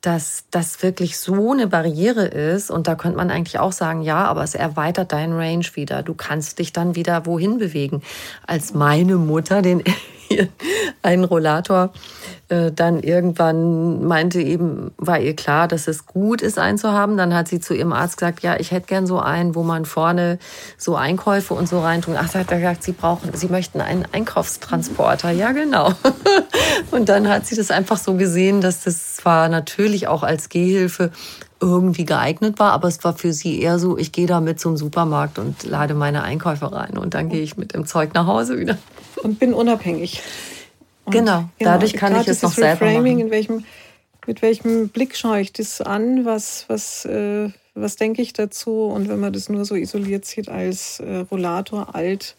dass 0.00 0.44
das 0.52 0.82
wirklich 0.84 1.18
so 1.18 1.52
eine 1.52 1.66
Barriere 1.66 2.26
ist. 2.26 2.70
Und 2.70 2.86
da 2.86 2.94
könnte 2.94 3.16
man 3.16 3.30
eigentlich 3.30 3.58
auch 3.58 3.72
sagen, 3.72 4.02
ja, 4.02 4.24
aber 4.24 4.44
es 4.44 4.54
erweitert 4.54 5.12
deinen 5.12 5.32
Range 5.32 5.66
wieder. 5.74 6.04
Du 6.04 6.14
kannst 6.14 6.60
dich 6.60 6.72
dann 6.72 6.94
wieder 6.94 7.26
wohin 7.26 7.58
bewegen. 7.58 8.02
Als 8.46 8.72
meine 8.72 9.16
Mutter 9.16 9.62
den 9.62 9.82
einen 11.02 11.24
Rollator 11.24 11.92
äh, 12.48 12.70
dann 12.70 13.00
irgendwann 13.00 14.04
meinte 14.04 14.40
eben, 14.40 14.92
war 14.98 15.18
ihr 15.18 15.34
klar, 15.34 15.66
dass 15.66 15.88
es 15.88 16.06
gut 16.06 16.42
ist, 16.42 16.58
einen 16.58 16.78
zu 16.78 16.92
haben. 16.92 17.16
Dann 17.16 17.34
hat 17.34 17.48
sie 17.48 17.58
zu 17.58 17.74
ihrem 17.74 17.92
Arzt 17.92 18.18
gesagt, 18.18 18.42
ja, 18.42 18.56
ich 18.58 18.70
hätte 18.70 18.86
gern 18.86 19.06
so 19.06 19.18
einen, 19.18 19.56
wo 19.56 19.64
man 19.64 19.84
vorne 19.84 20.38
so 20.78 20.94
Einkäufe 20.94 21.54
und 21.54 21.68
so 21.68 21.80
reintun. 21.80 22.14
Ach, 22.16 22.32
hat 22.34 22.52
er 22.52 22.58
gesagt, 22.58 22.84
sie 22.84 22.92
brauchen, 22.92 23.32
sie 23.34 23.48
möchten 23.48 23.80
einen 23.80 24.06
Einkaufstransporter. 24.12 25.30
Ja, 25.30 25.52
genau. 25.52 25.92
Und 26.90 27.08
dann 27.08 27.28
hat 27.28 27.46
sie 27.46 27.56
das 27.56 27.70
einfach 27.70 27.96
so 27.96 28.14
gesehen, 28.14 28.60
dass 28.60 28.84
das 28.84 29.16
zwar 29.16 29.48
natürlich 29.48 30.06
auch 30.06 30.22
als 30.22 30.48
Gehhilfe 30.48 31.10
irgendwie 31.58 32.04
geeignet 32.04 32.58
war, 32.58 32.72
aber 32.72 32.86
es 32.86 33.02
war 33.02 33.16
für 33.16 33.32
sie 33.32 33.60
eher 33.60 33.78
so, 33.78 33.96
ich 33.96 34.12
gehe 34.12 34.26
damit 34.26 34.60
zum 34.60 34.76
Supermarkt 34.76 35.38
und 35.38 35.64
lade 35.64 35.94
meine 35.94 36.22
Einkäufe 36.22 36.70
rein 36.70 36.98
und 36.98 37.14
dann 37.14 37.30
gehe 37.30 37.40
ich 37.40 37.56
mit 37.56 37.72
dem 37.72 37.86
Zeug 37.86 38.12
nach 38.12 38.26
Hause 38.26 38.58
wieder. 38.58 38.76
Und 39.22 39.38
bin 39.38 39.54
unabhängig. 39.54 40.22
Und 41.04 41.12
genau, 41.12 41.48
dadurch 41.58 41.92
genau, 41.92 42.00
kann 42.00 42.20
ich 42.20 42.28
es 42.28 42.42
noch 42.42 42.52
selber 42.52 42.86
machen. 42.86 43.20
In 43.20 43.30
welchem, 43.30 43.64
mit 44.26 44.42
welchem 44.42 44.88
Blick 44.88 45.16
schaue 45.16 45.40
ich 45.40 45.52
das 45.52 45.80
an? 45.80 46.24
Was, 46.24 46.64
was, 46.68 47.04
äh, 47.04 47.50
was 47.74 47.96
denke 47.96 48.22
ich 48.22 48.32
dazu? 48.32 48.84
Und 48.84 49.08
wenn 49.08 49.20
man 49.20 49.32
das 49.32 49.48
nur 49.48 49.64
so 49.64 49.74
isoliert 49.74 50.24
sieht 50.24 50.48
als 50.48 51.00
äh, 51.00 51.24
Rollator, 51.30 51.94
alt, 51.94 52.36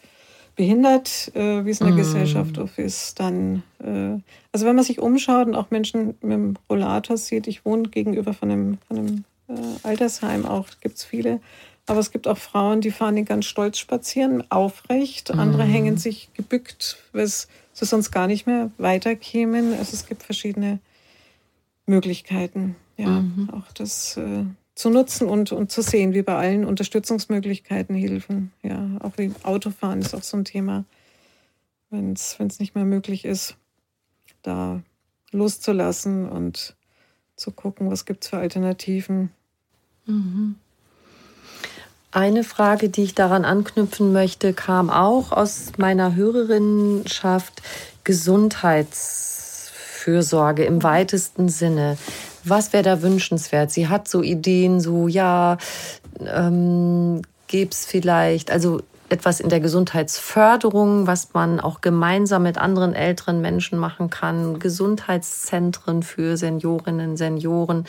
behindert, 0.57 1.31
äh, 1.35 1.63
wie 1.63 1.69
es 1.69 1.79
in 1.79 1.87
der 1.87 1.95
mm. 1.95 1.99
Gesellschaft 1.99 2.57
oft 2.57 2.77
ist, 2.79 3.19
dann, 3.19 3.63
äh, 3.79 4.19
also 4.51 4.65
wenn 4.65 4.75
man 4.75 4.83
sich 4.83 4.99
umschaut 4.99 5.47
und 5.47 5.55
auch 5.55 5.69
Menschen 5.69 6.15
mit 6.21 6.31
dem 6.31 6.55
Rollator 6.69 7.15
sieht, 7.15 7.47
ich 7.47 7.63
wohne 7.63 7.83
gegenüber 7.83 8.33
von 8.33 8.51
einem, 8.51 8.77
von 8.87 8.97
einem 8.97 9.23
äh, 9.47 9.53
Altersheim 9.83 10.45
auch, 10.45 10.67
gibt 10.81 10.97
es 10.97 11.05
viele, 11.05 11.39
aber 11.87 11.99
es 11.99 12.11
gibt 12.11 12.27
auch 12.27 12.37
Frauen, 12.37 12.81
die 12.81 12.91
fahren 12.91 13.15
den 13.15 13.25
ganz 13.25 13.45
stolz 13.45 13.79
spazieren, 13.79 14.43
aufrecht, 14.51 15.31
andere 15.31 15.65
mm. 15.65 15.69
hängen 15.69 15.97
sich 15.97 16.29
gebückt, 16.33 16.97
weil 17.13 17.27
sie 17.27 17.47
sonst 17.73 18.11
gar 18.11 18.27
nicht 18.27 18.45
mehr 18.45 18.71
weiterkämen. 18.77 19.73
Also 19.73 19.93
es 19.93 20.05
gibt 20.05 20.23
verschiedene 20.23 20.79
Möglichkeiten, 21.85 22.75
ja, 22.97 23.21
mhm. 23.21 23.49
auch 23.51 23.71
das 23.71 24.17
äh, 24.17 24.43
zu 24.75 24.89
nutzen 24.89 25.27
und, 25.29 25.53
und 25.53 25.71
zu 25.71 25.81
sehen, 25.81 26.13
wie 26.13 26.21
bei 26.21 26.35
allen 26.35 26.65
Unterstützungsmöglichkeiten 26.65 27.95
Hilfen. 27.95 28.51
Ja, 28.61 28.89
auch 28.99 29.13
wie 29.17 29.31
Autofahren 29.43 30.01
ist 30.01 30.13
auch 30.13 30.23
so 30.23 30.37
ein 30.37 30.45
Thema, 30.45 30.83
wenn 31.89 32.13
es 32.13 32.59
nicht 32.59 32.75
mehr 32.75 32.83
möglich 32.83 33.23
ist, 33.23 33.55
da 34.43 34.81
loszulassen 35.31 36.27
und 36.27 36.75
zu 37.37 37.51
gucken, 37.51 37.89
was 37.89 38.05
gibt 38.05 38.23
es 38.23 38.29
für 38.29 38.37
Alternativen. 38.37 39.31
Mhm. 40.05 40.55
Eine 42.17 42.43
Frage, 42.43 42.89
die 42.89 43.03
ich 43.03 43.13
daran 43.13 43.45
anknüpfen 43.45 44.11
möchte, 44.11 44.53
kam 44.53 44.89
auch 44.89 45.31
aus 45.31 45.73
meiner 45.77 46.15
Hörerinnenschaft 46.15 47.61
Gesundheitsfürsorge 48.03 50.65
im 50.65 50.81
weitesten 50.81 51.47
Sinne 51.47 51.95
was 52.49 52.73
wäre 52.73 52.83
da 52.83 53.01
wünschenswert? 53.01 53.71
Sie 53.71 53.87
hat 53.87 54.07
so 54.07 54.21
Ideen, 54.21 54.79
so 54.79 55.07
ja, 55.07 55.57
ähm, 56.25 57.21
gäbe 57.47 57.71
es 57.71 57.85
vielleicht, 57.85 58.51
also 58.51 58.81
etwas 59.09 59.39
in 59.39 59.49
der 59.49 59.59
Gesundheitsförderung, 59.59 61.07
was 61.07 61.33
man 61.33 61.59
auch 61.59 61.81
gemeinsam 61.81 62.43
mit 62.43 62.57
anderen 62.57 62.93
älteren 62.93 63.41
Menschen 63.41 63.77
machen 63.79 64.09
kann, 64.09 64.59
Gesundheitszentren 64.59 66.03
für 66.03 66.35
Seniorinnen, 66.35 67.15
Senioren. 67.15 67.85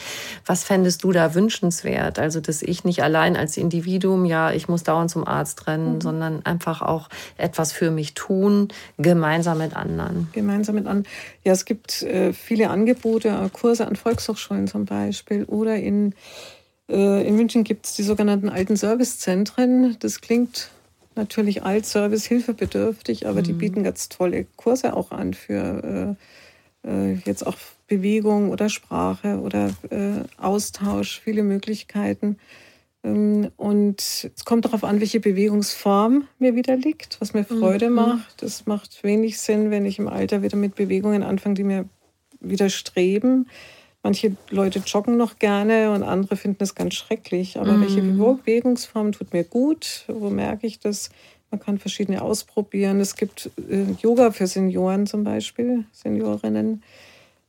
Was 0.47 0.65
fändest 0.65 1.03
du 1.05 1.13
da 1.13 1.35
wünschenswert? 1.35 2.19
Also, 2.19 2.41
dass 2.41 2.63
ich 2.63 2.85
nicht 2.85 3.03
allein 3.03 3.37
als 3.37 3.57
Individuum, 3.57 4.25
ja, 4.25 4.53
ich 4.53 4.69
muss 4.69 4.85
dauernd 4.85 5.11
zum 5.11 5.27
Arzt 5.27 5.67
rennen, 5.67 5.95
mhm. 5.95 6.01
sondern 6.01 6.47
einfach 6.47 6.83
auch 6.83 7.09
etwas 7.37 7.73
für 7.73 7.91
mich 7.91 8.15
tun, 8.15 8.69
gemeinsam 8.97 9.59
mit 9.59 9.75
anderen. 9.75 10.29
Gemeinsam 10.33 10.77
mit 10.77 10.87
anderen. 10.87 11.07
Ja, 11.45 11.53
es 11.53 11.65
gibt 11.65 12.03
äh, 12.03 12.33
viele 12.33 12.71
Angebote, 12.71 13.29
äh, 13.29 13.49
Kurse 13.51 13.87
an 13.87 13.97
Volkshochschulen 13.97 14.69
zum 14.69 14.85
Beispiel 14.85 15.45
oder 15.45 15.77
in 15.77 16.15
äh, 16.89 17.27
in 17.27 17.37
München 17.37 17.65
gibt 17.65 17.87
es 17.87 17.95
die 17.95 18.03
sogenannten 18.03 18.49
alten 18.49 18.77
Servicezentren. 18.77 19.97
Das 20.01 20.21
klingt 20.21 20.71
natürlich 21.19 21.63
alt, 21.63 21.85
Service, 21.85 22.25
hilfebedürftig, 22.25 23.27
aber 23.27 23.41
mhm. 23.41 23.45
die 23.45 23.53
bieten 23.53 23.85
ganz 23.85 24.09
tolle 24.09 24.47
Kurse 24.57 24.97
auch 24.97 25.11
an 25.11 25.35
für 25.35 26.17
äh, 26.85 26.89
äh, 26.89 27.15
jetzt 27.27 27.47
auch 27.47 27.57
Bewegung 27.87 28.51
oder 28.51 28.69
Sprache 28.69 29.41
oder 29.41 29.71
äh, 29.91 30.23
Austausch, 30.37 31.21
viele 31.21 31.43
Möglichkeiten. 31.43 32.39
Ähm, 33.05 33.51
und 33.57 34.01
es 34.01 34.45
kommt 34.45 34.65
darauf 34.65 34.85
an, 34.85 35.01
welche 35.01 35.21
Bewegungsform 35.21 36.27
mir 36.39 36.55
wieder 36.55 36.77
liegt, 36.77 37.21
was 37.21 37.35
mir 37.35 37.45
Freude 37.45 37.89
mhm. 37.89 37.97
macht. 37.97 38.43
Es 38.43 38.67
macht 38.67 39.03
wenig 39.05 39.39
Sinn, 39.39 39.71
wenn 39.71 39.87
ich 39.87 39.99
im 39.99 40.09
Alter 40.09 40.43
wieder 40.43 40.57
mit 40.57 40.75
Bewegungen 40.75 41.23
anfange, 41.23 41.55
die 41.55 41.65
mir 41.65 41.89
widerstreben. 42.41 43.49
Manche 44.09 44.35
Leute 44.49 44.79
joggen 44.87 45.19
noch 45.19 45.39
gerne 45.39 45.91
und 45.91 46.03
andere 46.03 46.37
finden 46.37 46.63
es 46.63 46.75
ganz 46.75 46.95
schrecklich. 46.95 47.59
Aber 47.59 47.75
mm. 47.75 47.81
welche 47.83 48.01
Bewegungsform 48.01 49.13
tut 49.13 49.35
mir 49.35 49.45
gut? 49.45 50.07
Wo 50.09 50.31
merke 50.31 50.67
ich 50.67 50.81
das? 50.81 51.11
Man 51.51 51.61
kann 51.61 51.79
verschiedene 51.79 52.23
ausprobieren. 52.23 53.01
Es 53.01 53.17
gibt 53.17 53.51
äh, 53.69 53.85
Yoga 54.01 54.31
für 54.31 54.47
Senioren 54.47 55.07
zum 55.07 55.25
Beispiel, 55.25 55.85
Seniorinnen. 55.93 56.83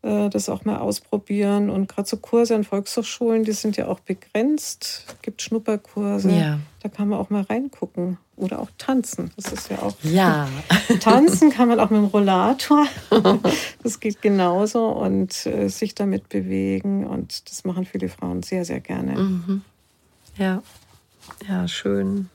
Äh, 0.02 0.30
das 0.30 0.47
auch 0.47 0.64
mal 0.64 0.78
ausprobieren. 0.78 1.70
Und 1.70 1.89
gerade 1.89 2.08
so 2.08 2.18
Kurse 2.18 2.56
an 2.56 2.64
Volkshochschulen, 2.64 3.43
die 3.43 3.52
sind 3.52 3.76
ja 3.76 3.88
auch 3.88 4.00
begrenzt. 4.00 5.04
Es 5.08 5.22
gibt 5.22 5.41
Schnupperkurse. 5.41 6.32
Ja. 6.32 6.60
Da 6.82 6.88
kann 6.88 7.10
man 7.10 7.20
auch 7.20 7.30
mal 7.30 7.41
reingucken. 7.41 8.18
Oder 8.38 8.60
auch 8.60 8.70
tanzen. 8.78 9.32
Das 9.36 9.52
ist 9.52 9.70
ja 9.70 9.80
auch. 9.80 9.95
Ja. 10.04 10.47
tanzen 11.02 11.50
kann 11.50 11.68
man 11.68 11.82
auch 11.82 11.89
mit 11.89 12.00
dem 12.00 12.06
Rollator. 12.06 12.86
Das 13.84 14.00
geht 14.00 14.22
genauso. 14.22 14.88
Und 14.88 15.45
äh, 15.45 15.68
sich 15.68 15.95
damit 15.95 16.30
bewegen. 16.30 17.06
Und 17.06 17.50
das 17.50 17.66
machen 17.66 17.86
viele 17.86 18.08
Frauen 18.08 18.41
sehr, 18.41 18.64
sehr 18.64 18.80
gerne. 18.80 19.20
Mhm. 19.20 19.62
Ja. 20.38 20.64
Ja, 21.47 21.68
schön. 21.68 22.30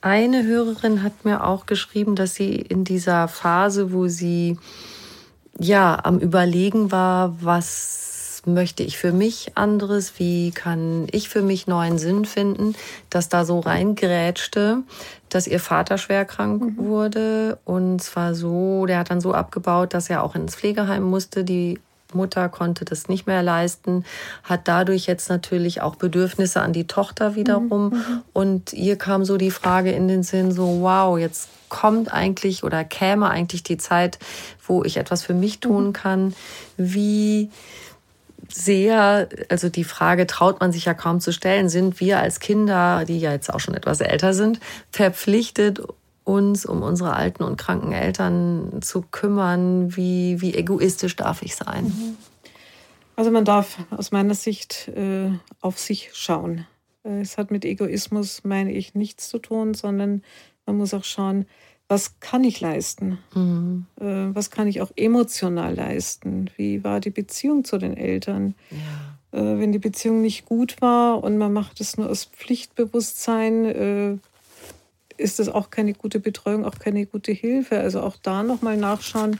Eine 0.00 0.44
Hörerin 0.44 1.02
hat 1.02 1.24
mir 1.24 1.44
auch 1.44 1.66
geschrieben, 1.66 2.14
dass 2.14 2.36
sie 2.36 2.54
in 2.54 2.84
dieser 2.84 3.26
Phase, 3.26 3.92
wo 3.92 4.06
sie 4.06 4.58
ja 5.58 5.98
am 6.02 6.18
Überlegen 6.18 6.90
war, 6.92 7.36
was 7.40 8.42
möchte 8.46 8.82
ich 8.82 8.98
für 8.98 9.12
mich 9.12 9.52
anderes, 9.56 10.18
wie 10.18 10.50
kann 10.50 11.06
ich 11.10 11.28
für 11.28 11.42
mich 11.42 11.66
neuen 11.66 11.98
Sinn 11.98 12.24
finden, 12.24 12.74
dass 13.10 13.28
da 13.28 13.44
so 13.44 13.60
reingrätschte, 13.60 14.82
dass 15.28 15.46
ihr 15.46 15.60
Vater 15.60 15.98
schwer 15.98 16.24
krank 16.24 16.62
mhm. 16.62 16.76
wurde 16.78 17.58
und 17.64 18.02
zwar 18.02 18.34
so, 18.34 18.86
der 18.86 18.98
hat 18.98 19.10
dann 19.10 19.20
so 19.20 19.32
abgebaut, 19.32 19.94
dass 19.94 20.10
er 20.10 20.22
auch 20.22 20.34
ins 20.34 20.56
Pflegeheim 20.56 21.02
musste. 21.02 21.44
Die 21.44 21.80
Mutter 22.14 22.48
konnte 22.48 22.84
das 22.84 23.08
nicht 23.08 23.26
mehr 23.26 23.42
leisten, 23.42 24.04
hat 24.42 24.68
dadurch 24.68 25.06
jetzt 25.06 25.28
natürlich 25.28 25.80
auch 25.80 25.96
Bedürfnisse 25.96 26.60
an 26.60 26.72
die 26.72 26.86
Tochter 26.86 27.34
wiederum. 27.34 27.90
Mhm. 27.90 27.94
mhm. 27.94 28.22
Und 28.32 28.72
ihr 28.72 28.96
kam 28.96 29.24
so 29.24 29.36
die 29.36 29.50
Frage 29.50 29.92
in 29.92 30.08
den 30.08 30.22
Sinn, 30.22 30.52
so, 30.52 30.80
wow, 30.80 31.18
jetzt 31.18 31.48
kommt 31.68 32.12
eigentlich 32.12 32.62
oder 32.62 32.84
käme 32.84 33.28
eigentlich 33.28 33.62
die 33.62 33.78
Zeit, 33.78 34.18
wo 34.66 34.84
ich 34.84 34.96
etwas 34.96 35.22
für 35.22 35.34
mich 35.34 35.60
tun 35.60 35.88
mhm. 35.88 35.92
kann. 35.92 36.34
Wie 36.76 37.50
sehr, 38.48 39.28
also 39.48 39.68
die 39.68 39.84
Frage 39.84 40.26
traut 40.26 40.60
man 40.60 40.72
sich 40.72 40.84
ja 40.84 40.94
kaum 40.94 41.20
zu 41.20 41.32
stellen, 41.32 41.68
sind 41.68 42.00
wir 42.00 42.20
als 42.20 42.40
Kinder, 42.40 43.04
die 43.06 43.18
ja 43.18 43.32
jetzt 43.32 43.52
auch 43.52 43.60
schon 43.60 43.74
etwas 43.74 44.00
älter 44.00 44.34
sind, 44.34 44.60
verpflichtet, 44.90 45.80
uns 46.24 46.66
um 46.66 46.82
unsere 46.82 47.14
alten 47.14 47.42
und 47.42 47.56
kranken 47.56 47.92
Eltern 47.92 48.80
zu 48.80 49.02
kümmern? 49.02 49.96
Wie, 49.96 50.40
wie 50.40 50.54
egoistisch 50.54 51.16
darf 51.16 51.42
ich 51.42 51.54
sein? 51.54 51.84
Mhm. 51.84 52.16
Also 53.16 53.30
man 53.30 53.44
darf 53.44 53.78
aus 53.90 54.10
meiner 54.10 54.34
Sicht 54.34 54.88
äh, 54.88 55.30
auf 55.60 55.78
sich 55.78 56.10
schauen. 56.14 56.66
Äh, 57.04 57.20
es 57.20 57.38
hat 57.38 57.50
mit 57.50 57.64
Egoismus, 57.64 58.42
meine 58.44 58.72
ich, 58.72 58.94
nichts 58.94 59.28
zu 59.28 59.38
tun, 59.38 59.74
sondern 59.74 60.22
man 60.66 60.76
muss 60.76 60.94
auch 60.94 61.04
schauen, 61.04 61.46
was 61.86 62.18
kann 62.20 62.44
ich 62.44 62.60
leisten? 62.60 63.18
Mhm. 63.34 63.86
Äh, 64.00 64.34
was 64.34 64.50
kann 64.50 64.66
ich 64.66 64.80
auch 64.80 64.90
emotional 64.96 65.74
leisten? 65.74 66.50
Wie 66.56 66.82
war 66.82 67.00
die 67.00 67.10
Beziehung 67.10 67.64
zu 67.64 67.78
den 67.78 67.96
Eltern? 67.96 68.54
Ja. 68.70 69.38
Äh, 69.38 69.58
wenn 69.58 69.72
die 69.72 69.78
Beziehung 69.78 70.22
nicht 70.22 70.46
gut 70.46 70.80
war 70.80 71.22
und 71.22 71.36
man 71.36 71.52
macht 71.52 71.80
es 71.80 71.96
nur 71.96 72.08
aus 72.08 72.24
Pflichtbewusstsein, 72.24 73.64
äh, 73.66 74.16
ist 75.16 75.38
das 75.38 75.48
auch 75.48 75.70
keine 75.70 75.94
gute 75.94 76.20
Betreuung, 76.20 76.64
auch 76.64 76.78
keine 76.78 77.06
gute 77.06 77.32
Hilfe. 77.32 77.78
Also 77.78 78.00
auch 78.00 78.16
da 78.22 78.42
nochmal 78.42 78.76
nachschauen, 78.76 79.38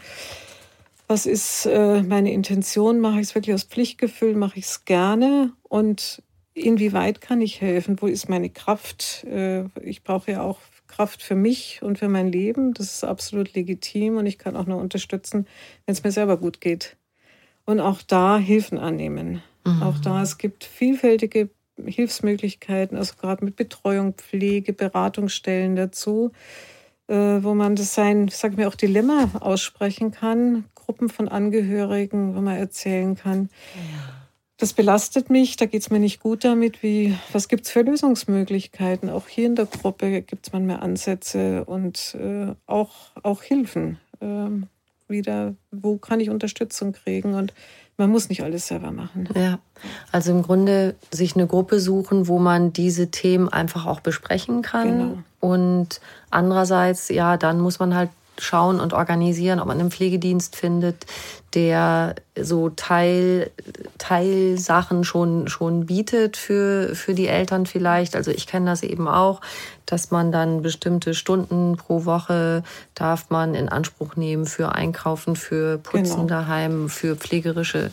was 1.06 1.26
ist 1.26 1.66
äh, 1.66 2.02
meine 2.02 2.32
Intention? 2.32 3.00
Mache 3.00 3.20
ich 3.20 3.28
es 3.28 3.34
wirklich 3.34 3.54
aus 3.54 3.64
Pflichtgefühl? 3.64 4.34
Mache 4.34 4.58
ich 4.58 4.64
es 4.64 4.84
gerne? 4.84 5.52
Und 5.62 6.22
inwieweit 6.54 7.20
kann 7.20 7.40
ich 7.40 7.60
helfen? 7.60 8.00
Wo 8.00 8.06
ist 8.06 8.28
meine 8.28 8.48
Kraft? 8.48 9.24
Äh, 9.24 9.64
ich 9.82 10.02
brauche 10.02 10.30
ja 10.32 10.42
auch 10.42 10.58
Kraft 10.86 11.22
für 11.22 11.34
mich 11.34 11.82
und 11.82 11.98
für 11.98 12.08
mein 12.08 12.30
Leben. 12.30 12.72
Das 12.72 12.94
ist 12.94 13.04
absolut 13.04 13.54
legitim 13.54 14.16
und 14.16 14.26
ich 14.26 14.38
kann 14.38 14.56
auch 14.56 14.66
nur 14.66 14.78
unterstützen, 14.78 15.46
wenn 15.84 15.92
es 15.92 16.04
mir 16.04 16.12
selber 16.12 16.36
gut 16.36 16.60
geht. 16.60 16.96
Und 17.66 17.80
auch 17.80 18.02
da 18.02 18.38
Hilfen 18.38 18.78
annehmen. 18.78 19.42
Mhm. 19.66 19.82
Auch 19.82 19.98
da, 19.98 20.22
es 20.22 20.38
gibt 20.38 20.64
vielfältige 20.64 21.50
Hilfsmöglichkeiten, 21.82 22.96
also 22.96 23.14
gerade 23.20 23.44
mit 23.44 23.56
Betreuung, 23.56 24.14
Pflege, 24.14 24.72
Beratungsstellen 24.72 25.76
dazu, 25.76 26.32
äh, 27.08 27.14
wo 27.14 27.54
man 27.54 27.76
das 27.76 27.94
sein, 27.94 28.28
sag 28.28 28.56
mir 28.56 28.68
auch 28.68 28.74
Dilemma 28.74 29.30
aussprechen 29.40 30.10
kann, 30.10 30.64
Gruppen 30.74 31.08
von 31.08 31.28
Angehörigen, 31.28 32.34
wo 32.36 32.40
man 32.40 32.56
erzählen 32.56 33.14
kann. 33.16 33.48
Das 34.56 34.72
belastet 34.72 35.30
mich, 35.30 35.56
da 35.56 35.66
geht 35.66 35.82
es 35.82 35.90
mir 35.90 35.98
nicht 35.98 36.20
gut 36.20 36.44
damit. 36.44 36.82
Wie, 36.82 37.16
was 37.32 37.48
gibt 37.48 37.64
es 37.64 37.72
für 37.72 37.82
Lösungsmöglichkeiten? 37.82 39.10
Auch 39.10 39.26
hier 39.28 39.46
in 39.46 39.56
der 39.56 39.66
Gruppe 39.66 40.22
gibt 40.22 40.46
es 40.46 40.52
manchmal 40.52 40.80
Ansätze 40.80 41.64
und 41.64 42.14
äh, 42.14 42.54
auch, 42.66 43.10
auch 43.22 43.42
Hilfen. 43.42 43.98
Äh, 44.20 44.50
wieder, 45.08 45.54
wo 45.70 45.98
kann 45.98 46.20
ich 46.20 46.30
Unterstützung 46.30 46.92
kriegen? 46.92 47.34
Und 47.34 47.52
man 47.96 48.10
muss 48.10 48.28
nicht 48.28 48.42
alles 48.42 48.66
selber 48.66 48.90
machen. 48.90 49.28
Ja, 49.34 49.58
also 50.10 50.32
im 50.32 50.42
Grunde 50.42 50.96
sich 51.10 51.36
eine 51.36 51.46
Gruppe 51.46 51.80
suchen, 51.80 52.28
wo 52.28 52.38
man 52.38 52.72
diese 52.72 53.10
Themen 53.10 53.48
einfach 53.48 53.86
auch 53.86 54.00
besprechen 54.00 54.62
kann. 54.62 54.88
Genau. 54.88 55.18
Und 55.40 56.00
andererseits, 56.30 57.08
ja, 57.08 57.36
dann 57.36 57.60
muss 57.60 57.78
man 57.78 57.94
halt 57.94 58.10
schauen 58.38 58.80
und 58.80 58.92
organisieren, 58.92 59.60
ob 59.60 59.66
man 59.66 59.78
einen 59.78 59.90
Pflegedienst 59.90 60.56
findet, 60.56 61.06
der 61.54 62.16
so 62.40 62.68
Teil, 62.68 63.50
Teilsachen 63.98 65.04
schon, 65.04 65.48
schon 65.48 65.86
bietet 65.86 66.36
für, 66.36 66.94
für 66.94 67.14
die 67.14 67.28
Eltern 67.28 67.66
vielleicht. 67.66 68.16
Also 68.16 68.30
ich 68.30 68.46
kenne 68.46 68.66
das 68.66 68.82
eben 68.82 69.06
auch, 69.06 69.40
dass 69.86 70.10
man 70.10 70.32
dann 70.32 70.62
bestimmte 70.62 71.14
Stunden 71.14 71.76
pro 71.76 72.04
Woche 72.04 72.64
darf 72.94 73.30
man 73.30 73.54
in 73.54 73.68
Anspruch 73.68 74.16
nehmen 74.16 74.46
für 74.46 74.74
Einkaufen, 74.74 75.36
für 75.36 75.78
Putzen 75.78 76.26
genau. 76.26 76.26
daheim, 76.26 76.88
für 76.88 77.16
pflegerische 77.16 77.90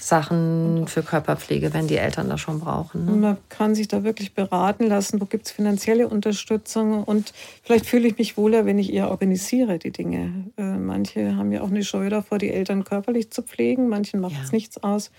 Sachen 0.00 0.86
für 0.86 1.02
Körperpflege, 1.02 1.74
wenn 1.74 1.86
die 1.86 1.96
Eltern 1.96 2.28
das 2.28 2.40
schon 2.40 2.60
brauchen. 2.60 3.04
Ne? 3.04 3.12
Man 3.12 3.36
kann 3.48 3.74
sich 3.74 3.88
da 3.88 4.04
wirklich 4.04 4.34
beraten 4.34 4.86
lassen, 4.86 5.20
wo 5.20 5.24
gibt 5.24 5.46
es 5.46 5.52
finanzielle 5.52 6.08
Unterstützung 6.08 7.04
und 7.04 7.32
vielleicht 7.62 7.86
fühle 7.86 8.08
ich 8.08 8.18
mich 8.18 8.36
wohler, 8.36 8.66
wenn 8.66 8.78
ich 8.78 8.92
eher 8.92 9.10
organisiere 9.10 9.78
die 9.78 9.90
Dinge. 9.90 10.50
Äh, 10.56 10.76
manche 10.76 11.36
haben 11.36 11.52
ja 11.52 11.62
auch 11.62 11.70
eine 11.70 11.84
Scheu 11.84 12.08
davor, 12.08 12.38
die 12.38 12.50
Eltern 12.50 12.84
körperlich 12.84 13.30
zu 13.30 13.42
pflegen, 13.42 13.88
manchen 13.88 14.20
macht 14.20 14.36
es 14.42 14.50
ja. 14.50 14.54
nichts 14.54 14.82
aus. 14.82 15.10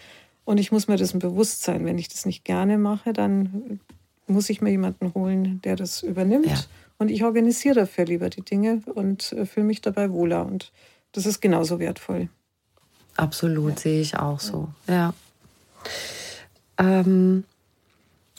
Und 0.46 0.58
ich 0.60 0.72
muss 0.72 0.88
mir 0.88 0.98
dessen 0.98 1.20
bewusst 1.20 1.64
sein, 1.64 1.86
wenn 1.86 1.98
ich 1.98 2.10
das 2.10 2.26
nicht 2.26 2.44
gerne 2.44 2.78
mache, 2.78 3.14
dann 3.14 3.80
muss 4.28 4.50
ich 4.50 4.62
mir 4.62 4.72
jemanden 4.72 5.14
holen, 5.14 5.62
der 5.64 5.76
das 5.76 6.04
übernimmt. 6.04 6.48
Ja. 6.48 6.60
Und 6.98 7.10
ich 7.10 7.24
organisiere 7.24 7.76
dafür 7.76 8.06
lieber 8.06 8.30
die 8.30 8.42
Dinge 8.42 8.82
und 8.94 9.32
äh, 9.34 9.46
fühle 9.46 9.66
mich 9.66 9.82
dabei 9.82 10.12
wohler. 10.12 10.46
Und 10.46 10.72
das 11.12 11.26
ist 11.26 11.40
genauso 11.42 11.80
wertvoll. 11.80 12.30
Absolut, 13.20 13.72
ja. 13.72 13.78
sehe 13.78 14.02
ich 14.02 14.18
auch 14.18 14.40
so. 14.40 14.70
Ja. 14.88 15.14
Ähm, 16.78 17.44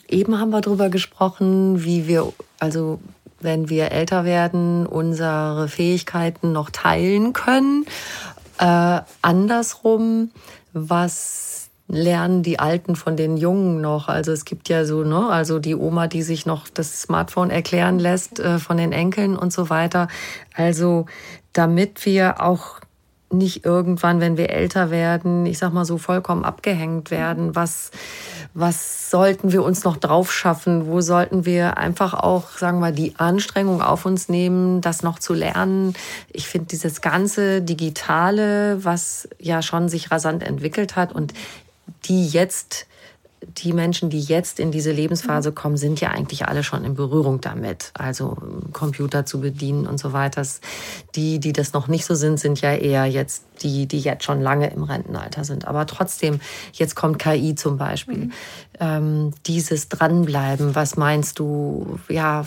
eben 0.08 0.38
haben 0.38 0.50
wir 0.50 0.60
darüber 0.60 0.88
gesprochen, 0.88 1.84
wie 1.84 2.08
wir, 2.08 2.32
also 2.58 3.00
wenn 3.40 3.68
wir 3.68 3.92
älter 3.92 4.24
werden, 4.24 4.86
unsere 4.86 5.68
Fähigkeiten 5.68 6.52
noch 6.52 6.70
teilen 6.70 7.32
können. 7.32 7.86
Äh, 8.58 9.00
andersrum, 9.22 10.30
was 10.72 11.68
lernen 11.88 12.42
die 12.42 12.58
Alten 12.58 12.96
von 12.96 13.16
den 13.16 13.36
Jungen 13.36 13.80
noch? 13.80 14.08
Also 14.08 14.32
es 14.32 14.44
gibt 14.44 14.68
ja 14.68 14.84
so, 14.84 15.02
ne, 15.02 15.28
also 15.28 15.58
die 15.58 15.74
Oma, 15.74 16.06
die 16.06 16.22
sich 16.22 16.46
noch 16.46 16.68
das 16.68 17.02
Smartphone 17.02 17.50
erklären 17.50 17.98
lässt 17.98 18.38
äh, 18.38 18.58
von 18.58 18.76
den 18.76 18.92
Enkeln 18.92 19.36
und 19.36 19.52
so 19.52 19.68
weiter. 19.70 20.08
Also 20.54 21.06
damit 21.52 22.06
wir 22.06 22.42
auch 22.42 22.79
nicht 23.32 23.64
irgendwann, 23.64 24.20
wenn 24.20 24.36
wir 24.36 24.50
älter 24.50 24.90
werden, 24.90 25.46
ich 25.46 25.58
sag 25.58 25.72
mal 25.72 25.84
so 25.84 25.98
vollkommen 25.98 26.44
abgehängt 26.44 27.10
werden. 27.10 27.54
Was, 27.54 27.90
was 28.54 29.10
sollten 29.10 29.52
wir 29.52 29.62
uns 29.62 29.84
noch 29.84 29.96
drauf 29.96 30.32
schaffen? 30.32 30.86
Wo 30.86 31.00
sollten 31.00 31.44
wir 31.44 31.78
einfach 31.78 32.14
auch, 32.14 32.58
sagen 32.58 32.80
wir, 32.80 32.92
die 32.92 33.14
Anstrengung 33.16 33.82
auf 33.82 34.04
uns 34.04 34.28
nehmen, 34.28 34.80
das 34.80 35.02
noch 35.02 35.18
zu 35.18 35.34
lernen? 35.34 35.94
Ich 36.32 36.48
finde 36.48 36.66
dieses 36.68 37.00
ganze 37.00 37.62
Digitale, 37.62 38.84
was 38.84 39.28
ja 39.38 39.62
schon 39.62 39.88
sich 39.88 40.10
rasant 40.10 40.42
entwickelt 40.42 40.96
hat 40.96 41.12
und 41.12 41.32
die 42.04 42.26
jetzt 42.26 42.86
die 43.42 43.72
Menschen, 43.72 44.10
die 44.10 44.20
jetzt 44.20 44.60
in 44.60 44.70
diese 44.70 44.92
Lebensphase 44.92 45.52
kommen, 45.52 45.76
sind 45.76 46.00
ja 46.00 46.10
eigentlich 46.10 46.46
alle 46.46 46.62
schon 46.62 46.84
in 46.84 46.94
Berührung 46.94 47.40
damit. 47.40 47.90
Also 47.94 48.36
Computer 48.72 49.24
zu 49.24 49.40
bedienen 49.40 49.86
und 49.86 49.98
so 49.98 50.12
weiter. 50.12 50.42
Die, 51.14 51.40
die 51.40 51.52
das 51.52 51.72
noch 51.72 51.88
nicht 51.88 52.04
so 52.04 52.14
sind, 52.14 52.38
sind 52.38 52.60
ja 52.60 52.74
eher 52.74 53.06
jetzt 53.06 53.44
die, 53.62 53.86
die 53.86 54.00
jetzt 54.00 54.24
schon 54.24 54.40
lange 54.40 54.70
im 54.70 54.82
Rentenalter 54.82 55.44
sind. 55.44 55.66
Aber 55.66 55.86
trotzdem, 55.86 56.40
jetzt 56.72 56.96
kommt 56.96 57.18
KI 57.18 57.54
zum 57.54 57.78
Beispiel. 57.78 58.26
Mhm. 58.26 58.32
Ähm, 58.78 59.30
dieses 59.46 59.88
Dranbleiben, 59.88 60.74
was 60.74 60.96
meinst 60.96 61.38
du, 61.38 61.98
ja, 62.08 62.44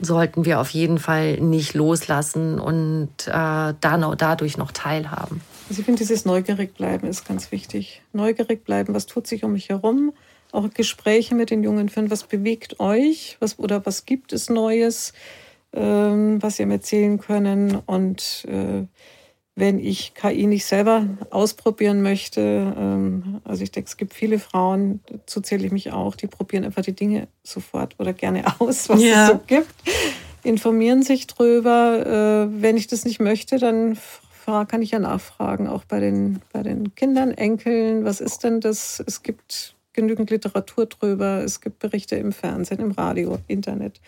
sollten 0.00 0.46
wir 0.46 0.60
auf 0.60 0.70
jeden 0.70 0.98
Fall 0.98 1.38
nicht 1.40 1.74
loslassen 1.74 2.58
und 2.58 3.10
äh, 3.26 3.74
dann 3.80 4.14
dadurch 4.16 4.56
noch 4.56 4.72
teilhaben. 4.72 5.42
Also 5.70 5.82
ich 5.82 5.86
finde, 5.86 6.00
dieses 6.00 6.24
neugierig 6.24 6.74
bleiben 6.74 7.06
ist 7.06 7.24
ganz 7.24 7.52
wichtig. 7.52 8.02
Neugierig 8.12 8.64
bleiben, 8.64 8.92
was 8.92 9.06
tut 9.06 9.28
sich 9.28 9.44
um 9.44 9.52
mich 9.52 9.68
herum? 9.68 10.12
Auch 10.50 10.68
Gespräche 10.74 11.36
mit 11.36 11.50
den 11.50 11.62
Jungen 11.62 11.88
führen, 11.88 12.10
was 12.10 12.24
bewegt 12.24 12.80
euch? 12.80 13.36
Was, 13.38 13.56
oder 13.56 13.86
was 13.86 14.04
gibt 14.04 14.32
es 14.32 14.50
Neues, 14.50 15.12
ähm, 15.72 16.42
was 16.42 16.58
ihr 16.58 16.66
mir 16.66 16.74
erzählen 16.74 17.20
können? 17.20 17.76
Und 17.86 18.48
äh, 18.48 18.84
wenn 19.54 19.78
ich 19.78 20.14
KI 20.14 20.48
nicht 20.48 20.66
selber 20.66 21.06
ausprobieren 21.30 22.02
möchte, 22.02 22.40
ähm, 22.76 23.40
also 23.44 23.62
ich 23.62 23.70
denke, 23.70 23.86
es 23.86 23.96
gibt 23.96 24.12
viele 24.12 24.40
Frauen, 24.40 24.98
dazu 25.06 25.40
zähle 25.40 25.64
ich 25.64 25.70
mich 25.70 25.92
auch, 25.92 26.16
die 26.16 26.26
probieren 26.26 26.64
einfach 26.64 26.82
die 26.82 26.96
Dinge 26.96 27.28
sofort 27.44 27.94
oder 28.00 28.12
gerne 28.12 28.42
aus, 28.58 28.88
was 28.88 29.00
ja. 29.00 29.26
es 29.26 29.28
so 29.28 29.40
gibt, 29.46 29.72
informieren 30.42 31.04
sich 31.04 31.28
drüber. 31.28 32.48
Äh, 32.50 32.60
wenn 32.60 32.76
ich 32.76 32.88
das 32.88 33.04
nicht 33.04 33.20
möchte, 33.20 33.58
dann 33.60 33.96
kann 34.66 34.82
ich 34.82 34.90
ja 34.92 34.98
nachfragen, 34.98 35.66
auch 35.66 35.84
bei 35.84 36.00
den, 36.00 36.40
bei 36.52 36.62
den 36.62 36.94
Kindern, 36.94 37.32
Enkeln, 37.32 38.04
was 38.04 38.20
ist 38.20 38.44
denn 38.44 38.60
das? 38.60 39.02
Es 39.06 39.22
gibt 39.22 39.74
genügend 39.92 40.30
Literatur 40.30 40.86
drüber, 40.86 41.42
es 41.44 41.60
gibt 41.60 41.78
Berichte 41.78 42.16
im 42.16 42.32
Fernsehen, 42.32 42.80
im 42.80 42.92
Radio, 42.92 43.38
Internet. 43.48 44.00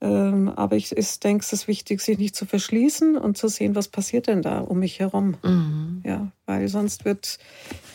Ähm, 0.00 0.48
aber 0.48 0.76
ich, 0.76 0.96
ich 0.96 1.20
denke, 1.20 1.44
es 1.44 1.52
ist 1.52 1.68
wichtig, 1.68 2.00
sich 2.00 2.18
nicht 2.18 2.34
zu 2.34 2.44
verschließen 2.44 3.16
und 3.16 3.36
zu 3.36 3.48
sehen, 3.48 3.76
was 3.76 3.88
passiert 3.88 4.26
denn 4.26 4.42
da 4.42 4.58
um 4.58 4.80
mich 4.80 4.98
herum. 4.98 5.36
Mhm. 5.44 6.02
Ja, 6.04 6.32
weil 6.46 6.66
sonst 6.68 7.04
wird 7.04 7.38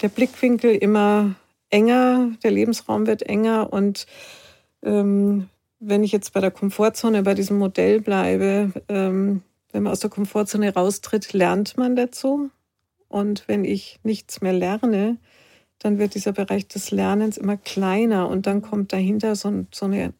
der 0.02 0.10
Blickwinkel 0.10 0.74
immer 0.76 1.36
enger, 1.70 2.32
der 2.44 2.52
Lebensraum 2.52 3.08
wird 3.08 3.24
enger 3.24 3.74
und 3.74 4.08
ähm, 4.84 5.50
wenn 5.80 6.04
ich 6.04 6.12
jetzt 6.12 6.34
bei 6.34 6.40
der 6.40 6.52
Komfortzone, 6.52 7.24
bei 7.24 7.34
diesem 7.34 7.58
Modell 7.58 8.02
bleibe, 8.02 8.72
ähm, 8.88 9.44
wenn 9.72 9.84
man 9.84 9.92
aus 9.92 10.00
der 10.00 10.10
Komfortzone 10.10 10.74
raustritt, 10.74 11.34
lernt 11.34 11.78
man 11.78 11.96
dazu. 11.96 12.50
Und 13.08 13.48
wenn 13.48 13.64
ich 13.66 14.00
nichts 14.04 14.42
mehr 14.42 14.54
lerne, 14.54 15.18
dann 15.80 16.00
wird 16.00 16.16
dieser 16.16 16.34
Bereich 16.34 16.68
des 16.68 16.92
Lernens 16.92 17.38
immer 17.38 17.58
kleiner 17.58 18.28
und 18.30 18.48
dann 18.48 18.62
kommt 18.62 18.94
dahinter 18.94 19.36
so, 19.36 19.66
so 19.72 19.86
eine 19.86 20.14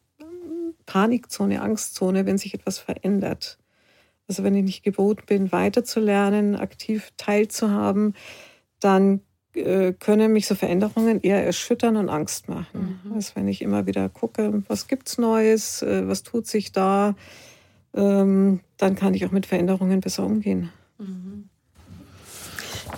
Panikzone, 0.86 1.60
Angstzone, 1.60 2.26
wenn 2.26 2.38
sich 2.38 2.54
etwas 2.54 2.78
verändert. 2.78 3.58
Also 4.28 4.44
wenn 4.44 4.54
ich 4.54 4.64
nicht 4.64 4.82
geboten 4.84 5.24
bin, 5.26 5.52
weiterzulernen, 5.52 6.54
aktiv 6.54 7.10
teilzuhaben, 7.16 8.14
dann 8.80 9.20
äh, 9.54 9.92
können 9.92 10.32
mich 10.32 10.46
so 10.46 10.54
Veränderungen 10.54 11.20
eher 11.20 11.44
erschüttern 11.44 11.96
und 11.96 12.08
Angst 12.08 12.48
machen. 12.48 13.00
Mhm. 13.04 13.12
Also 13.14 13.32
wenn 13.34 13.48
ich 13.48 13.62
immer 13.62 13.86
wieder 13.86 14.08
gucke, 14.08 14.62
was 14.68 14.86
gibt's 14.86 15.18
Neues, 15.18 15.82
äh, 15.82 16.06
was 16.06 16.22
tut 16.22 16.46
sich 16.46 16.72
da, 16.72 17.16
ähm, 17.94 18.60
dann 18.76 18.94
kann 18.94 19.14
ich 19.14 19.24
auch 19.26 19.30
mit 19.30 19.46
Veränderungen 19.46 20.00
besser 20.00 20.24
umgehen. 20.24 20.70
Mhm. 20.98 21.48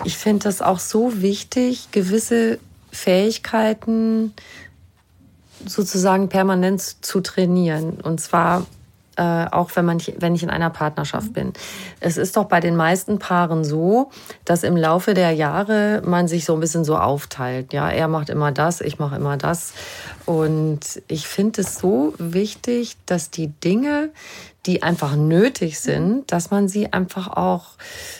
Ich 0.04 0.16
finde 0.16 0.44
das 0.44 0.62
auch 0.62 0.78
so 0.78 1.20
wichtig, 1.20 1.90
gewisse 1.90 2.58
Fähigkeiten 2.92 4.32
sozusagen 5.66 6.28
permanent 6.28 6.80
zu 6.80 7.20
trainieren. 7.20 8.00
Und 8.00 8.20
zwar 8.20 8.66
äh, 9.20 9.46
auch 9.50 9.70
wenn, 9.74 9.84
man, 9.84 10.00
wenn 10.18 10.34
ich 10.34 10.42
in 10.42 10.48
einer 10.48 10.70
Partnerschaft 10.70 11.34
bin. 11.34 11.52
Es 12.00 12.16
ist 12.16 12.38
doch 12.38 12.44
bei 12.44 12.60
den 12.60 12.74
meisten 12.74 13.18
Paaren 13.18 13.64
so, 13.64 14.10
dass 14.46 14.62
im 14.62 14.76
Laufe 14.76 15.12
der 15.12 15.32
Jahre 15.32 16.00
man 16.06 16.26
sich 16.26 16.46
so 16.46 16.54
ein 16.54 16.60
bisschen 16.60 16.84
so 16.84 16.96
aufteilt. 16.96 17.74
Ja, 17.74 17.90
er 17.90 18.08
macht 18.08 18.30
immer 18.30 18.50
das, 18.50 18.80
ich 18.80 18.98
mache 18.98 19.16
immer 19.16 19.36
das. 19.36 19.74
Und 20.24 21.02
ich 21.08 21.26
finde 21.28 21.60
es 21.60 21.78
so 21.78 22.14
wichtig, 22.16 22.96
dass 23.04 23.30
die 23.30 23.48
Dinge, 23.48 24.10
die 24.66 24.82
einfach 24.82 25.16
nötig 25.16 25.80
sind, 25.80 26.30
dass 26.30 26.50
man 26.50 26.68
sie 26.68 26.92
einfach 26.92 27.28
auch 27.28 27.76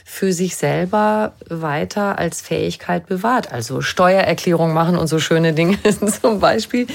für 0.06 0.32
sich 0.32 0.56
selber 0.56 1.32
weiter 1.48 2.18
als 2.18 2.40
Fähigkeit 2.40 3.06
bewahrt. 3.06 3.52
Also 3.52 3.82
Steuererklärung 3.82 4.72
machen 4.72 4.96
und 4.96 5.06
so 5.06 5.18
schöne 5.18 5.52
Dinge 5.52 5.78
zum 6.22 6.40
Beispiel, 6.40 6.86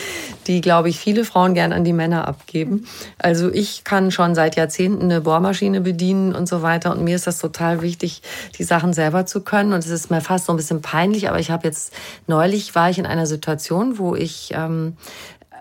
die, 0.47 0.61
glaube 0.61 0.89
ich, 0.89 0.99
viele 0.99 1.25
Frauen 1.25 1.53
gern 1.53 1.73
an 1.73 1.83
die 1.83 1.93
Männer 1.93 2.27
abgeben. 2.27 2.87
Also 3.19 3.51
ich 3.51 3.83
kann 3.83 4.09
schon 4.09 4.33
seit 4.33 4.55
Jahrzehnten 4.55 5.03
eine 5.03 5.21
Bohrmaschine 5.21 5.81
bedienen 5.81 6.33
und 6.33 6.47
so 6.47 6.63
weiter. 6.63 6.91
Und 6.91 7.03
mir 7.03 7.15
ist 7.15 7.27
das 7.27 7.37
total 7.37 7.83
wichtig, 7.83 8.23
die 8.57 8.63
Sachen 8.63 8.93
selber 8.93 9.27
zu 9.27 9.41
können. 9.41 9.73
Und 9.73 9.79
es 9.79 9.89
ist 9.89 10.09
mir 10.09 10.21
fast 10.21 10.45
so 10.45 10.53
ein 10.53 10.57
bisschen 10.57 10.81
peinlich, 10.81 11.29
aber 11.29 11.39
ich 11.39 11.51
habe 11.51 11.67
jetzt 11.67 11.93
neulich 12.25 12.73
war 12.73 12.89
ich 12.89 12.97
in 12.97 13.05
einer 13.05 13.27
Situation, 13.27 13.99
wo 13.99 14.15
ich 14.15 14.51
ähm, 14.55 14.97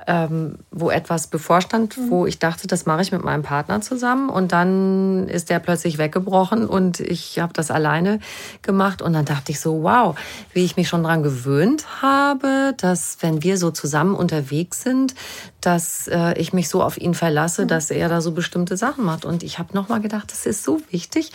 ähm, 0.07 0.57
wo 0.71 0.91
etwas 0.91 1.27
bevorstand, 1.27 1.97
mhm. 1.97 2.11
wo 2.11 2.27
ich 2.27 2.39
dachte, 2.39 2.67
das 2.67 2.87
mache 2.87 3.03
ich 3.03 3.13
mit 3.13 3.25
meinem 3.25 3.43
Partner 3.43 3.81
zusammen. 3.81 4.29
Und 4.29 4.53
dann 4.53 5.29
ist 5.29 5.51
der 5.51 5.59
plötzlich 5.59 5.99
weggebrochen 5.99 6.67
und 6.67 7.01
ich 7.01 7.39
habe 7.39 7.53
das 7.53 7.71
alleine 7.71 8.21
gemacht. 8.63 9.03
Und 9.03 9.13
dann 9.13 9.25
dachte 9.25 9.53
ich 9.53 9.61
so, 9.61 9.83
wow, 9.83 10.17
wie 10.53 10.65
ich 10.65 10.77
mich 10.77 10.89
schon 10.89 11.03
dran 11.03 11.23
gewöhnt 11.23 12.03
habe, 12.03 12.75
dass 12.77 13.19
wenn 13.21 13.43
wir 13.43 13.59
so 13.59 13.71
zusammen 13.71 14.15
unterwegs 14.15 14.83
sind, 14.83 15.15
dass 15.61 16.09
äh, 16.09 16.39
ich 16.39 16.53
mich 16.53 16.69
so 16.69 16.83
auf 16.83 16.99
ihn 16.99 17.15
verlasse, 17.15 17.63
mhm. 17.63 17.69
dass 17.69 17.91
er 17.91 18.09
da 18.09 18.21
so 18.21 18.33
bestimmte 18.33 18.77
Sachen 18.77 19.05
macht. 19.05 19.25
Und 19.25 19.43
ich 19.43 19.59
habe 19.59 19.75
nochmal 19.75 20.01
gedacht, 20.01 20.31
das 20.31 20.47
ist 20.47 20.65
so 20.65 20.81
wichtig. 20.91 21.33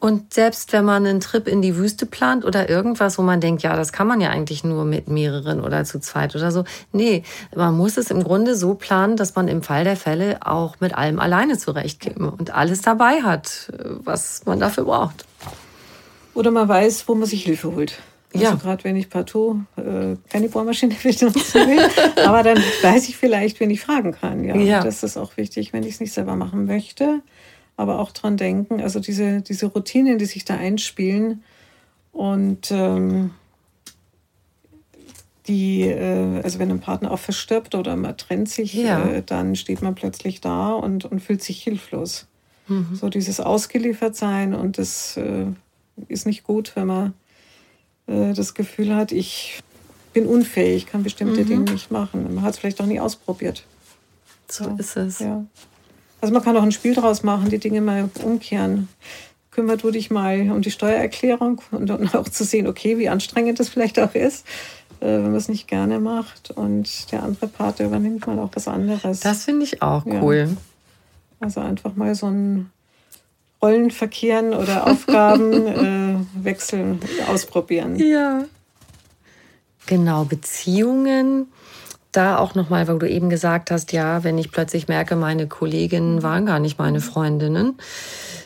Und 0.00 0.32
selbst 0.32 0.72
wenn 0.72 0.84
man 0.84 1.04
einen 1.06 1.18
Trip 1.18 1.48
in 1.48 1.60
die 1.60 1.76
Wüste 1.76 2.06
plant 2.06 2.44
oder 2.44 2.68
irgendwas, 2.68 3.18
wo 3.18 3.22
man 3.22 3.40
denkt, 3.40 3.62
ja, 3.62 3.74
das 3.74 3.92
kann 3.92 4.06
man 4.06 4.20
ja 4.20 4.30
eigentlich 4.30 4.62
nur 4.62 4.84
mit 4.84 5.08
mehreren 5.08 5.60
oder 5.60 5.84
zu 5.84 5.98
zweit 5.98 6.36
oder 6.36 6.52
so. 6.52 6.64
Nee, 6.92 7.24
man 7.54 7.76
muss 7.76 7.96
es 7.96 8.12
im 8.12 8.22
Grunde 8.22 8.54
so 8.54 8.74
planen, 8.74 9.16
dass 9.16 9.34
man 9.34 9.48
im 9.48 9.62
Fall 9.62 9.82
der 9.82 9.96
Fälle 9.96 10.38
auch 10.42 10.76
mit 10.78 10.94
allem 10.94 11.18
alleine 11.18 11.58
zurechtkäme 11.58 12.30
und 12.30 12.54
alles 12.54 12.80
dabei 12.80 13.22
hat, 13.22 13.72
was 14.04 14.46
man 14.46 14.60
dafür 14.60 14.84
braucht. 14.84 15.24
Oder 16.32 16.52
man 16.52 16.68
weiß, 16.68 17.08
wo 17.08 17.16
man 17.16 17.26
sich 17.26 17.42
Hilfe 17.42 17.74
holt. 17.74 17.98
Also 18.32 18.44
ja. 18.44 18.54
gerade 18.54 18.84
wenn 18.84 18.94
ich 18.94 19.10
partout 19.10 19.62
äh, 19.76 20.14
keine 20.30 20.48
Bohrmaschine 20.48 20.94
benutzen 21.02 21.66
will, 21.66 22.24
aber 22.24 22.44
dann 22.44 22.58
weiß 22.82 23.08
ich 23.08 23.16
vielleicht, 23.16 23.58
wen 23.58 23.70
ich 23.70 23.80
fragen 23.80 24.12
kann. 24.12 24.44
Ja, 24.44 24.54
ja. 24.54 24.84
das 24.84 25.02
ist 25.02 25.16
auch 25.16 25.36
wichtig, 25.36 25.72
wenn 25.72 25.82
ich 25.82 25.94
es 25.94 26.00
nicht 26.00 26.12
selber 26.12 26.36
machen 26.36 26.66
möchte 26.66 27.22
aber 27.78 28.00
auch 28.00 28.10
dran 28.10 28.36
denken, 28.36 28.80
also 28.80 28.98
diese, 28.98 29.40
diese 29.40 29.66
Routinen, 29.66 30.18
die 30.18 30.26
sich 30.26 30.44
da 30.44 30.56
einspielen 30.56 31.44
und 32.12 32.72
ähm, 32.72 33.30
die, 35.46 35.82
äh, 35.82 36.42
also 36.42 36.58
wenn 36.58 36.72
ein 36.72 36.80
Partner 36.80 37.12
auch 37.12 37.20
verstirbt 37.20 37.76
oder 37.76 37.94
man 37.94 38.16
trennt 38.16 38.48
sich, 38.48 38.74
ja. 38.74 39.08
äh, 39.08 39.22
dann 39.22 39.54
steht 39.54 39.80
man 39.80 39.94
plötzlich 39.94 40.40
da 40.40 40.72
und, 40.72 41.04
und 41.04 41.20
fühlt 41.20 41.42
sich 41.42 41.62
hilflos. 41.62 42.26
Mhm. 42.66 42.96
So 42.96 43.08
dieses 43.08 43.38
Ausgeliefertsein 43.38 44.54
und 44.54 44.76
das 44.76 45.16
äh, 45.16 45.46
ist 46.08 46.26
nicht 46.26 46.42
gut, 46.42 46.72
wenn 46.74 46.88
man 46.88 47.14
äh, 48.08 48.32
das 48.34 48.54
Gefühl 48.54 48.94
hat, 48.96 49.12
ich 49.12 49.60
bin 50.12 50.26
unfähig, 50.26 50.86
kann 50.86 51.04
bestimmte 51.04 51.44
mhm. 51.44 51.46
Dinge 51.46 51.72
nicht 51.72 51.92
machen. 51.92 52.34
Man 52.34 52.42
hat 52.42 52.54
es 52.54 52.58
vielleicht 52.58 52.80
auch 52.80 52.86
nie 52.86 52.98
ausprobiert. 52.98 53.64
So, 54.48 54.64
so 54.64 54.70
ist 54.78 54.96
es. 54.96 55.18
Ja. 55.20 55.44
Also 56.20 56.34
man 56.34 56.42
kann 56.42 56.56
auch 56.56 56.62
ein 56.62 56.72
Spiel 56.72 56.94
daraus 56.94 57.22
machen, 57.22 57.48
die 57.50 57.58
Dinge 57.58 57.80
mal 57.80 58.10
umkehren. 58.22 58.88
Kümmert 59.50 59.82
du 59.82 59.90
dich 59.90 60.10
mal 60.10 60.50
um 60.50 60.62
die 60.62 60.70
Steuererklärung 60.70 61.60
und 61.70 61.86
dann 61.86 62.08
auch 62.14 62.28
zu 62.28 62.44
sehen, 62.44 62.66
okay, 62.66 62.98
wie 62.98 63.08
anstrengend 63.08 63.60
das 63.60 63.68
vielleicht 63.68 63.98
auch 63.98 64.14
ist, 64.14 64.46
äh, 65.00 65.06
wenn 65.06 65.24
man 65.24 65.34
es 65.36 65.48
nicht 65.48 65.68
gerne 65.68 66.00
macht. 66.00 66.50
Und 66.50 67.12
der 67.12 67.22
andere 67.22 67.48
Part 67.48 67.80
übernimmt 67.80 68.26
mal 68.26 68.38
auch 68.38 68.50
was 68.54 68.68
anderes. 68.68 69.20
Das 69.20 69.44
finde 69.44 69.64
ich 69.64 69.82
auch 69.82 70.04
cool. 70.06 70.48
Ja. 70.50 70.56
Also 71.40 71.60
einfach 71.60 71.94
mal 71.94 72.14
so 72.14 72.26
ein 72.26 72.70
Rollenverkehren 73.62 74.54
oder 74.54 74.86
Aufgaben 74.90 75.66
äh, 75.66 76.44
wechseln, 76.44 77.00
ausprobieren. 77.28 77.96
Ja. 77.96 78.44
Genau, 79.86 80.24
Beziehungen 80.24 81.46
da 82.18 82.38
auch 82.38 82.54
nochmal, 82.54 82.88
weil 82.88 82.98
du 82.98 83.08
eben 83.08 83.30
gesagt 83.30 83.70
hast, 83.70 83.92
ja, 83.92 84.24
wenn 84.24 84.36
ich 84.38 84.50
plötzlich 84.52 84.88
merke, 84.88 85.16
meine 85.16 85.46
Kolleginnen 85.46 86.22
waren 86.22 86.46
gar 86.46 86.58
nicht 86.58 86.78
meine 86.78 87.00
Freundinnen, 87.00 87.78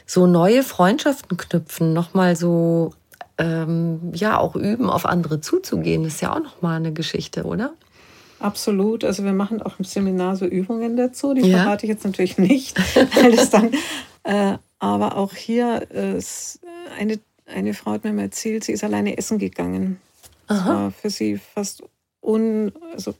so 0.06 0.26
neue 0.26 0.62
Freundschaften 0.62 1.36
knüpfen, 1.36 1.92
nochmal 1.92 2.36
so, 2.36 2.92
ähm, 3.38 4.12
ja, 4.14 4.38
auch 4.38 4.54
üben, 4.54 4.90
auf 4.90 5.06
andere 5.06 5.40
zuzugehen, 5.40 6.04
ist 6.04 6.20
ja 6.20 6.34
auch 6.34 6.42
nochmal 6.42 6.76
eine 6.76 6.92
Geschichte, 6.92 7.44
oder? 7.44 7.72
Absolut. 8.38 9.04
Also 9.04 9.24
wir 9.24 9.32
machen 9.32 9.62
auch 9.62 9.78
im 9.78 9.84
Seminar 9.84 10.36
so 10.36 10.44
Übungen 10.44 10.96
dazu. 10.96 11.32
Die 11.32 11.48
ja. 11.48 11.62
verrate 11.62 11.86
ich 11.86 11.90
jetzt 11.90 12.04
natürlich 12.04 12.38
nicht, 12.38 12.76
weil 13.22 13.34
es 13.34 13.50
dann. 13.50 13.70
Äh, 14.24 14.58
aber 14.78 15.16
auch 15.16 15.32
hier 15.32 15.90
ist 15.90 16.60
eine 16.98 17.18
eine 17.46 17.74
Frau 17.74 17.92
hat 17.92 18.04
mir 18.04 18.12
mal 18.12 18.22
erzählt, 18.22 18.64
sie 18.64 18.72
ist 18.72 18.84
alleine 18.84 19.16
essen 19.16 19.38
gegangen. 19.38 20.00
Aha. 20.48 20.56
Das 20.56 20.66
war 20.66 20.90
für 20.90 21.10
sie 21.10 21.36
fast 21.38 21.82
un, 22.20 22.72
also 22.92 23.14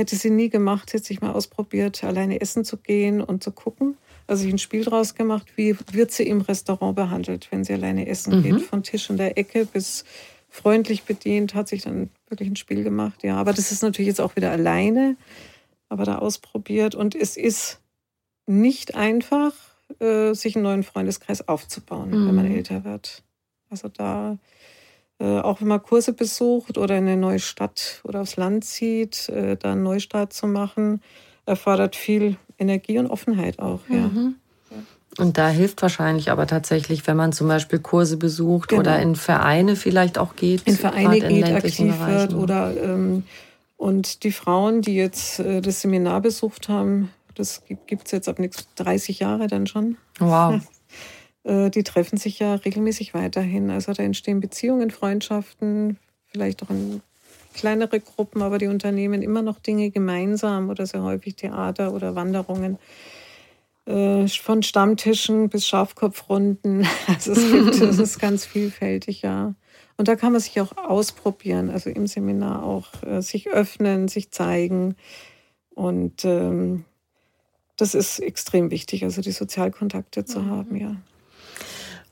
Hätte 0.00 0.16
sie 0.16 0.30
nie 0.30 0.48
gemacht, 0.48 0.94
hätte 0.94 1.04
sich 1.04 1.20
mal 1.20 1.32
ausprobiert, 1.32 2.02
alleine 2.04 2.40
essen 2.40 2.64
zu 2.64 2.78
gehen 2.78 3.20
und 3.20 3.44
zu 3.44 3.52
gucken. 3.52 3.98
Also 4.26 4.46
ich 4.46 4.50
ein 4.50 4.56
Spiel 4.56 4.82
draus 4.82 5.14
gemacht, 5.14 5.46
wie 5.56 5.76
wird 5.92 6.10
sie 6.10 6.22
im 6.22 6.40
Restaurant 6.40 6.96
behandelt, 6.96 7.48
wenn 7.50 7.64
sie 7.64 7.74
alleine 7.74 8.06
essen 8.06 8.38
mhm. 8.38 8.42
geht. 8.42 8.62
Von 8.62 8.82
Tisch 8.82 9.10
in 9.10 9.18
der 9.18 9.36
Ecke 9.36 9.66
bis 9.66 10.06
freundlich 10.48 11.02
bedient, 11.02 11.52
hat 11.52 11.68
sich 11.68 11.82
dann 11.82 12.08
wirklich 12.30 12.48
ein 12.48 12.56
Spiel 12.56 12.82
gemacht. 12.82 13.22
Ja, 13.24 13.36
aber 13.36 13.52
das 13.52 13.72
ist 13.72 13.82
natürlich 13.82 14.06
jetzt 14.06 14.22
auch 14.22 14.36
wieder 14.36 14.50
alleine, 14.50 15.18
aber 15.90 16.04
da 16.04 16.16
ausprobiert. 16.16 16.94
Und 16.94 17.14
es 17.14 17.36
ist 17.36 17.82
nicht 18.46 18.94
einfach, 18.94 19.52
äh, 19.98 20.32
sich 20.32 20.56
einen 20.56 20.62
neuen 20.62 20.82
Freundeskreis 20.82 21.46
aufzubauen, 21.46 22.08
mhm. 22.08 22.26
wenn 22.26 22.34
man 22.36 22.48
mhm. 22.48 22.56
älter 22.56 22.84
wird. 22.84 23.22
Also 23.68 23.88
da 23.88 24.38
auch 25.24 25.60
wenn 25.60 25.68
man 25.68 25.82
Kurse 25.82 26.12
besucht 26.12 26.78
oder 26.78 26.96
in 26.96 27.06
eine 27.06 27.16
neue 27.16 27.38
Stadt 27.38 28.00
oder 28.04 28.22
aufs 28.22 28.36
Land 28.36 28.64
zieht, 28.64 29.28
äh, 29.28 29.56
da 29.56 29.72
einen 29.72 29.82
Neustart 29.82 30.32
zu 30.32 30.46
machen, 30.46 31.02
erfordert 31.46 31.96
viel 31.96 32.36
Energie 32.58 32.98
und 32.98 33.06
Offenheit 33.06 33.58
auch. 33.58 33.80
Ja. 33.88 34.08
Mhm. 34.08 34.36
Und 35.18 35.38
da 35.38 35.48
hilft 35.48 35.82
wahrscheinlich 35.82 36.30
aber 36.30 36.46
tatsächlich, 36.46 37.06
wenn 37.06 37.16
man 37.16 37.32
zum 37.32 37.48
Beispiel 37.48 37.80
Kurse 37.80 38.16
besucht 38.16 38.68
genau. 38.68 38.80
oder 38.80 39.00
in 39.00 39.16
Vereine 39.16 39.76
vielleicht 39.76 40.18
auch 40.18 40.36
geht. 40.36 40.62
In 40.66 40.76
Vereine 40.76 41.16
in 41.16 41.34
geht, 41.34 41.52
aktiv 41.52 41.92
Bereichen. 41.98 42.06
wird 42.06 42.34
oder 42.34 42.72
ähm, 42.82 43.24
und 43.76 44.24
die 44.24 44.32
Frauen, 44.32 44.82
die 44.82 44.94
jetzt 44.94 45.40
äh, 45.40 45.60
das 45.60 45.80
Seminar 45.80 46.20
besucht 46.20 46.68
haben, 46.68 47.10
das 47.34 47.62
gibt 47.86 48.06
es 48.06 48.12
jetzt 48.12 48.28
ab 48.28 48.38
nächsten 48.38 48.68
30 48.76 49.18
Jahre 49.18 49.46
dann 49.48 49.66
schon. 49.66 49.96
Wow. 50.18 50.60
Äh, 51.44 51.70
die 51.70 51.82
treffen 51.82 52.16
sich 52.16 52.38
ja 52.38 52.54
regelmäßig 52.54 53.14
weiterhin. 53.14 53.70
Also 53.70 53.92
da 53.92 54.02
entstehen 54.02 54.40
Beziehungen, 54.40 54.90
Freundschaften, 54.90 55.98
vielleicht 56.26 56.62
auch 56.62 56.70
in 56.70 57.02
kleinere 57.54 58.00
Gruppen, 58.00 58.42
aber 58.42 58.58
die 58.58 58.68
unternehmen 58.68 59.22
immer 59.22 59.42
noch 59.42 59.58
Dinge 59.58 59.90
gemeinsam 59.90 60.70
oder 60.70 60.86
sehr 60.86 61.02
häufig 61.02 61.36
Theater 61.36 61.92
oder 61.92 62.14
Wanderungen. 62.14 62.78
Äh, 63.86 64.28
von 64.28 64.62
Stammtischen 64.62 65.48
bis 65.48 65.66
Schafkopfrunden. 65.66 66.86
Also 67.06 67.32
es, 67.32 67.50
gibt, 67.50 67.80
es 67.80 67.98
ist 67.98 68.18
ganz 68.18 68.44
vielfältig, 68.44 69.22
ja. 69.22 69.54
Und 69.96 70.08
da 70.08 70.16
kann 70.16 70.32
man 70.32 70.40
sich 70.40 70.60
auch 70.60 70.76
ausprobieren, 70.76 71.70
also 71.70 71.90
im 71.90 72.06
Seminar 72.06 72.62
auch 72.62 73.02
äh, 73.02 73.20
sich 73.20 73.48
öffnen, 73.48 74.08
sich 74.08 74.30
zeigen. 74.30 74.96
Und 75.74 76.24
ähm, 76.24 76.84
das 77.76 77.94
ist 77.94 78.20
extrem 78.20 78.70
wichtig, 78.70 79.04
also 79.04 79.22
die 79.22 79.32
Sozialkontakte 79.32 80.24
zu 80.24 80.40
mhm. 80.40 80.50
haben, 80.50 80.76
ja. 80.76 80.96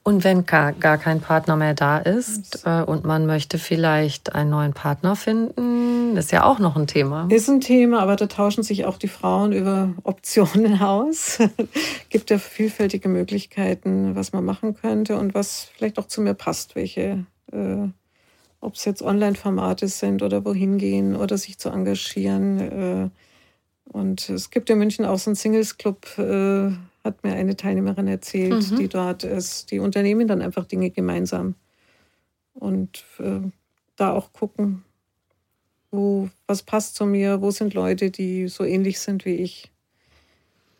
Und 0.08 0.24
wenn 0.24 0.46
gar, 0.46 0.72
gar 0.72 0.96
kein 0.96 1.20
Partner 1.20 1.54
mehr 1.54 1.74
da 1.74 1.98
ist 1.98 2.62
äh, 2.64 2.80
und 2.80 3.04
man 3.04 3.26
möchte 3.26 3.58
vielleicht 3.58 4.34
einen 4.34 4.48
neuen 4.48 4.72
Partner 4.72 5.16
finden, 5.16 6.16
ist 6.16 6.32
ja 6.32 6.44
auch 6.44 6.58
noch 6.58 6.76
ein 6.76 6.86
Thema. 6.86 7.28
Ist 7.30 7.50
ein 7.50 7.60
Thema, 7.60 8.00
aber 8.00 8.16
da 8.16 8.24
tauschen 8.24 8.62
sich 8.62 8.86
auch 8.86 8.96
die 8.96 9.08
Frauen 9.08 9.52
über 9.52 9.92
Optionen 10.04 10.80
aus. 10.80 11.40
Gibt 12.08 12.30
ja 12.30 12.38
vielfältige 12.38 13.10
Möglichkeiten, 13.10 14.16
was 14.16 14.32
man 14.32 14.46
machen 14.46 14.74
könnte 14.76 15.18
und 15.18 15.34
was 15.34 15.68
vielleicht 15.76 15.98
auch 15.98 16.06
zu 16.06 16.22
mir 16.22 16.32
passt, 16.32 16.74
welche, 16.74 17.26
äh, 17.52 17.88
ob 18.62 18.76
es 18.76 18.86
jetzt 18.86 19.02
Online-Formate 19.02 19.88
sind 19.88 20.22
oder 20.22 20.42
wohin 20.42 20.78
gehen 20.78 21.16
oder 21.16 21.36
sich 21.36 21.58
zu 21.58 21.68
engagieren. 21.68 22.60
Äh, 22.60 23.10
und 23.92 24.30
es 24.30 24.48
gibt 24.48 24.70
in 24.70 24.78
München 24.78 25.04
auch 25.04 25.18
so 25.18 25.28
einen 25.28 25.36
Singles-Club, 25.36 26.16
äh, 26.16 26.70
hat 27.04 27.24
mir 27.24 27.34
eine 27.34 27.56
Teilnehmerin 27.56 28.08
erzählt, 28.08 28.70
mhm. 28.70 28.76
die 28.76 28.88
dort 28.88 29.24
ist. 29.24 29.70
Die 29.70 29.78
unternehmen 29.78 30.28
dann 30.28 30.42
einfach 30.42 30.64
Dinge 30.64 30.90
gemeinsam. 30.90 31.54
Und 32.54 33.04
äh, 33.18 33.40
da 33.96 34.12
auch 34.12 34.32
gucken, 34.32 34.84
wo, 35.90 36.28
was 36.46 36.62
passt 36.62 36.96
zu 36.96 37.06
mir, 37.06 37.40
wo 37.40 37.50
sind 37.50 37.74
Leute, 37.74 38.10
die 38.10 38.48
so 38.48 38.64
ähnlich 38.64 39.00
sind 39.00 39.24
wie 39.24 39.36
ich. 39.36 39.70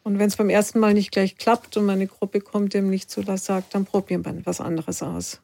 Und 0.03 0.19
wenn 0.19 0.29
es 0.29 0.37
beim 0.37 0.51
ersten 0.51 0.81
Mal 0.81 0.95
nicht 0.95 1.12
gleich 1.12 1.37
klappt 1.37 1.77
und 1.77 1.85
meine 1.85 2.07
Gruppe 2.07 2.41
kommt 2.41 2.75
dem 2.75 2.91
nicht 2.91 3.11
zu, 3.11 3.23
das 3.23 3.45
sagt, 3.45 3.75
dann 3.75 3.85
probieren 3.85 4.25
wir 4.25 4.35
was 4.45 4.61
anderes 4.61 5.03
aus. 5.03 5.41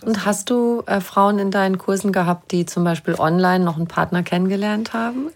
Und 0.00 0.24
hast 0.24 0.48
du 0.48 0.82
äh, 0.86 1.00
Frauen 1.00 1.38
in 1.38 1.50
deinen 1.50 1.76
Kursen 1.76 2.12
gehabt, 2.12 2.52
die 2.52 2.64
zum 2.64 2.84
Beispiel 2.84 3.14
online 3.14 3.64
noch 3.64 3.76
einen 3.76 3.88
Partner 3.88 4.22
kennengelernt 4.22 4.92
haben? 4.94 5.28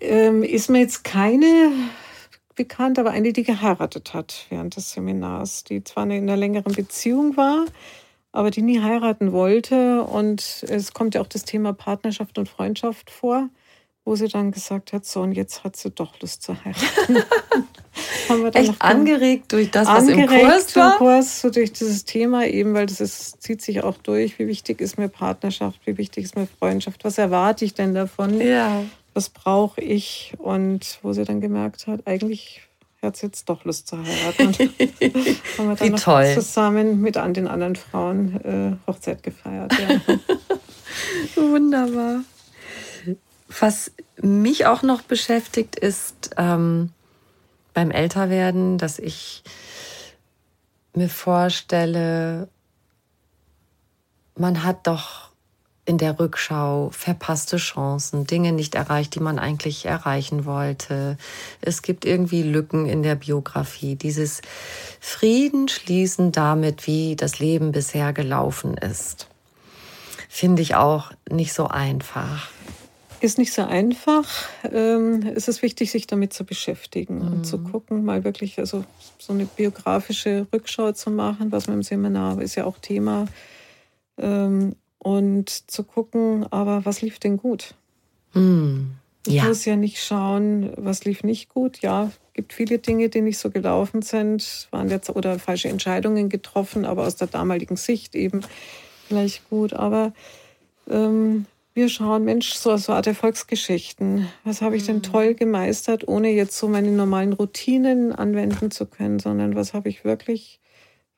Ähm, 0.00 0.42
ist 0.42 0.68
mir 0.68 0.80
jetzt 0.80 1.04
keine 1.04 1.70
bekannt, 2.58 2.98
aber 2.98 3.12
eine, 3.12 3.32
die 3.32 3.44
geheiratet 3.44 4.12
hat 4.12 4.46
während 4.50 4.76
des 4.76 4.92
Seminars, 4.92 5.64
die 5.64 5.82
zwar 5.82 6.04
in 6.04 6.12
einer 6.12 6.36
längeren 6.36 6.74
Beziehung 6.74 7.38
war, 7.38 7.64
aber 8.32 8.50
die 8.50 8.60
nie 8.60 8.82
heiraten 8.82 9.32
wollte. 9.32 10.02
Und 10.02 10.66
es 10.68 10.92
kommt 10.92 11.14
ja 11.14 11.22
auch 11.22 11.26
das 11.26 11.44
Thema 11.44 11.72
Partnerschaft 11.72 12.36
und 12.36 12.48
Freundschaft 12.48 13.10
vor, 13.10 13.48
wo 14.04 14.16
sie 14.16 14.28
dann 14.28 14.52
gesagt 14.52 14.92
hat, 14.92 15.06
so 15.06 15.22
und 15.22 15.32
jetzt 15.32 15.64
hat 15.64 15.76
sie 15.76 15.90
doch 15.90 16.20
Lust 16.20 16.42
zu 16.42 16.54
heiraten. 16.64 17.16
Haben 18.28 18.42
wir 18.42 18.50
dann 18.50 18.64
Echt 18.64 18.82
angeregt 18.82 19.52
durch 19.52 19.70
das, 19.70 19.88
was 19.88 20.08
im 20.08 20.26
Kurs 20.26 20.76
war? 20.76 20.92
Im 20.92 20.98
Kurs, 20.98 21.40
so 21.40 21.50
durch 21.50 21.72
dieses 21.72 22.04
Thema 22.04 22.46
eben, 22.46 22.74
weil 22.74 22.86
das 22.86 23.00
ist, 23.00 23.42
zieht 23.42 23.62
sich 23.62 23.82
auch 23.82 23.96
durch. 23.98 24.38
Wie 24.38 24.46
wichtig 24.46 24.80
ist 24.80 24.98
mir 24.98 25.08
Partnerschaft? 25.08 25.80
Wie 25.86 25.96
wichtig 25.96 26.24
ist 26.24 26.36
mir 26.36 26.46
Freundschaft? 26.58 27.04
Was 27.04 27.16
erwarte 27.16 27.64
ich 27.64 27.74
denn 27.74 27.94
davon? 27.94 28.40
Ja 28.40 28.82
was 29.18 29.30
brauche 29.30 29.80
ich? 29.80 30.32
Und 30.38 31.00
wo 31.02 31.12
sie 31.12 31.24
dann 31.24 31.40
gemerkt 31.40 31.88
hat, 31.88 32.06
eigentlich 32.06 32.60
hat 33.02 33.16
sie 33.16 33.26
jetzt 33.26 33.48
doch 33.48 33.64
Lust 33.64 33.88
zu 33.88 33.98
heiraten. 33.98 34.54
haben 35.58 35.68
wir 35.68 35.74
dann 35.74 35.80
Wie 35.80 35.90
noch 35.90 36.00
toll. 36.00 36.34
zusammen 36.34 37.00
mit 37.00 37.16
an 37.16 37.34
den 37.34 37.48
anderen 37.48 37.74
Frauen 37.74 38.40
äh, 38.44 38.76
Hochzeit 38.86 39.24
gefeiert. 39.24 39.72
Ja. 39.76 40.16
Wunderbar. 41.34 42.20
Was 43.58 43.90
mich 44.22 44.66
auch 44.66 44.82
noch 44.82 45.02
beschäftigt, 45.02 45.74
ist 45.74 46.30
ähm, 46.36 46.92
beim 47.74 47.90
Älterwerden, 47.90 48.78
dass 48.78 49.00
ich 49.00 49.42
mir 50.94 51.08
vorstelle, 51.08 52.48
man 54.36 54.62
hat 54.62 54.86
doch 54.86 55.30
in 55.88 55.96
der 55.96 56.20
Rückschau 56.20 56.90
verpasste 56.90 57.56
Chancen, 57.56 58.26
Dinge 58.26 58.52
nicht 58.52 58.74
erreicht, 58.74 59.14
die 59.14 59.20
man 59.20 59.38
eigentlich 59.38 59.86
erreichen 59.86 60.44
wollte. 60.44 61.16
Es 61.62 61.80
gibt 61.80 62.04
irgendwie 62.04 62.42
Lücken 62.42 62.84
in 62.84 63.02
der 63.02 63.14
Biografie. 63.14 63.96
Dieses 63.96 64.42
Frieden 65.00 65.66
schließen 65.68 66.30
damit, 66.30 66.86
wie 66.86 67.16
das 67.16 67.38
Leben 67.38 67.72
bisher 67.72 68.12
gelaufen 68.12 68.76
ist, 68.76 69.28
finde 70.28 70.60
ich 70.60 70.74
auch 70.74 71.10
nicht 71.30 71.54
so 71.54 71.68
einfach. 71.68 72.50
Ist 73.22 73.38
nicht 73.38 73.54
so 73.54 73.62
einfach. 73.62 74.28
Ähm, 74.70 75.32
es 75.34 75.48
ist 75.48 75.62
wichtig, 75.62 75.90
sich 75.90 76.06
damit 76.06 76.34
zu 76.34 76.44
beschäftigen 76.44 77.24
mhm. 77.24 77.32
und 77.32 77.44
zu 77.46 77.56
mhm. 77.56 77.72
gucken, 77.72 78.04
mal 78.04 78.24
wirklich 78.24 78.58
also 78.58 78.84
so 79.18 79.32
eine 79.32 79.46
biografische 79.46 80.46
Rückschau 80.52 80.92
zu 80.92 81.10
machen, 81.10 81.50
was 81.50 81.66
man 81.66 81.78
im 81.78 81.82
Seminar 81.82 82.42
ist 82.42 82.56
ja 82.56 82.66
auch 82.66 82.76
Thema 82.78 83.26
ähm, 84.18 84.76
und 84.98 85.48
zu 85.48 85.84
gucken, 85.84 86.46
aber 86.50 86.84
was 86.84 87.02
lief 87.02 87.18
denn 87.18 87.36
gut? 87.36 87.74
Mm, 88.34 88.92
ja. 89.26 89.42
Ich 89.42 89.48
muss 89.48 89.64
ja 89.64 89.76
nicht 89.76 90.02
schauen, 90.02 90.72
was 90.76 91.04
lief 91.04 91.22
nicht 91.24 91.48
gut. 91.48 91.80
Ja, 91.80 92.10
gibt 92.34 92.52
viele 92.52 92.78
Dinge, 92.78 93.08
die 93.08 93.20
nicht 93.20 93.38
so 93.38 93.50
gelaufen 93.50 94.02
sind, 94.02 94.68
waren 94.70 94.90
jetzt 94.90 95.10
oder 95.10 95.38
falsche 95.38 95.68
Entscheidungen 95.68 96.28
getroffen, 96.28 96.84
aber 96.84 97.06
aus 97.06 97.16
der 97.16 97.28
damaligen 97.28 97.76
Sicht 97.76 98.14
eben 98.14 98.42
vielleicht 99.06 99.48
gut. 99.50 99.72
Aber 99.72 100.12
ähm, 100.88 101.46
wir 101.74 101.88
schauen, 101.88 102.24
Mensch, 102.24 102.54
so, 102.54 102.76
so 102.76 102.92
Art 102.92 103.06
Erfolgsgeschichten. 103.06 104.28
Was 104.44 104.62
habe 104.62 104.76
ich 104.76 104.84
denn 104.84 104.96
hm. 104.96 105.02
toll 105.02 105.34
gemeistert, 105.34 106.08
ohne 106.08 106.30
jetzt 106.30 106.58
so 106.58 106.68
meine 106.68 106.90
normalen 106.90 107.32
Routinen 107.32 108.12
anwenden 108.12 108.70
zu 108.70 108.86
können, 108.86 109.18
sondern 109.18 109.54
was 109.54 109.74
habe 109.74 109.88
ich 109.88 110.04
wirklich 110.04 110.60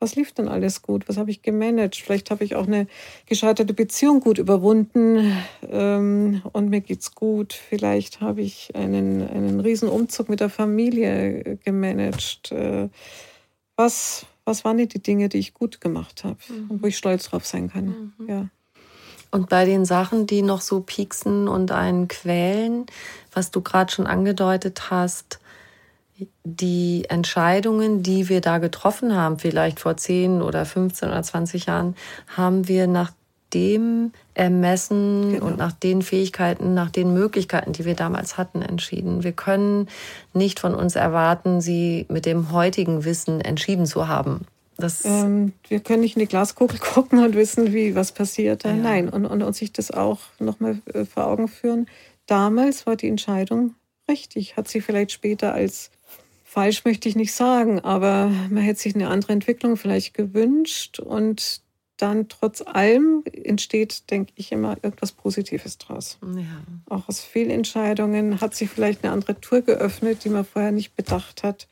was 0.00 0.16
lief 0.16 0.32
denn 0.32 0.48
alles 0.48 0.80
gut? 0.80 1.08
Was 1.08 1.18
habe 1.18 1.30
ich 1.30 1.42
gemanagt? 1.42 1.96
Vielleicht 1.96 2.30
habe 2.30 2.42
ich 2.42 2.56
auch 2.56 2.66
eine 2.66 2.86
gescheiterte 3.26 3.74
Beziehung 3.74 4.20
gut 4.20 4.38
überwunden 4.38 5.36
ähm, 5.70 6.42
und 6.52 6.70
mir 6.70 6.80
geht's 6.80 7.14
gut. 7.14 7.52
Vielleicht 7.52 8.22
habe 8.22 8.40
ich 8.40 8.74
einen, 8.74 9.28
einen 9.28 9.60
riesen 9.60 9.90
Umzug 9.90 10.30
mit 10.30 10.40
der 10.40 10.48
Familie 10.48 11.58
gemanagt. 11.64 12.50
Äh, 12.50 12.88
was, 13.76 14.24
was 14.44 14.64
waren 14.64 14.78
die 14.78 14.88
Dinge, 14.88 15.28
die 15.28 15.38
ich 15.38 15.52
gut 15.52 15.82
gemacht 15.82 16.24
habe 16.24 16.38
mhm. 16.48 16.70
und 16.70 16.82
wo 16.82 16.86
ich 16.86 16.96
stolz 16.96 17.28
drauf 17.28 17.44
sein 17.44 17.70
kann? 17.70 18.12
Mhm. 18.18 18.28
Ja. 18.28 18.48
Und 19.30 19.50
bei 19.50 19.64
den 19.66 19.84
Sachen, 19.84 20.26
die 20.26 20.42
noch 20.42 20.62
so 20.62 20.80
pieksen 20.80 21.46
und 21.46 21.70
einen 21.72 22.08
quälen, 22.08 22.86
was 23.32 23.50
du 23.50 23.60
gerade 23.60 23.92
schon 23.92 24.06
angedeutet 24.06 24.90
hast, 24.90 25.40
die 26.44 27.04
Entscheidungen, 27.08 28.02
die 28.02 28.28
wir 28.28 28.40
da 28.40 28.58
getroffen 28.58 29.14
haben, 29.14 29.38
vielleicht 29.38 29.80
vor 29.80 29.96
10 29.96 30.42
oder 30.42 30.64
15 30.64 31.08
oder 31.08 31.22
20 31.22 31.66
Jahren, 31.66 31.96
haben 32.36 32.68
wir 32.68 32.86
nach 32.86 33.12
dem 33.52 34.12
Ermessen 34.34 35.32
genau. 35.32 35.46
und 35.46 35.58
nach 35.58 35.72
den 35.72 36.02
Fähigkeiten, 36.02 36.74
nach 36.74 36.90
den 36.90 37.12
Möglichkeiten, 37.12 37.72
die 37.72 37.84
wir 37.84 37.94
damals 37.94 38.38
hatten, 38.38 38.62
entschieden. 38.62 39.24
Wir 39.24 39.32
können 39.32 39.88
nicht 40.32 40.60
von 40.60 40.74
uns 40.74 40.96
erwarten, 40.96 41.60
sie 41.60 42.06
mit 42.08 42.26
dem 42.26 42.52
heutigen 42.52 43.04
Wissen 43.04 43.40
entschieden 43.40 43.86
zu 43.86 44.08
haben. 44.08 44.46
Ähm, 45.04 45.52
wir 45.68 45.80
können 45.80 46.00
nicht 46.00 46.16
in 46.16 46.20
die 46.20 46.26
Glaskugel 46.26 46.78
gucken 46.94 47.22
und 47.22 47.34
wissen, 47.34 47.72
wie 47.72 47.94
was 47.94 48.12
passiert. 48.12 48.64
Ja. 48.64 48.72
Nein, 48.72 49.08
und, 49.08 49.26
und, 49.26 49.42
und 49.42 49.54
sich 49.54 49.72
das 49.72 49.90
auch 49.90 50.20
nochmal 50.38 50.78
äh, 50.94 51.04
vor 51.04 51.26
Augen 51.26 51.48
führen. 51.48 51.86
Damals 52.26 52.86
war 52.86 52.96
die 52.96 53.08
Entscheidung 53.08 53.74
richtig, 54.08 54.56
hat 54.56 54.68
sie 54.68 54.80
vielleicht 54.80 55.12
später 55.12 55.52
als 55.52 55.90
falsch 56.50 56.84
möchte 56.84 57.08
ich 57.08 57.14
nicht 57.14 57.32
sagen, 57.32 57.78
aber 57.78 58.26
man 58.50 58.64
hätte 58.64 58.80
sich 58.80 58.96
eine 58.96 59.08
andere 59.08 59.32
Entwicklung 59.32 59.76
vielleicht 59.76 60.14
gewünscht 60.14 60.98
und 60.98 61.62
dann 61.96 62.28
trotz 62.28 62.60
allem 62.62 63.22
entsteht, 63.24 64.10
denke 64.10 64.32
ich, 64.34 64.50
immer 64.50 64.76
irgendwas 64.82 65.12
Positives 65.12 65.78
draus. 65.78 66.18
Ja. 66.22 66.42
Auch 66.88 67.08
aus 67.08 67.20
Fehlentscheidungen 67.20 68.40
hat 68.40 68.56
sich 68.56 68.68
vielleicht 68.68 69.04
eine 69.04 69.12
andere 69.12 69.40
Tour 69.40 69.60
geöffnet, 69.60 70.24
die 70.24 70.28
man 70.28 70.44
vorher 70.44 70.72
nicht 70.72 70.96
bedacht 70.96 71.44
hat. 71.44 71.68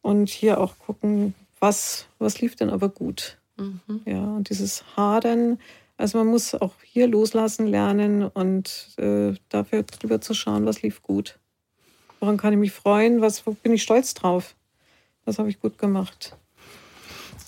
Und 0.00 0.28
hier 0.28 0.60
auch 0.60 0.78
gucken, 0.78 1.34
was, 1.58 2.06
was 2.20 2.40
lief 2.40 2.54
denn 2.54 2.70
aber 2.70 2.90
gut. 2.90 3.38
Mhm. 3.56 4.02
Ja, 4.04 4.22
und 4.22 4.48
dieses 4.48 4.84
Hadern, 4.96 5.58
also 5.96 6.18
man 6.18 6.28
muss 6.28 6.54
auch 6.54 6.74
hier 6.84 7.08
loslassen 7.08 7.66
lernen 7.66 8.22
und 8.22 8.90
äh, 8.96 9.34
dafür 9.48 9.82
drüber 9.82 10.20
zu 10.20 10.34
schauen, 10.34 10.66
was 10.66 10.82
lief 10.82 11.02
gut. 11.02 11.40
Woran 12.20 12.36
kann 12.36 12.52
ich 12.52 12.58
mich 12.58 12.72
freuen? 12.72 13.20
Was 13.20 13.42
bin 13.62 13.72
ich 13.72 13.82
stolz 13.82 14.14
drauf? 14.14 14.54
Was 15.24 15.38
habe 15.38 15.48
ich 15.48 15.60
gut 15.60 15.78
gemacht? 15.78 16.36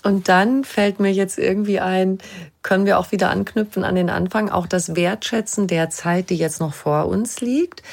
Und 0.03 0.29
dann 0.29 0.63
fällt 0.63 0.99
mir 0.99 1.11
jetzt 1.11 1.37
irgendwie 1.37 1.79
ein, 1.79 2.17
können 2.63 2.85
wir 2.85 2.97
auch 2.97 3.11
wieder 3.11 3.29
anknüpfen 3.29 3.83
an 3.83 3.95
den 3.95 4.09
Anfang, 4.09 4.49
auch 4.49 4.65
das 4.65 4.95
Wertschätzen 4.95 5.67
der 5.67 5.89
Zeit, 5.91 6.31
die 6.31 6.37
jetzt 6.37 6.59
noch 6.59 6.73
vor 6.73 7.05
uns 7.07 7.39
liegt, 7.41 7.83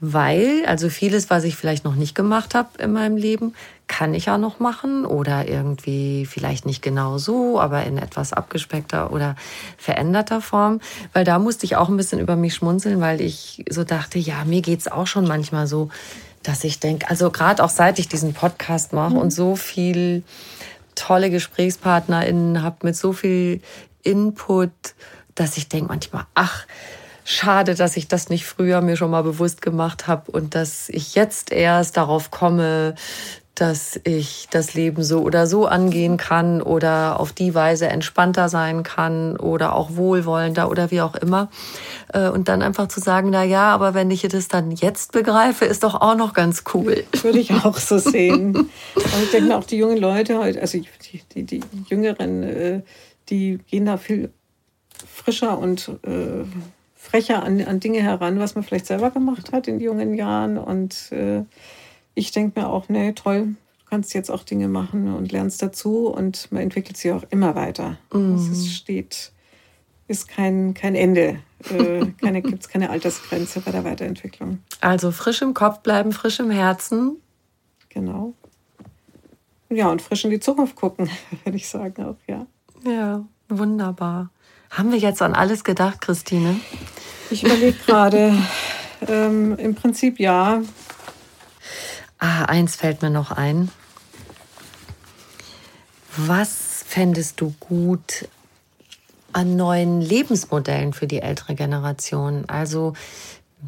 weil 0.00 0.64
also 0.66 0.88
vieles, 0.88 1.28
was 1.28 1.44
ich 1.44 1.56
vielleicht 1.56 1.84
noch 1.84 1.94
nicht 1.94 2.14
gemacht 2.14 2.54
habe 2.54 2.68
in 2.78 2.92
meinem 2.92 3.16
Leben, 3.16 3.54
kann 3.86 4.14
ich 4.14 4.26
ja 4.26 4.38
noch 4.38 4.60
machen 4.60 5.04
oder 5.04 5.48
irgendwie 5.48 6.26
vielleicht 6.26 6.66
nicht 6.66 6.82
genau 6.82 7.18
so, 7.18 7.58
aber 7.58 7.84
in 7.84 7.98
etwas 7.98 8.32
abgespeckter 8.32 9.12
oder 9.12 9.34
veränderter 9.76 10.40
Form, 10.40 10.80
weil 11.12 11.24
da 11.24 11.38
musste 11.38 11.64
ich 11.64 11.76
auch 11.76 11.88
ein 11.88 11.96
bisschen 11.96 12.20
über 12.20 12.36
mich 12.36 12.54
schmunzeln, 12.54 13.00
weil 13.00 13.20
ich 13.20 13.64
so 13.68 13.84
dachte, 13.84 14.18
ja, 14.18 14.44
mir 14.44 14.62
geht's 14.62 14.88
auch 14.88 15.06
schon 15.06 15.26
manchmal 15.26 15.66
so, 15.66 15.88
dass 16.42 16.64
ich 16.64 16.80
denke, 16.80 17.08
also 17.08 17.30
gerade 17.30 17.62
auch 17.62 17.68
seit 17.70 17.98
ich 17.98 18.08
diesen 18.08 18.34
Podcast 18.34 18.92
mache 18.92 19.14
mhm. 19.14 19.18
und 19.18 19.30
so 19.30 19.56
viel 19.56 20.22
tolle 20.94 21.30
GesprächspartnerInnen 21.30 22.62
habe 22.62 22.78
mit 22.82 22.96
so 22.96 23.12
viel 23.12 23.60
Input, 24.02 24.70
dass 25.34 25.56
ich 25.56 25.68
denke 25.68 25.88
manchmal, 25.88 26.24
ach, 26.34 26.66
schade, 27.24 27.74
dass 27.74 27.96
ich 27.96 28.08
das 28.08 28.30
nicht 28.30 28.46
früher 28.46 28.80
mir 28.80 28.96
schon 28.96 29.10
mal 29.10 29.22
bewusst 29.22 29.62
gemacht 29.62 30.06
habe 30.06 30.30
und 30.30 30.54
dass 30.54 30.88
ich 30.88 31.14
jetzt 31.14 31.52
erst 31.52 31.96
darauf 31.96 32.30
komme, 32.30 32.94
dass 33.60 34.00
ich 34.04 34.46
das 34.50 34.74
Leben 34.74 35.02
so 35.02 35.20
oder 35.20 35.46
so 35.46 35.66
angehen 35.66 36.16
kann 36.16 36.62
oder 36.62 37.18
auf 37.18 37.32
die 37.32 37.54
Weise 37.54 37.88
entspannter 37.88 38.48
sein 38.48 38.84
kann 38.84 39.36
oder 39.36 39.74
auch 39.74 39.96
wohlwollender 39.96 40.70
oder 40.70 40.90
wie 40.90 41.00
auch 41.00 41.16
immer. 41.16 41.50
Äh, 42.12 42.28
und 42.28 42.48
dann 42.48 42.62
einfach 42.62 42.88
zu 42.88 43.00
sagen, 43.00 43.30
na 43.30 43.42
ja, 43.42 43.74
aber 43.74 43.94
wenn 43.94 44.10
ich 44.10 44.22
das 44.22 44.48
dann 44.48 44.70
jetzt 44.70 45.12
begreife, 45.12 45.64
ist 45.64 45.82
doch 45.82 45.94
auch 46.00 46.14
noch 46.14 46.34
ganz 46.34 46.62
cool. 46.72 47.04
Würde 47.22 47.38
ich 47.38 47.52
auch 47.52 47.76
so 47.76 47.98
sehen. 47.98 48.54
Und 48.54 49.22
ich 49.24 49.30
denke 49.32 49.56
auch 49.56 49.64
die 49.64 49.78
jungen 49.78 49.98
Leute 49.98 50.38
heute, 50.38 50.60
also 50.60 50.78
die, 50.78 51.22
die, 51.34 51.42
die 51.42 51.60
Jüngeren, 51.88 52.42
äh, 52.44 52.82
die 53.28 53.58
gehen 53.66 53.86
da 53.86 53.96
viel 53.96 54.30
frischer 55.06 55.58
und 55.58 55.88
äh, 56.02 56.44
frecher 56.94 57.42
an, 57.42 57.60
an 57.62 57.80
Dinge 57.80 58.02
heran, 58.02 58.38
was 58.38 58.54
man 58.54 58.62
vielleicht 58.62 58.86
selber 58.86 59.10
gemacht 59.10 59.52
hat 59.52 59.66
in 59.66 59.80
jungen 59.80 60.14
Jahren. 60.14 60.58
Und 60.58 61.10
äh, 61.12 61.42
ich 62.18 62.32
denke 62.32 62.60
mir 62.60 62.68
auch, 62.68 62.88
nee, 62.88 63.12
toll, 63.12 63.54
du 63.78 63.84
kannst 63.88 64.12
jetzt 64.12 64.30
auch 64.30 64.42
Dinge 64.42 64.68
machen 64.68 65.14
und 65.14 65.30
lernst 65.30 65.62
dazu 65.62 66.08
und 66.08 66.50
man 66.50 66.62
entwickelt 66.62 66.96
sich 66.96 67.12
auch 67.12 67.24
immer 67.30 67.54
weiter. 67.54 67.96
Mhm. 68.12 68.34
Es 68.34 68.72
steht, 68.74 69.32
ist 70.08 70.28
kein, 70.28 70.74
kein 70.74 70.94
Ende. 70.94 71.38
Äh, 71.70 72.06
keine, 72.20 72.42
Gibt 72.42 72.62
es 72.62 72.68
keine 72.68 72.90
Altersgrenze 72.90 73.60
bei 73.60 73.70
der 73.70 73.84
Weiterentwicklung. 73.84 74.58
Also 74.80 75.12
frisch 75.12 75.42
im 75.42 75.54
Kopf 75.54 75.80
bleiben, 75.80 76.12
frisch 76.12 76.40
im 76.40 76.50
Herzen. 76.50 77.16
Genau. 77.88 78.34
Ja, 79.70 79.90
und 79.90 80.02
frisch 80.02 80.24
in 80.24 80.30
die 80.30 80.40
Zukunft 80.40 80.76
gucken, 80.76 81.08
würde 81.44 81.56
ich 81.56 81.68
sagen 81.68 82.04
auch, 82.04 82.16
ja. 82.26 82.46
Ja, 82.84 83.24
wunderbar. 83.48 84.30
Haben 84.70 84.92
wir 84.92 84.98
jetzt 84.98 85.22
an 85.22 85.34
alles 85.34 85.64
gedacht, 85.64 86.00
Christine? 86.00 86.56
Ich 87.30 87.44
überlege 87.44 87.76
gerade. 87.86 88.34
ähm, 89.06 89.56
Im 89.56 89.74
Prinzip 89.74 90.18
ja. 90.18 90.62
Ah, 92.18 92.44
eins 92.46 92.76
fällt 92.76 93.02
mir 93.02 93.10
noch 93.10 93.30
ein. 93.30 93.70
Was 96.16 96.84
fändest 96.86 97.40
du 97.40 97.54
gut 97.60 98.28
an 99.32 99.56
neuen 99.56 100.00
Lebensmodellen 100.00 100.92
für 100.92 101.06
die 101.06 101.20
ältere 101.20 101.54
Generation? 101.54 102.44
Also 102.48 102.94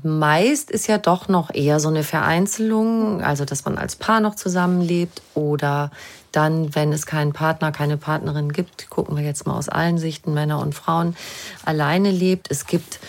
meist 0.03 0.71
ist 0.71 0.89
ja 0.89 0.99
doch 0.99 1.29
noch 1.29 1.55
eher 1.55 1.79
so 1.81 1.89
eine 1.89 2.03
Vereinzelung, 2.03 3.23
also 3.23 3.45
dass 3.45 3.65
man 3.65 3.79
als 3.79 3.97
Paar 3.97 4.21
noch 4.21 4.35
zusammenlebt 4.35 5.23
oder 5.35 5.91
dann, 6.33 6.75
wenn 6.75 6.93
es 6.93 7.07
keinen 7.07 7.33
Partner, 7.33 7.73
keine 7.73 7.97
Partnerin 7.97 8.53
gibt, 8.53 8.89
gucken 8.89 9.17
wir 9.17 9.25
jetzt 9.25 9.47
mal 9.47 9.57
aus 9.57 9.69
allen 9.69 9.99
Sichten, 9.99 10.33
Männer 10.33 10.61
und 10.61 10.75
Frauen, 10.75 11.17
alleine 11.65 12.11
lebt. 12.11 12.51
Es 12.51 12.67
gibt 12.67 13.01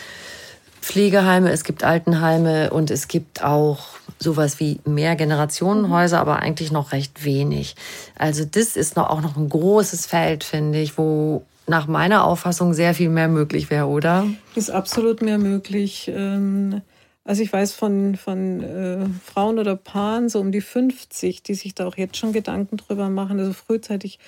Pflegeheime, 0.81 1.51
es 1.51 1.63
gibt 1.63 1.83
Altenheime 1.83 2.71
und 2.71 2.89
es 2.89 3.07
gibt 3.07 3.43
auch 3.43 4.00
sowas 4.21 4.59
wie 4.59 4.79
Mehrgenerationenhäuser, 4.85 6.19
aber 6.19 6.39
eigentlich 6.39 6.71
noch 6.71 6.91
recht 6.91 7.25
wenig. 7.25 7.75
Also 8.17 8.45
das 8.45 8.75
ist 8.75 8.95
noch, 8.95 9.09
auch 9.09 9.21
noch 9.21 9.35
ein 9.35 9.49
großes 9.49 10.05
Feld, 10.05 10.43
finde 10.43 10.79
ich, 10.79 10.97
wo 10.97 11.43
nach 11.67 11.87
meiner 11.87 12.25
Auffassung 12.25 12.73
sehr 12.73 12.93
viel 12.93 13.09
mehr 13.09 13.27
möglich 13.27 13.69
wäre, 13.69 13.87
oder? 13.87 14.27
Ist 14.55 14.71
absolut 14.71 15.21
mehr 15.21 15.37
möglich. 15.37 16.11
Ähm, 16.13 16.81
also 17.23 17.43
ich 17.43 17.53
weiß 17.53 17.73
von, 17.73 18.15
von 18.15 18.61
äh, 18.61 19.05
Frauen 19.23 19.59
oder 19.59 19.75
Paaren 19.75 20.29
so 20.29 20.39
um 20.39 20.51
die 20.51 20.61
50, 20.61 21.43
die 21.43 21.53
sich 21.53 21.75
da 21.75 21.87
auch 21.87 21.97
jetzt 21.97 22.17
schon 22.17 22.33
Gedanken 22.33 22.77
drüber 22.77 23.09
machen, 23.09 23.39
also 23.39 23.53
frühzeitig, 23.53 24.19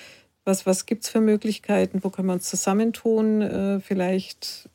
was, 0.44 0.66
was 0.66 0.86
gibt 0.86 1.04
es 1.04 1.10
für 1.10 1.20
Möglichkeiten, 1.20 2.04
wo 2.04 2.10
können 2.10 2.28
wir 2.28 2.34
uns 2.34 2.48
zusammentun, 2.48 3.42
äh, 3.42 3.80
vielleicht 3.80 4.68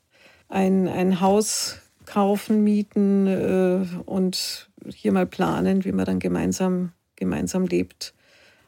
ein, 0.49 0.87
ein 0.87 1.21
Haus 1.21 1.77
kaufen, 2.05 2.63
mieten 2.63 3.27
äh, 3.27 3.85
und 4.05 4.68
hier 4.93 5.11
mal 5.11 5.25
planen, 5.25 5.85
wie 5.85 5.91
man 5.91 6.05
dann 6.05 6.19
gemeinsam, 6.19 6.91
gemeinsam 7.15 7.65
lebt. 7.65 8.13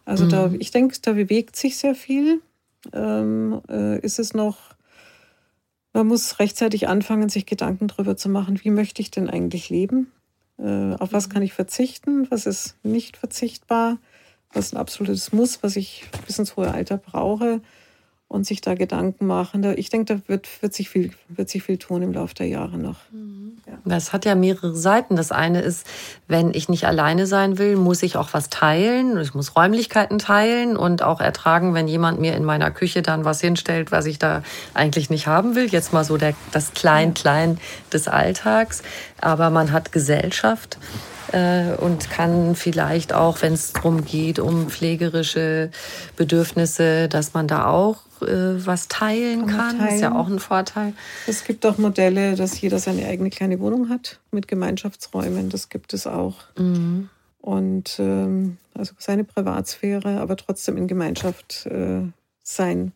Also 0.05 0.25
mhm. 0.25 0.29
da, 0.29 0.51
ich 0.59 0.71
denke, 0.71 0.97
da 1.01 1.13
bewegt 1.13 1.55
sich 1.55 1.77
sehr 1.77 1.95
viel. 1.95 2.41
Ähm, 2.93 3.61
äh, 3.69 3.99
ist 3.99 4.19
es 4.19 4.33
noch, 4.33 4.75
man 5.93 6.07
muss 6.07 6.39
rechtzeitig 6.39 6.87
anfangen, 6.87 7.29
sich 7.29 7.45
Gedanken 7.45 7.87
darüber 7.87 8.17
zu 8.17 8.29
machen, 8.29 8.59
wie 8.63 8.71
möchte 8.71 9.01
ich 9.01 9.11
denn 9.11 9.29
eigentlich 9.29 9.69
leben? 9.69 10.11
Äh, 10.57 10.95
auf 10.95 11.13
was 11.13 11.27
mhm. 11.27 11.33
kann 11.33 11.43
ich 11.43 11.53
verzichten? 11.53 12.29
Was 12.29 12.45
ist 12.45 12.75
nicht 12.83 13.17
verzichtbar? 13.17 13.97
Was 14.53 14.67
ist 14.67 14.73
ein 14.73 14.77
absolutes 14.77 15.31
Muss, 15.31 15.63
was 15.63 15.75
ich 15.75 16.05
bis 16.25 16.39
ins 16.39 16.55
hohe 16.55 16.71
Alter 16.71 16.97
brauche? 16.97 17.61
Und 18.31 18.45
sich 18.45 18.61
da 18.61 18.75
Gedanken 18.75 19.27
machen. 19.27 19.61
Ich 19.75 19.89
denke, 19.89 20.15
da 20.15 20.21
wird, 20.29 20.47
wird, 20.61 20.73
sich 20.73 20.89
viel, 20.89 21.11
wird 21.27 21.49
sich 21.49 21.63
viel 21.63 21.77
tun 21.77 22.01
im 22.01 22.13
Laufe 22.13 22.33
der 22.33 22.47
Jahre 22.47 22.77
noch. 22.77 22.95
Mhm. 23.11 23.57
Ja. 23.67 23.73
Das 23.83 24.13
hat 24.13 24.23
ja 24.23 24.35
mehrere 24.35 24.73
Seiten. 24.73 25.17
Das 25.17 25.33
eine 25.33 25.59
ist, 25.59 25.85
wenn 26.29 26.53
ich 26.53 26.69
nicht 26.69 26.85
alleine 26.85 27.27
sein 27.27 27.57
will, 27.57 27.75
muss 27.75 28.01
ich 28.03 28.15
auch 28.15 28.29
was 28.31 28.49
teilen. 28.49 29.19
Ich 29.19 29.33
muss 29.33 29.57
Räumlichkeiten 29.57 30.17
teilen 30.17 30.77
und 30.77 31.03
auch 31.03 31.19
ertragen, 31.19 31.73
wenn 31.73 31.89
jemand 31.89 32.21
mir 32.21 32.33
in 32.37 32.45
meiner 32.45 32.71
Küche 32.71 33.01
dann 33.01 33.25
was 33.25 33.41
hinstellt, 33.41 33.91
was 33.91 34.05
ich 34.05 34.17
da 34.17 34.43
eigentlich 34.73 35.09
nicht 35.09 35.27
haben 35.27 35.55
will. 35.55 35.65
Jetzt 35.65 35.91
mal 35.91 36.05
so 36.05 36.15
der, 36.15 36.33
das 36.53 36.73
Klein-Klein 36.73 37.59
des 37.91 38.07
Alltags. 38.07 38.81
Aber 39.19 39.49
man 39.49 39.73
hat 39.73 39.91
Gesellschaft 39.91 40.77
äh, 41.33 41.73
und 41.75 42.09
kann 42.09 42.55
vielleicht 42.55 43.11
auch, 43.11 43.41
wenn 43.41 43.53
es 43.53 43.73
darum 43.73 44.05
geht, 44.05 44.39
um 44.39 44.69
pflegerische 44.69 45.69
Bedürfnisse, 46.15 47.09
dass 47.09 47.33
man 47.33 47.49
da 47.49 47.65
auch 47.65 47.97
äh, 48.21 48.65
was 48.65 48.87
teilen 48.87 49.47
kann. 49.47 49.77
Teilen. 49.77 49.95
ist 49.95 50.01
ja 50.01 50.15
auch 50.15 50.27
ein 50.27 50.39
Vorteil. 50.39 50.93
Es 51.27 51.43
gibt 51.43 51.65
auch 51.65 51.77
Modelle, 51.77 52.35
dass 52.35 52.59
jeder 52.59 52.79
seine 52.79 53.05
eigene 53.05 53.29
kleine 53.29 53.59
Wohnung 53.59 53.89
hat 53.89 54.19
mit 54.31 54.47
Gemeinschaftsräumen. 54.47 55.49
Das 55.49 55.69
gibt 55.69 55.93
es 55.93 56.07
auch. 56.07 56.37
Mhm. 56.57 57.09
Und 57.39 57.97
ähm, 57.99 58.57
also 58.73 58.93
seine 58.97 59.23
Privatsphäre, 59.23 60.19
aber 60.19 60.37
trotzdem 60.37 60.77
in 60.77 60.87
Gemeinschaft 60.87 61.65
äh, 61.65 62.01
sein. 62.43 62.91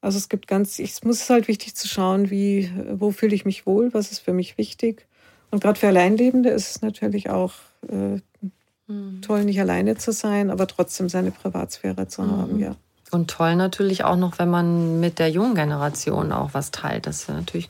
Also 0.00 0.18
es 0.18 0.28
gibt 0.28 0.46
ganz, 0.46 0.78
es 0.78 1.02
muss 1.02 1.28
halt 1.30 1.48
wichtig 1.48 1.74
zu 1.74 1.88
schauen, 1.88 2.30
wie, 2.30 2.70
wo 2.92 3.10
fühle 3.10 3.34
ich 3.34 3.44
mich 3.44 3.66
wohl, 3.66 3.94
was 3.94 4.12
ist 4.12 4.20
für 4.20 4.32
mich 4.32 4.58
wichtig. 4.58 5.06
Und 5.50 5.62
gerade 5.62 5.78
für 5.78 5.86
Alleinlebende 5.88 6.50
ist 6.50 6.70
es 6.70 6.82
natürlich 6.82 7.30
auch 7.30 7.54
äh, 7.88 8.20
mhm. 8.86 9.22
toll, 9.22 9.44
nicht 9.44 9.60
alleine 9.60 9.96
zu 9.96 10.12
sein, 10.12 10.50
aber 10.50 10.66
trotzdem 10.66 11.08
seine 11.08 11.30
Privatsphäre 11.30 12.08
zu 12.08 12.22
mhm. 12.22 12.30
haben, 12.32 12.58
ja. 12.58 12.76
Und 13.14 13.30
toll 13.30 13.56
natürlich 13.56 14.04
auch 14.04 14.16
noch, 14.16 14.38
wenn 14.38 14.50
man 14.50 15.00
mit 15.00 15.18
der 15.18 15.30
jungen 15.30 15.54
Generation 15.54 16.32
auch 16.32 16.50
was 16.52 16.72
teilt. 16.72 17.06
Das 17.06 17.22
ist 17.22 17.28
natürlich 17.28 17.68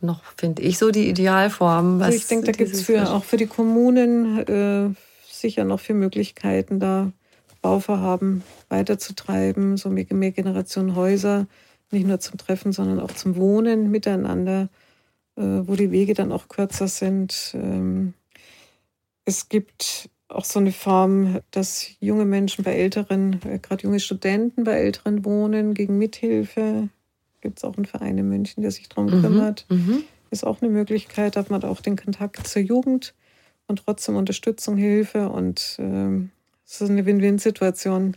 noch, 0.00 0.20
finde 0.36 0.62
ich, 0.62 0.76
so 0.78 0.90
die 0.90 1.08
Idealform. 1.08 2.02
Also 2.02 2.16
ich 2.16 2.26
denke, 2.26 2.46
da 2.46 2.52
gibt 2.52 2.72
es 2.72 2.82
für, 2.82 3.10
auch 3.10 3.24
für 3.24 3.36
die 3.36 3.46
Kommunen 3.46 4.38
äh, 4.46 4.94
sicher 5.30 5.64
noch 5.64 5.80
viele 5.80 6.00
Möglichkeiten, 6.00 6.80
da 6.80 7.12
Bauvorhaben 7.62 8.42
weiterzutreiben, 8.68 9.76
so 9.76 9.88
mehr, 9.88 10.06
mehr 10.10 10.32
Generationen 10.32 10.94
Häuser, 10.94 11.46
nicht 11.90 12.06
nur 12.06 12.20
zum 12.20 12.36
Treffen, 12.36 12.72
sondern 12.72 13.00
auch 13.00 13.12
zum 13.12 13.36
Wohnen 13.36 13.90
miteinander, 13.90 14.68
äh, 15.36 15.42
wo 15.42 15.76
die 15.76 15.90
Wege 15.92 16.14
dann 16.14 16.32
auch 16.32 16.48
kürzer 16.48 16.88
sind. 16.88 17.52
Ähm, 17.54 18.14
es 19.24 19.48
gibt 19.48 20.10
auch 20.28 20.44
so 20.44 20.58
eine 20.58 20.72
Form, 20.72 21.40
dass 21.50 21.86
junge 22.00 22.24
Menschen 22.24 22.64
bei 22.64 22.74
Älteren, 22.74 23.40
äh, 23.44 23.58
gerade 23.58 23.84
junge 23.84 24.00
Studenten 24.00 24.64
bei 24.64 24.72
Älteren 24.72 25.24
wohnen, 25.24 25.74
gegen 25.74 25.98
Mithilfe. 25.98 26.88
Gibt 27.40 27.58
es 27.58 27.64
auch 27.64 27.76
einen 27.76 27.86
Verein 27.86 28.18
in 28.18 28.28
München, 28.28 28.62
der 28.62 28.70
sich 28.70 28.88
darum 28.88 29.06
mhm. 29.06 29.22
kümmert. 29.22 29.66
Mhm. 29.68 30.04
Ist 30.30 30.44
auch 30.44 30.60
eine 30.60 30.70
Möglichkeit, 30.70 31.36
hat 31.36 31.50
man 31.50 31.62
auch 31.62 31.80
den 31.80 31.96
Kontakt 31.96 32.46
zur 32.46 32.62
Jugend 32.62 33.14
und 33.68 33.84
trotzdem 33.84 34.16
Unterstützung, 34.16 34.76
Hilfe 34.76 35.28
und 35.28 35.76
ähm, 35.78 36.30
es 36.66 36.80
ist 36.80 36.90
eine 36.90 37.06
Win-Win-Situation. 37.06 38.16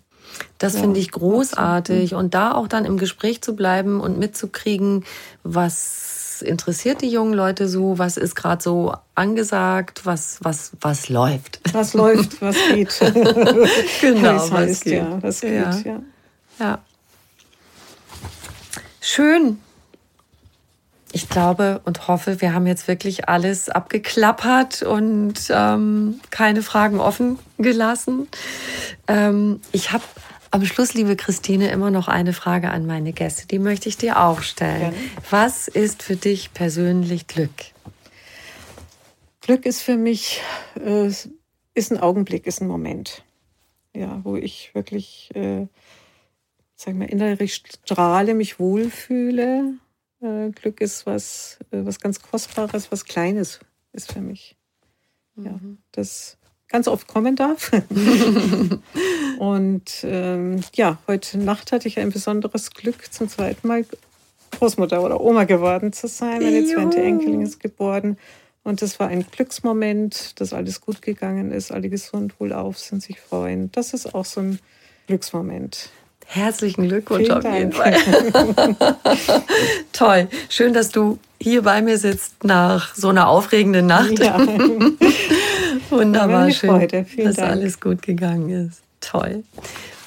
Das 0.58 0.74
ja, 0.74 0.82
finde 0.82 1.00
ich 1.00 1.12
großartig. 1.12 2.16
Und 2.16 2.34
da 2.34 2.54
auch 2.54 2.68
dann 2.68 2.86
im 2.86 2.98
Gespräch 2.98 3.42
zu 3.42 3.56
bleiben 3.56 4.00
und 4.00 4.18
mitzukriegen, 4.18 5.06
was 5.44 6.29
interessiert 6.42 7.02
die 7.02 7.10
jungen 7.10 7.34
Leute 7.34 7.68
so? 7.68 7.98
Was 7.98 8.18
ist 8.18 8.36
gerade 8.36 8.62
so 8.62 8.94
angesagt? 9.16 10.06
Was, 10.06 10.40
was, 10.42 10.72
was 10.82 11.10
läuft? 11.10 11.60
Was 11.74 11.94
läuft, 11.94 12.42
was 12.42 12.56
geht. 12.72 13.00
genau, 14.02 14.36
was 14.36 14.52
heißt, 14.52 14.84
geht. 14.84 14.94
Ja, 14.94 15.22
was 15.22 15.42
geht, 15.42 15.54
ja. 15.54 15.72
ja. 15.86 16.02
ja. 16.60 16.80
Schön. 19.02 19.60
Ich 21.12 21.28
glaube 21.28 21.82
und 21.86 22.08
hoffe, 22.08 22.42
wir 22.42 22.54
haben 22.54 22.68
jetzt 22.68 22.88
wirklich 22.88 23.28
alles 23.28 23.70
abgeklappert 23.70 24.84
und 24.84 25.36
ähm, 25.50 26.20
keine 26.30 26.62
Fragen 26.62 27.00
offen 27.00 27.40
gelassen. 27.58 28.28
Ähm, 29.08 29.60
ich 29.72 29.92
habe 29.92 30.04
am 30.52 30.66
Schluss, 30.66 30.94
liebe 30.94 31.16
Christine, 31.16 31.72
immer 31.72 31.92
noch 31.92 32.08
eine 32.08 32.34
Frage 32.34 32.72
an 32.72 32.86
meine 32.86 33.14
Gäste. 33.14 33.48
Die 33.48 33.60
möchte 33.60 33.90
ich 33.90 33.98
dir 33.98 34.20
auch 34.20 34.42
stellen. 34.42 34.94
Ja. 34.94 35.22
Was 35.30 35.68
ist 35.68 36.04
für 36.04 36.16
dich 36.16 36.54
persönlich 36.54 37.28
Glück? 37.28 37.52
Glück 39.42 39.66
ist 39.66 39.82
für 39.82 39.98
mich 39.98 40.42
äh, 40.76 41.12
ist 41.80 41.92
ein 41.92 41.98
Augenblick, 41.98 42.46
ist 42.46 42.62
ein 42.62 42.68
Moment, 42.68 43.24
ja, 43.96 44.20
wo 44.24 44.36
ich 44.36 44.76
wirklich, 44.76 45.30
äh, 45.34 45.68
sag 46.76 46.96
mal, 46.96 47.06
innerlich 47.06 47.56
strahle, 47.56 48.34
mich 48.34 48.60
wohlfühle. 48.60 49.76
Äh, 50.22 50.50
Glück 50.52 50.82
ist 50.82 51.06
was, 51.06 51.60
äh, 51.72 51.86
was 51.86 52.00
ganz 52.00 52.22
Kostbares, 52.22 52.92
was 52.92 53.06
Kleines 53.06 53.60
ist 53.94 54.12
für 54.12 54.22
mich. 54.22 54.58
Mhm. 55.36 55.46
Ja, 55.46 55.60
das 55.92 56.38
ganz 56.70 56.88
oft 56.88 57.08
kommen 57.08 57.36
darf. 57.36 57.72
und 59.40 59.84
ähm, 60.04 60.62
ja, 60.76 60.98
heute 61.08 61.38
Nacht 61.38 61.72
hatte 61.72 61.88
ich 61.88 62.00
ein 62.00 62.12
besonderes 62.12 62.72
Glück, 62.72 63.12
zum 63.12 63.28
zweiten 63.28 63.68
Mal 63.68 63.86
Großmutter 64.52 65.04
oder 65.04 65.20
Oma 65.22 65.44
geworden 65.44 65.94
zu 65.94 66.08
sein. 66.08 66.42
Meine 66.42 66.66
zweite 66.66 67.02
Enkelin 67.02 67.42
ist 67.42 67.60
geboren. 67.60 68.18
Und 68.64 68.82
das 68.82 69.00
war 69.00 69.08
ein 69.08 69.26
Glücksmoment, 69.30 70.40
dass 70.40 70.54
alles 70.54 70.82
gut 70.82 71.02
gegangen 71.02 71.52
ist, 71.52 71.72
alle 71.72 71.90
gesund, 71.90 72.36
wohlauf 72.40 72.78
sind, 72.78 73.02
sich 73.02 73.20
freuen. 73.20 73.72
Das 73.72 73.94
ist 73.94 74.14
auch 74.14 74.26
so 74.26 74.42
ein 74.42 74.60
Glücksmoment. 75.08 75.90
Herzlichen 76.26 76.88
Glückwunsch 76.88 77.26
Vielen 77.26 77.38
auf 77.38 77.54
jeden 77.54 77.72
Fall. 77.72 77.96
Toll. 79.94 80.28
Schön, 80.50 80.74
dass 80.74 80.90
du 80.90 81.18
hier 81.42 81.64
bei 81.64 81.82
mir 81.82 81.98
sitzt 81.98 82.44
nach 82.44 82.94
so 82.94 83.10
einer 83.10 83.30
aufregenden 83.30 83.88
Nacht. 83.88 84.20
Ja. 84.20 84.38
Wunderbar 85.90 86.52
schön, 86.52 86.88
dass 87.18 87.36
Dank. 87.36 87.52
alles 87.52 87.80
gut 87.80 88.02
gegangen 88.02 88.50
ist. 88.68 88.82
Toll. 89.02 89.44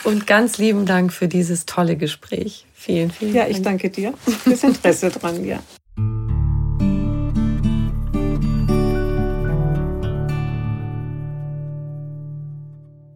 Und 0.04 0.26
ganz 0.26 0.58
lieben 0.58 0.86
Dank 0.86 1.12
für 1.12 1.28
dieses 1.28 1.66
tolle 1.66 1.96
Gespräch. 1.96 2.66
Vielen, 2.74 3.10
vielen 3.10 3.34
Dank. 3.34 3.48
Ja, 3.48 3.50
ich 3.50 3.62
danke 3.62 3.90
dir 3.90 4.14
fürs 4.24 4.64
Interesse 4.64 5.10
dran, 5.10 5.44
ja. 5.44 5.60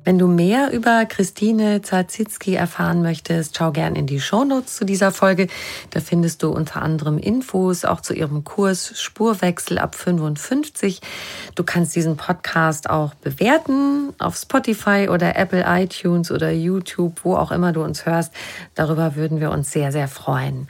Wenn 0.06 0.20
du 0.20 0.28
mehr 0.28 0.70
über 0.70 1.04
Christine 1.04 1.82
Zarzitzki 1.82 2.54
erfahren 2.54 3.02
möchtest, 3.02 3.56
schau 3.56 3.72
gern 3.72 3.96
in 3.96 4.06
die 4.06 4.20
Shownotes 4.20 4.76
zu 4.76 4.84
dieser 4.84 5.10
Folge. 5.10 5.48
Da 5.90 5.98
findest 5.98 6.44
du 6.44 6.50
unter 6.50 6.80
anderem 6.80 7.18
Infos 7.18 7.84
auch 7.84 8.00
zu 8.00 8.14
ihrem 8.14 8.44
Kurs 8.44 8.92
Spurwechsel 9.00 9.80
ab 9.80 9.96
55. 9.96 11.00
Du 11.56 11.64
kannst 11.64 11.96
diesen 11.96 12.16
Podcast 12.16 12.88
auch 12.88 13.14
bewerten 13.14 14.12
auf 14.20 14.36
Spotify 14.36 15.08
oder 15.10 15.34
Apple 15.34 15.64
iTunes 15.66 16.30
oder 16.30 16.52
YouTube, 16.52 17.24
wo 17.24 17.34
auch 17.34 17.50
immer 17.50 17.72
du 17.72 17.82
uns 17.82 18.06
hörst. 18.06 18.32
Darüber 18.76 19.16
würden 19.16 19.40
wir 19.40 19.50
uns 19.50 19.72
sehr, 19.72 19.90
sehr 19.90 20.06
freuen. 20.06 20.68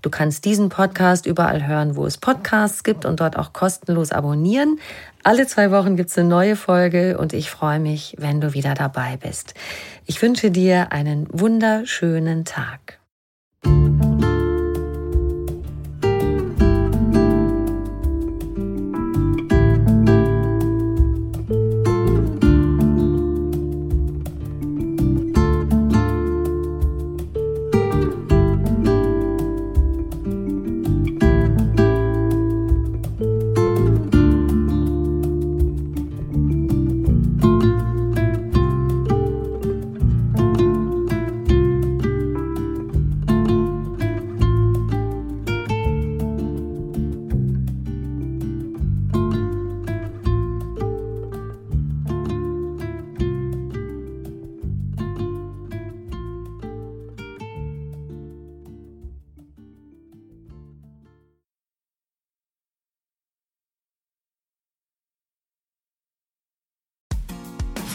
Du 0.00 0.08
kannst 0.08 0.46
diesen 0.46 0.70
Podcast 0.70 1.26
überall 1.26 1.66
hören, 1.66 1.94
wo 1.94 2.06
es 2.06 2.16
Podcasts 2.16 2.84
gibt 2.84 3.04
und 3.04 3.20
dort 3.20 3.36
auch 3.36 3.52
kostenlos 3.52 4.10
abonnieren. 4.10 4.80
Alle 5.22 5.46
zwei 5.46 5.70
Wochen 5.70 5.96
gibt 5.96 6.08
es 6.08 6.16
eine 6.16 6.28
neue 6.28 6.56
Folge 6.56 7.18
und 7.18 7.34
ich 7.34 7.50
freue 7.50 7.80
mich, 7.80 8.16
wenn 8.18 8.40
du 8.40 8.54
wieder 8.54 8.72
dabei 8.72 9.18
bist. 9.18 9.52
Ich 10.06 10.22
wünsche 10.22 10.50
dir 10.50 10.90
einen 10.90 11.26
wunderschönen 11.30 12.46
Tag. 12.46 12.97